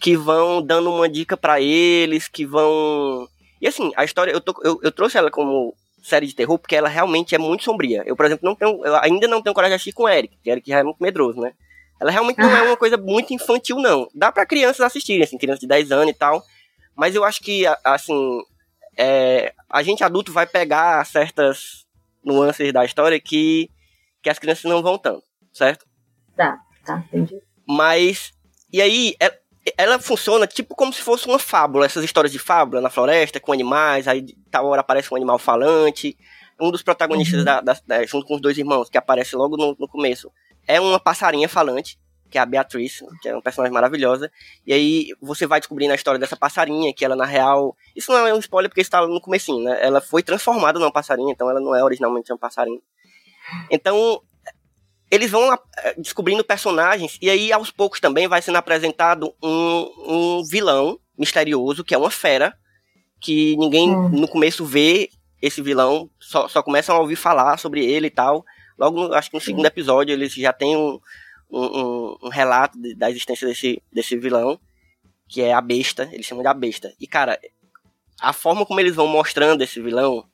que 0.00 0.16
vão 0.16 0.62
dando 0.62 0.90
uma 0.90 1.08
dica 1.08 1.36
pra 1.36 1.60
eles, 1.60 2.26
que 2.28 2.46
vão. 2.46 3.28
E 3.60 3.66
assim, 3.68 3.92
a 3.96 4.04
história, 4.04 4.32
eu, 4.32 4.40
tô- 4.40 4.58
eu, 4.64 4.80
eu 4.82 4.90
trouxe 4.90 5.18
ela 5.18 5.30
como 5.30 5.74
série 6.02 6.26
de 6.26 6.34
terror 6.34 6.58
porque 6.58 6.74
ela 6.74 6.88
realmente 6.88 7.34
é 7.34 7.38
muito 7.38 7.64
sombria. 7.64 8.02
Eu, 8.06 8.16
por 8.16 8.24
exemplo, 8.24 8.48
não 8.48 8.54
tenho, 8.56 8.82
eu 8.86 8.96
ainda 8.96 9.28
não 9.28 9.42
tenho 9.42 9.52
coragem 9.52 9.72
de 9.72 9.76
assistir 9.76 9.92
com 9.92 10.04
o 10.04 10.08
Eric, 10.08 10.38
que 10.42 10.48
Eric 10.50 10.70
já 10.70 10.78
é 10.78 10.82
muito 10.82 10.96
medroso, 11.02 11.38
né? 11.38 11.52
Ela 12.00 12.10
realmente 12.10 12.38
não 12.38 12.56
é 12.56 12.62
uma 12.62 12.76
coisa 12.76 12.96
muito 12.96 13.34
infantil, 13.34 13.76
não. 13.76 14.08
Dá 14.14 14.32
pra 14.32 14.46
crianças 14.46 14.80
assistirem, 14.80 15.22
assim, 15.22 15.36
crianças 15.36 15.60
de 15.60 15.66
10 15.66 15.92
anos 15.92 16.10
e 16.10 16.14
tal. 16.14 16.42
Mas 16.96 17.14
eu 17.14 17.22
acho 17.24 17.40
que, 17.42 17.64
assim, 17.84 18.40
é, 18.96 19.52
a 19.68 19.82
gente 19.82 20.02
adulto 20.02 20.32
vai 20.32 20.46
pegar 20.46 21.04
certas 21.06 21.86
nuances 22.24 22.72
da 22.72 22.84
história 22.84 23.20
que, 23.20 23.70
que 24.22 24.30
as 24.30 24.38
crianças 24.38 24.64
não 24.64 24.82
vão 24.82 24.96
tanto, 24.98 25.22
certo? 25.52 25.86
Tá, 26.36 26.58
entendi. 27.12 27.38
Mas, 27.66 28.32
e 28.72 28.80
aí, 28.80 29.14
ela, 29.20 29.34
ela 29.76 29.98
funciona 29.98 30.46
tipo 30.46 30.74
como 30.74 30.92
se 30.92 31.02
fosse 31.02 31.26
uma 31.26 31.38
fábula, 31.38 31.84
essas 31.86 32.02
histórias 32.04 32.32
de 32.32 32.38
fábula 32.38 32.80
na 32.80 32.90
floresta, 32.90 33.38
com 33.38 33.52
animais, 33.52 34.08
aí 34.08 34.24
tal 34.50 34.66
hora 34.66 34.80
aparece 34.80 35.12
um 35.12 35.16
animal 35.16 35.38
falante. 35.38 36.16
Um 36.60 36.70
dos 36.70 36.82
protagonistas, 36.82 37.38
Uhum. 37.38 37.44
da, 37.44 37.60
da- 37.62 37.80
da- 37.86 38.04
junto 38.06 38.26
com 38.26 38.34
os 38.34 38.40
dois 38.40 38.56
irmãos, 38.58 38.90
que 38.90 38.98
aparece 38.98 39.34
logo 39.36 39.56
no, 39.56 39.74
no 39.78 39.88
começo, 39.88 40.30
é 40.70 40.80
uma 40.80 41.00
passarinha 41.00 41.48
falante, 41.48 41.98
que 42.30 42.38
é 42.38 42.40
a 42.40 42.46
Beatriz, 42.46 43.02
que 43.20 43.28
é 43.28 43.34
uma 43.34 43.42
personagem 43.42 43.74
maravilhosa. 43.74 44.30
E 44.66 44.72
aí 44.72 45.08
você 45.20 45.46
vai 45.46 45.60
descobrindo 45.60 45.92
a 45.92 45.96
história 45.96 46.18
dessa 46.18 46.36
passarinha, 46.36 46.94
que 46.94 47.04
ela 47.04 47.16
na 47.16 47.24
real. 47.24 47.76
Isso 47.94 48.12
não 48.12 48.26
é 48.26 48.32
um 48.32 48.38
spoiler 48.38 48.70
porque 48.70 48.80
está 48.80 49.04
no 49.06 49.20
comecinho, 49.20 49.64
né? 49.64 49.78
Ela 49.82 50.00
foi 50.00 50.22
transformada 50.22 50.78
numa 50.78 50.92
passarinha, 50.92 51.32
então 51.32 51.50
ela 51.50 51.60
não 51.60 51.74
é 51.74 51.82
originalmente 51.82 52.32
uma 52.32 52.38
passarinha. 52.38 52.80
Então, 53.68 54.22
eles 55.10 55.28
vão 55.30 55.52
eh, 55.52 55.94
descobrindo 55.98 56.44
personagens, 56.44 57.18
e 57.20 57.28
aí 57.28 57.52
aos 57.52 57.72
poucos 57.72 57.98
também 57.98 58.28
vai 58.28 58.40
sendo 58.40 58.58
apresentado 58.58 59.34
um, 59.42 59.92
um 60.06 60.44
vilão 60.44 61.00
misterioso, 61.18 61.82
que 61.82 61.94
é 61.94 61.98
uma 61.98 62.10
fera, 62.10 62.54
que 63.20 63.56
ninguém 63.56 63.90
Hum. 63.90 64.08
no 64.08 64.28
começo 64.28 64.64
vê 64.64 65.10
esse 65.42 65.60
vilão, 65.60 66.08
só, 66.20 66.46
só 66.48 66.62
começam 66.62 66.94
a 66.94 67.00
ouvir 67.00 67.16
falar 67.16 67.56
sobre 67.58 67.84
ele 67.84 68.06
e 68.06 68.10
tal. 68.10 68.44
Logo, 68.80 69.08
no- 69.08 69.14
acho 69.14 69.28
que 69.30 69.36
no 69.36 69.40
segundo 69.42 69.66
episódio, 69.66 70.12
eles 70.12 70.32
já 70.32 70.52
têm 70.52 70.74
um, 70.76 70.98
um, 71.50 71.60
um- 71.80 72.16
um 72.22 72.28
relato 72.30 72.80
de- 72.80 72.94
da 72.94 73.10
existência 73.10 73.46
desse, 73.46 73.82
desse 73.92 74.16
vilão, 74.16 74.58
que 75.28 75.42
é 75.42 75.52
a 75.52 75.60
besta, 75.60 76.08
eles 76.12 76.24
chamam 76.26 76.42
de 76.42 76.48
a 76.48 76.54
besta. 76.54 76.92
E, 76.98 77.06
cara, 77.06 77.38
a 78.20 78.32
forma 78.32 78.64
como 78.64 78.80
eles 78.80 78.94
vão 78.96 79.06
mostrando 79.06 79.62
esse 79.62 79.80
vilão 79.80 80.24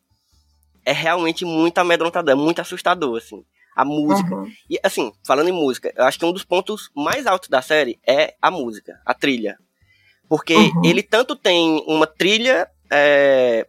é 0.85 0.93
realmente 0.93 1.45
muito 1.45 1.77
amedrontador, 1.79 2.31
é 2.33 2.37
muito 2.37 2.61
assustador, 2.61 3.19
assim. 3.19 3.45
A 3.75 3.85
música. 3.85 4.35
Uhum. 4.35 4.51
E 4.71 4.79
assim, 4.83 5.13
falando 5.27 5.49
em 5.49 5.53
música, 5.53 5.93
eu 5.97 6.05
acho 6.05 6.19
que 6.19 6.25
um 6.25 6.33
dos 6.33 6.45
pontos 6.45 6.89
mais 6.95 7.27
altos 7.27 7.49
da 7.51 7.61
série 7.61 7.99
é 8.07 8.35
a 8.41 8.51
música, 8.51 8.99
a 9.05 9.13
trilha. 9.13 9.59
Porque 10.29 10.55
Uhum. 10.55 10.83
ele 10.85 11.03
tanto 11.03 11.37
tem 11.37 11.83
uma 11.87 12.07
trilha 12.07 12.71
é, 12.91 13.67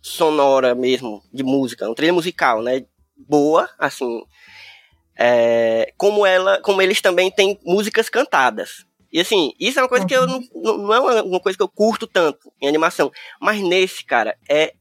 sonora 0.00 0.74
mesmo, 0.74 1.22
de 1.32 1.42
música, 1.42 1.86
uma 1.86 1.94
trilha 1.94 2.12
musical, 2.12 2.62
né? 2.62 2.84
Boa, 3.16 3.68
assim. 3.78 4.22
é, 5.18 5.92
como 5.96 6.26
ela, 6.26 6.60
como 6.60 6.82
eles 6.82 7.00
também 7.00 7.30
têm 7.30 7.58
músicas 7.64 8.08
cantadas. 8.08 8.84
E 9.12 9.20
assim, 9.20 9.52
isso 9.58 9.78
é 9.78 9.82
uma 9.82 9.88
coisa 9.88 10.04
que 10.04 10.14
eu 10.14 10.26
não, 10.26 10.40
não 10.54 10.78
não 10.78 10.92
é 10.92 11.22
uma, 11.22 11.40
coisa 11.40 11.56
que 11.56 11.62
eu 11.62 11.68
curto 11.68 12.06
tanto 12.06 12.52
em 12.60 12.68
animação. 12.68 13.10
Mas 13.40 13.60
nesse, 13.62 14.04
cara, 14.04 14.36
é 14.48 14.74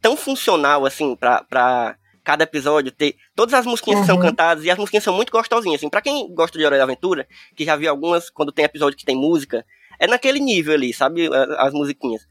tão 0.00 0.16
funcional 0.16 0.84
assim 0.84 1.14
pra, 1.14 1.44
pra 1.44 1.96
cada 2.24 2.42
episódio 2.44 2.90
ter. 2.90 3.14
Todas 3.36 3.54
as 3.54 3.64
musiquinhas 3.66 4.00
que 4.00 4.06
são 4.06 4.16
Uhum. 4.16 4.22
cantadas 4.22 4.64
e 4.64 4.70
as 4.70 4.78
musiquinhas 4.78 5.04
são 5.04 5.14
muito 5.14 5.30
gostosinhas. 5.30 5.78
Assim, 5.80 5.88
pra 5.90 6.00
quem 6.02 6.34
gosta 6.34 6.58
de 6.58 6.64
Hora 6.64 6.76
da 6.78 6.82
Aventura, 6.82 7.28
que 7.54 7.64
já 7.64 7.76
viu 7.76 7.90
algumas, 7.90 8.28
quando 8.28 8.50
tem 8.50 8.64
episódio 8.64 8.98
que 8.98 9.04
tem 9.04 9.14
música, 9.14 9.64
é 10.00 10.08
naquele 10.08 10.40
nível 10.40 10.74
ali, 10.74 10.92
sabe? 10.92 11.28
As 11.58 11.72
musiquinhas. 11.72 12.26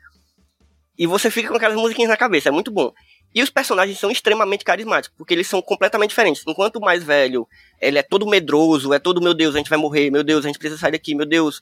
E 0.97 1.05
você 1.07 1.29
fica 1.31 1.49
com 1.49 1.55
aquelas 1.57 1.77
musiquinhas 1.77 2.09
na 2.09 2.17
cabeça, 2.17 2.49
é 2.49 2.51
muito 2.51 2.71
bom. 2.71 2.91
E 3.35 3.43
os 3.43 3.49
personagens 3.49 3.99
são 3.99 4.09
extremamente 4.09 4.63
carismáticos, 4.63 5.15
porque 5.17 5.33
eles 5.33 5.45
são 5.47 5.61
completamente 5.61 6.11
diferentes. 6.11 6.41
Enquanto 6.47 6.77
o 6.77 6.81
mais 6.81 7.03
velho, 7.03 7.45
ele 7.81 7.99
é 7.99 8.01
todo 8.01 8.25
medroso, 8.25 8.93
é 8.93 8.97
todo, 8.99 9.21
meu 9.21 9.33
Deus, 9.33 9.53
a 9.53 9.57
gente 9.57 9.69
vai 9.69 9.77
morrer, 9.77 10.09
meu 10.09 10.23
Deus, 10.23 10.45
a 10.45 10.47
gente 10.47 10.57
precisa 10.57 10.79
sair 10.79 10.93
daqui, 10.93 11.13
meu 11.13 11.25
Deus, 11.25 11.61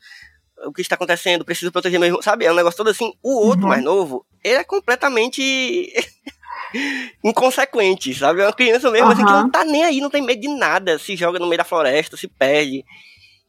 o 0.67 0.71
que 0.71 0.81
está 0.81 0.93
acontecendo, 0.93 1.43
preciso 1.43 1.71
proteger 1.71 1.99
meu 1.99 2.07
irmão, 2.07 2.21
sabe? 2.21 2.45
É 2.45 2.51
um 2.51 2.55
negócio 2.55 2.77
todo 2.77 2.91
assim. 2.91 3.12
O 3.23 3.39
outro, 3.47 3.63
Uhum. 3.63 3.69
mais 3.69 3.83
novo, 3.83 4.23
ele 4.43 4.59
é 4.59 4.63
completamente 4.63 5.91
inconsequente, 7.23 8.13
sabe? 8.13 8.41
É 8.41 8.45
uma 8.45 8.53
criança 8.53 8.89
mesmo, 8.91 9.09
assim, 9.12 9.25
que 9.25 9.31
não 9.31 9.49
tá 9.49 9.65
nem 9.65 9.83
aí, 9.83 9.99
não 10.01 10.09
tem 10.09 10.21
medo 10.21 10.41
de 10.41 10.47
nada, 10.49 10.97
se 10.99 11.15
joga 11.15 11.39
no 11.39 11.47
meio 11.47 11.57
da 11.57 11.63
floresta, 11.63 12.15
se 12.17 12.27
perde. 12.27 12.83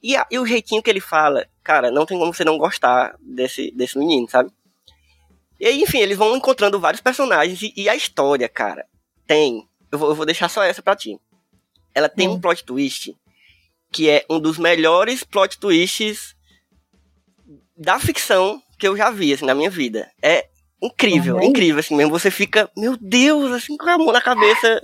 E, 0.03 0.17
a- 0.17 0.27
e 0.31 0.39
o 0.39 0.47
jeitinho 0.47 0.83
que 0.83 0.91
ele 0.91 1.01
fala, 1.01 1.47
cara, 1.63 1.91
não 1.91 2.05
tem 2.07 2.19
como 2.19 2.33
você 2.33 2.45
não 2.45 2.59
gostar 2.59 3.15
desse, 3.21 3.71
desse 3.75 3.99
menino, 3.99 4.29
sabe? 4.29 4.51
E 5.61 5.67
aí, 5.67 5.81
enfim, 5.83 5.99
eles 5.99 6.19
vão 6.19 6.37
encontrando 6.37 6.81
vários 6.81 7.01
personagens 7.01 7.63
e, 7.63 7.73
e 7.77 7.89
a 7.89 7.95
história, 7.95 8.49
cara, 8.49 8.85
tem. 9.27 9.67
Eu 9.91 9.99
vou, 9.99 10.09
eu 10.11 10.15
vou 10.15 10.27
deixar 10.27 10.49
só 10.49 10.63
essa 10.63 10.83
pra 10.83 10.97
ti. 10.97 11.19
Ela 11.95 12.09
tem 12.09 12.29
Hum. 12.29 12.33
um 12.33 12.41
plot 12.41 12.65
twist 12.65 13.15
que 13.93 14.11
é 14.11 14.25
um 14.29 14.41
dos 14.41 14.59
melhores 14.59 15.23
plot 15.23 15.57
twists 15.59 16.35
da 17.77 17.99
ficção 17.99 18.61
que 18.79 18.87
eu 18.89 18.97
já 18.97 19.11
vi, 19.11 19.33
assim, 19.33 19.45
na 19.45 19.55
minha 19.55 19.71
vida. 19.71 20.11
É 20.21 20.49
incrível, 20.83 21.35
Também? 21.35 21.51
incrível, 21.51 21.79
assim 21.81 21.95
mesmo. 21.95 22.11
Você 22.11 22.31
fica, 22.31 22.69
meu 22.77 22.97
Deus, 23.01 23.53
assim, 23.53 23.77
com 23.77 23.89
a 23.89 23.97
mão 23.99 24.13
na 24.13 24.21
cabeça. 24.21 24.83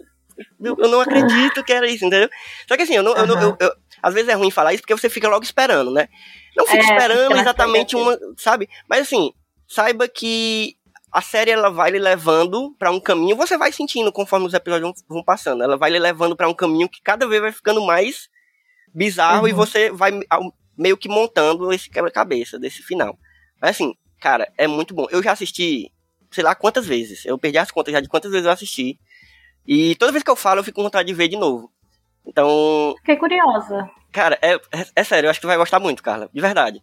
Eu, 0.63 0.77
eu 0.79 0.89
não 0.89 1.01
acredito 1.01 1.63
que 1.65 1.73
era 1.73 1.87
isso, 1.91 2.05
entendeu? 2.05 2.31
Só 2.67 2.77
que 2.77 2.83
assim, 2.85 2.95
eu 2.95 3.03
não, 3.03 3.15
eu 3.17 3.27
não- 3.27 3.41
eu- 3.41 3.57
eu- 3.61 3.75
às 4.03 4.15
vezes 4.15 4.29
é 4.31 4.35
ruim 4.35 4.51
falar 4.51 4.73
isso 4.73 4.83
porque 4.83 4.97
você 4.97 5.11
fica 5.11 5.29
logo 5.29 5.45
esperando, 5.45 5.91
né? 5.91 6.09
Não 6.57 6.65
fica 6.67 6.79
É, 6.83 6.87
esperando 6.87 7.37
exatamente 7.37 7.95
uma, 7.97 8.17
sabe? 8.39 8.69
Mas 8.89 9.03
assim, 9.03 9.33
saiba 9.71 10.09
que 10.09 10.77
a 11.13 11.23
série 11.23 11.51
ela 11.51 11.71
vai 11.71 11.91
lhe 11.91 11.99
levando 11.99 12.75
pra 12.79 12.91
um 12.91 13.01
caminho, 13.01 13.37
você 13.37 13.57
vai 13.57 13.73
sentindo 13.73 14.13
conforme 14.13 14.47
os 14.47 14.55
episódios 14.55 15.03
vão, 15.09 15.23
passando. 15.25 15.63
Ela 15.63 15.77
vai 15.77 15.91
lhe 15.91 15.99
levando 15.99 16.37
pra 16.37 16.49
um 16.49 16.55
caminho 16.55 16.89
que 16.89 17.01
cada 17.03 17.27
vez 17.27 17.41
vai 17.41 17.53
ficando 17.53 17.81
mais 17.85 18.29
bizarro 18.95 19.47
e 19.49 19.53
Uhum. 19.53 19.57
você 19.57 19.91
vai 19.91 20.11
meio 20.77 20.97
que 20.97 21.09
montando 21.09 21.73
esse 21.73 21.89
quebra-cabeça 21.91 22.59
desse 22.59 22.83
final. 22.83 23.19
Mas 23.61 23.71
assim, 23.71 23.95
cara, 24.21 24.53
é 24.59 24.67
muito 24.67 24.95
bom. 24.95 25.07
Eu 25.11 25.23
já 25.23 25.33
assisti, 25.33 25.93
sei 26.31 26.43
lá 26.45 26.55
quantas 26.55 26.87
vezes. 26.87 27.25
Eu 27.25 27.39
perdi 27.39 27.59
as 27.59 27.71
contas 27.71 27.93
já 27.93 28.01
de 28.01 28.09
quantas 28.09 28.31
vezes 28.31 28.47
eu 28.47 28.53
assisti. 28.53 28.99
E 29.67 29.95
toda 29.97 30.13
vez 30.13 30.25
que 30.25 30.31
eu 30.31 30.37
falo, 30.37 30.61
eu 30.61 30.65
fico 30.65 30.77
com 30.77 30.83
vontade 30.85 31.07
de 31.09 31.15
ver 31.15 31.29
de 31.29 31.37
novo. 31.37 31.71
Então, 32.27 32.95
Fiquei 32.99 33.17
curiosa. 33.17 33.89
Cara, 34.13 34.39
é, 34.43 34.55
é, 34.55 34.87
é 34.97 35.05
sério, 35.05 35.27
eu 35.27 35.31
acho 35.31 35.39
que 35.41 35.45
tu 35.45 35.49
vai 35.49 35.57
gostar 35.57 35.79
muito, 35.81 36.03
Carla. 36.03 36.29
De 36.33 36.41
verdade. 36.41 36.83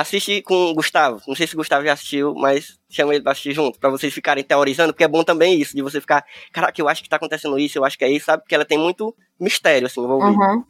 Assiste 0.00 0.40
com 0.42 0.54
o 0.70 0.74
Gustavo. 0.74 1.20
Não 1.26 1.34
sei 1.34 1.44
se 1.48 1.54
o 1.54 1.56
Gustavo 1.56 1.84
já 1.84 1.92
assistiu, 1.92 2.32
mas 2.32 2.78
chama 2.88 3.12
ele 3.12 3.22
pra 3.22 3.32
assistir 3.32 3.52
junto, 3.52 3.80
pra 3.80 3.90
vocês 3.90 4.14
ficarem 4.14 4.44
teorizando, 4.44 4.92
porque 4.92 5.02
é 5.02 5.08
bom 5.08 5.24
também 5.24 5.60
isso, 5.60 5.74
de 5.74 5.82
você 5.82 6.00
ficar, 6.00 6.24
caraca, 6.52 6.80
eu 6.80 6.88
acho 6.88 7.02
que 7.02 7.08
tá 7.08 7.16
acontecendo 7.16 7.58
isso, 7.58 7.76
eu 7.76 7.84
acho 7.84 7.98
que 7.98 8.04
é 8.04 8.08
isso, 8.08 8.26
sabe? 8.26 8.44
Porque 8.44 8.54
ela 8.54 8.64
tem 8.64 8.78
muito 8.78 9.12
mistério, 9.40 9.86
assim, 9.88 10.00
envolvido. 10.00 10.38
Uhum. 10.40 10.62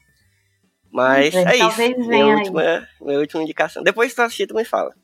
Mas 0.91 1.35
é 1.35 1.43
isso. 1.57 1.59
talvez 1.59 1.97
Minha 1.99 2.09
venha 2.09 2.25
aí. 2.25 2.35
última, 2.37 2.89
minha 3.03 3.19
última 3.19 3.43
indicação. 3.43 3.83
Depois 3.83 4.09
que 4.11 4.17
tu 4.17 4.23
assistir, 4.23 4.47
tu 4.47 4.55
me 4.55 4.65
fala. 4.65 4.95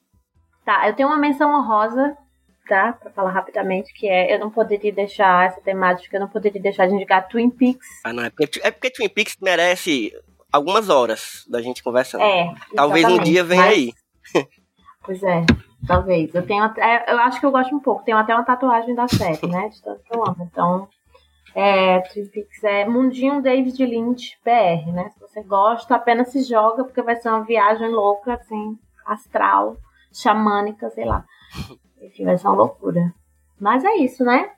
Tá, 0.65 0.89
eu 0.89 0.97
tenho 0.97 1.11
uma 1.11 1.19
menção 1.19 1.51
honrosa, 1.55 2.17
tá? 2.67 2.95
Pra 2.95 3.11
falar 3.11 3.31
rapidamente, 3.31 3.93
que 3.93 4.09
é 4.09 4.35
eu 4.35 4.39
não 4.39 4.51
poderia 4.51 4.91
deixar 4.91 5.49
essa 5.49 5.61
temática, 5.61 6.17
eu 6.17 6.21
não 6.21 6.29
poderia 6.31 6.63
deixar 6.63 6.87
de 6.87 6.95
indicar 6.95 7.29
Twin 7.29 7.51
Peaks. 7.51 7.87
Ah, 8.03 8.13
não, 8.15 8.25
é 8.25 8.31
porque, 8.31 8.59
é 8.63 8.71
porque 8.71 8.91
Twin 8.91 9.11
Peaks 9.11 9.37
merece 9.43 10.13
algumas 10.51 10.89
horas 10.89 11.45
da 11.47 11.61
gente 11.61 11.83
conversando. 11.83 12.23
É. 12.25 12.55
Talvez 12.75 13.05
um 13.05 13.19
dia 13.19 13.45
venha 13.45 13.61
mas- 13.61 13.73
aí. 13.75 13.93
Pois 15.05 15.23
é, 15.23 15.45
talvez. 15.87 16.35
Eu 16.35 16.47
tenho 16.47 16.63
até, 16.65 17.05
eu 17.13 17.19
acho 17.19 17.39
que 17.39 17.45
eu 17.47 17.51
gosto 17.51 17.75
um 17.75 17.81
pouco. 17.81 18.05
Tenho 18.05 18.17
até 18.17 18.35
uma 18.35 18.45
tatuagem 18.45 18.95
da 18.95 19.07
série, 19.07 19.47
né? 19.47 19.69
De 19.69 19.83
tanto 19.83 20.03
que 20.03 20.17
eu 20.17 20.25
amo. 20.25 20.49
Então, 20.51 20.89
é, 21.55 22.01
Twin 22.01 22.27
Peaks 22.29 22.65
é 22.65 22.87
Mundinho 22.89 23.43
David 23.43 23.85
Lynch 23.85 24.39
BR, 24.45 24.93
né? 24.93 25.11
Se 25.11 25.21
você 25.21 25.43
gosta, 25.43 25.95
apenas 25.95 26.29
se 26.31 26.43
joga, 26.43 26.85
porque 26.85 27.03
vai 27.03 27.17
ser 27.17 27.29
uma 27.29 27.45
viagem 27.45 27.89
louca, 27.91 28.35
assim, 28.35 28.79
astral, 29.05 29.77
xamânica, 30.13 30.89
sei 30.91 31.05
lá. 31.05 31.25
Enfim, 32.01 32.25
vai 32.25 32.39
ser 32.39 32.47
uma 32.49 32.57
loucura. 32.57 33.13
Mas 33.61 33.85
é 33.85 33.95
isso, 33.97 34.25
né? 34.25 34.51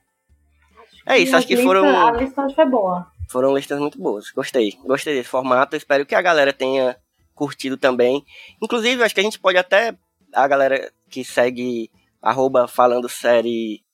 É 1.05 1.19
isso, 1.19 1.37
acho 1.37 1.47
que 1.47 1.55
lista- 1.55 1.69
foram- 1.69 2.07
A 2.07 2.11
lista 2.13 2.45
hoje 2.45 2.55
foi 2.55 2.67
boa. 2.67 3.07
Foram 3.31 3.55
listas 3.55 3.79
muito 3.81 3.99
boas. 4.01 4.31
Gostei. 4.31 4.73
Gostei 4.85 5.15
desse 5.15 5.29
formato. 5.29 5.75
Espero 5.77 6.07
que 6.07 6.15
a 6.15 6.23
galera 6.23 6.53
tenha 6.53 6.97
curtido 7.37 7.77
também. 7.77 8.25
Inclusive, 8.61 9.05
acho 9.05 9.15
que 9.15 9.21
a 9.21 9.25
gente 9.25 9.39
pode 9.39 9.57
até. 9.57 9.95
A 10.33 10.49
galera 10.49 10.93
que 11.09 11.23
segue 11.23 11.91
arroba 12.21 12.67
falando 12.67 13.09
série 13.09 13.85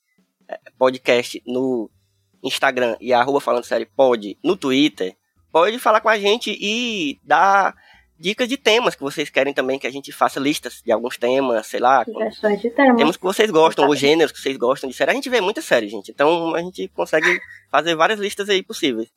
eh, 0.47 0.59
podcast 0.79 1.41
no 1.45 1.89
Instagram 2.43 2.97
e 2.99 3.13
arroba 3.13 3.39
falando 3.39 3.63
série 3.63 3.85
pod 3.85 4.37
no 4.43 4.57
Twitter, 4.57 5.15
pode 5.51 5.77
falar 5.77 6.01
com 6.01 6.09
a 6.09 6.17
gente 6.17 6.57
e 6.59 7.19
dar 7.23 7.75
dicas 8.19 8.47
de 8.47 8.57
temas 8.57 8.95
que 8.95 9.03
vocês 9.03 9.29
querem 9.29 9.53
também 9.53 9.77
que 9.77 9.87
a 9.87 9.91
gente 9.91 10.11
faça 10.11 10.39
listas 10.39 10.81
de 10.83 10.91
alguns 10.91 11.17
temas, 11.17 11.67
sei 11.67 11.79
lá, 11.79 12.03
Sugestões 12.05 12.61
de 12.61 12.69
temas. 12.71 12.97
temas 12.97 13.17
que 13.17 13.23
vocês 13.23 13.51
gostam, 13.51 13.85
ou 13.87 13.95
gêneros 13.95 14.31
que 14.31 14.39
vocês 14.39 14.57
gostam 14.57 14.89
de 14.89 14.95
série. 14.95 15.11
A 15.11 15.13
gente 15.13 15.29
vê 15.29 15.41
muita 15.41 15.61
série, 15.61 15.87
gente. 15.87 16.11
Então 16.11 16.55
a 16.55 16.59
gente 16.59 16.87
consegue 16.89 17.39
fazer 17.69 17.95
várias 17.95 18.19
listas 18.19 18.49
aí 18.49 18.63
possíveis. 18.63 19.09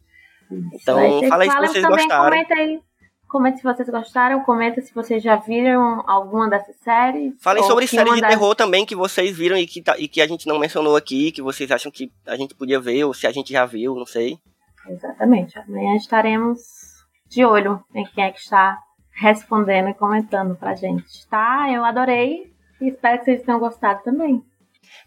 Então, 0.51 1.21
fala 1.29 1.45
aí 1.45 1.51
se 1.51 1.59
vocês 1.59 1.85
gostaram. 1.87 2.31
Comenta 2.31 2.55
aí. 2.55 2.81
Comenta 3.29 3.57
se 3.57 3.63
vocês 3.65 3.89
gostaram, 3.89 4.43
comenta 4.45 4.81
se 4.81 4.95
vocês 4.95 5.23
já 5.23 5.37
viram 5.37 6.03
alguma 6.09 6.49
dessas 6.49 6.77
séries. 6.77 7.35
Falem 7.41 7.63
sobre 7.65 7.87
séries 7.87 8.15
de 8.15 8.21
das- 8.21 8.31
terror 8.31 8.55
também 8.55 8.87
que 8.87 8.95
vocês 8.95 9.37
viram 9.37 9.57
e 9.57 9.67
que, 9.67 9.83
tá- 9.83 9.99
e 9.99 10.07
que 10.07 10.21
a 10.21 10.29
gente 10.29 10.47
não 10.47 10.59
mencionou 10.59 10.95
aqui, 10.97 11.33
que 11.33 11.43
vocês 11.43 11.71
acham 11.71 11.91
que 11.91 12.11
a 12.27 12.37
gente 12.37 12.55
podia 12.55 12.79
ver, 12.81 13.05
ou 13.05 13.13
se 13.13 13.27
a 13.27 13.33
gente 13.33 13.53
já 13.53 13.67
viu, 13.67 13.95
não 13.97 14.07
sei. 14.07 14.39
Exatamente. 14.89 15.59
Amanhã 15.59 15.97
estaremos 15.97 16.61
de 17.29 17.45
olho 17.45 17.83
em 17.95 18.05
quem 18.07 18.25
é 18.25 18.31
que 18.31 18.39
está 18.39 18.79
respondendo 19.11 19.89
e 19.89 19.95
comentando 19.95 20.55
pra 20.55 20.75
gente, 20.77 21.27
tá? 21.29 21.67
Eu 21.73 21.85
adorei 21.85 22.53
e 22.81 22.89
espero 22.89 23.19
que 23.19 23.25
vocês 23.25 23.43
tenham 23.43 23.59
gostado 23.59 24.03
também. 24.05 24.43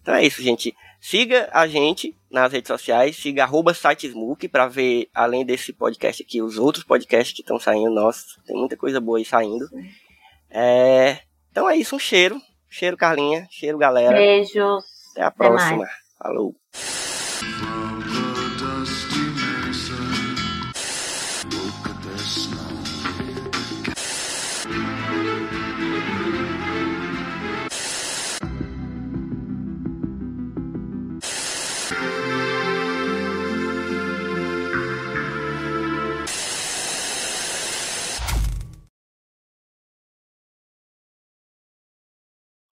Então 0.02 0.14
é 0.14 0.26
isso, 0.26 0.42
gente. 0.42 0.76
Siga 1.02 1.50
a 1.54 1.66
gente 1.68 2.16
nas 2.30 2.52
redes 2.52 2.68
sociais, 2.68 3.16
siga 3.16 3.44
arroba 3.44 3.74
sitesmook 3.74 4.48
pra 4.50 4.68
ver, 4.68 5.10
além 5.14 5.46
desse 5.46 5.72
podcast 5.72 6.22
aqui, 6.22 6.42
os 6.42 6.58
outros 6.58 6.84
podcasts 6.84 7.34
que 7.34 7.42
estão 7.42 7.58
saindo. 7.60 7.90
Nossa, 7.92 8.26
tem 8.46 8.56
muita 8.58 8.76
coisa 8.76 9.00
boa 9.00 9.18
aí 9.18 9.26
saindo. 9.26 9.66
É, 10.50 11.20
Então 11.52 11.70
é 11.70 11.76
isso, 11.78 11.96
um 11.96 12.00
cheiro. 12.00 12.40
Cheiro, 12.70 12.98
Carlinha. 12.98 13.48
Cheiro, 13.50 13.78
galera. 13.78 14.16
Beijos. 14.16 14.84
Até 15.14 15.22
a 15.24 15.28
Até 15.28 15.38
próxima. 15.48 15.78
mais. 15.78 15.92
Falou. 16.18 16.56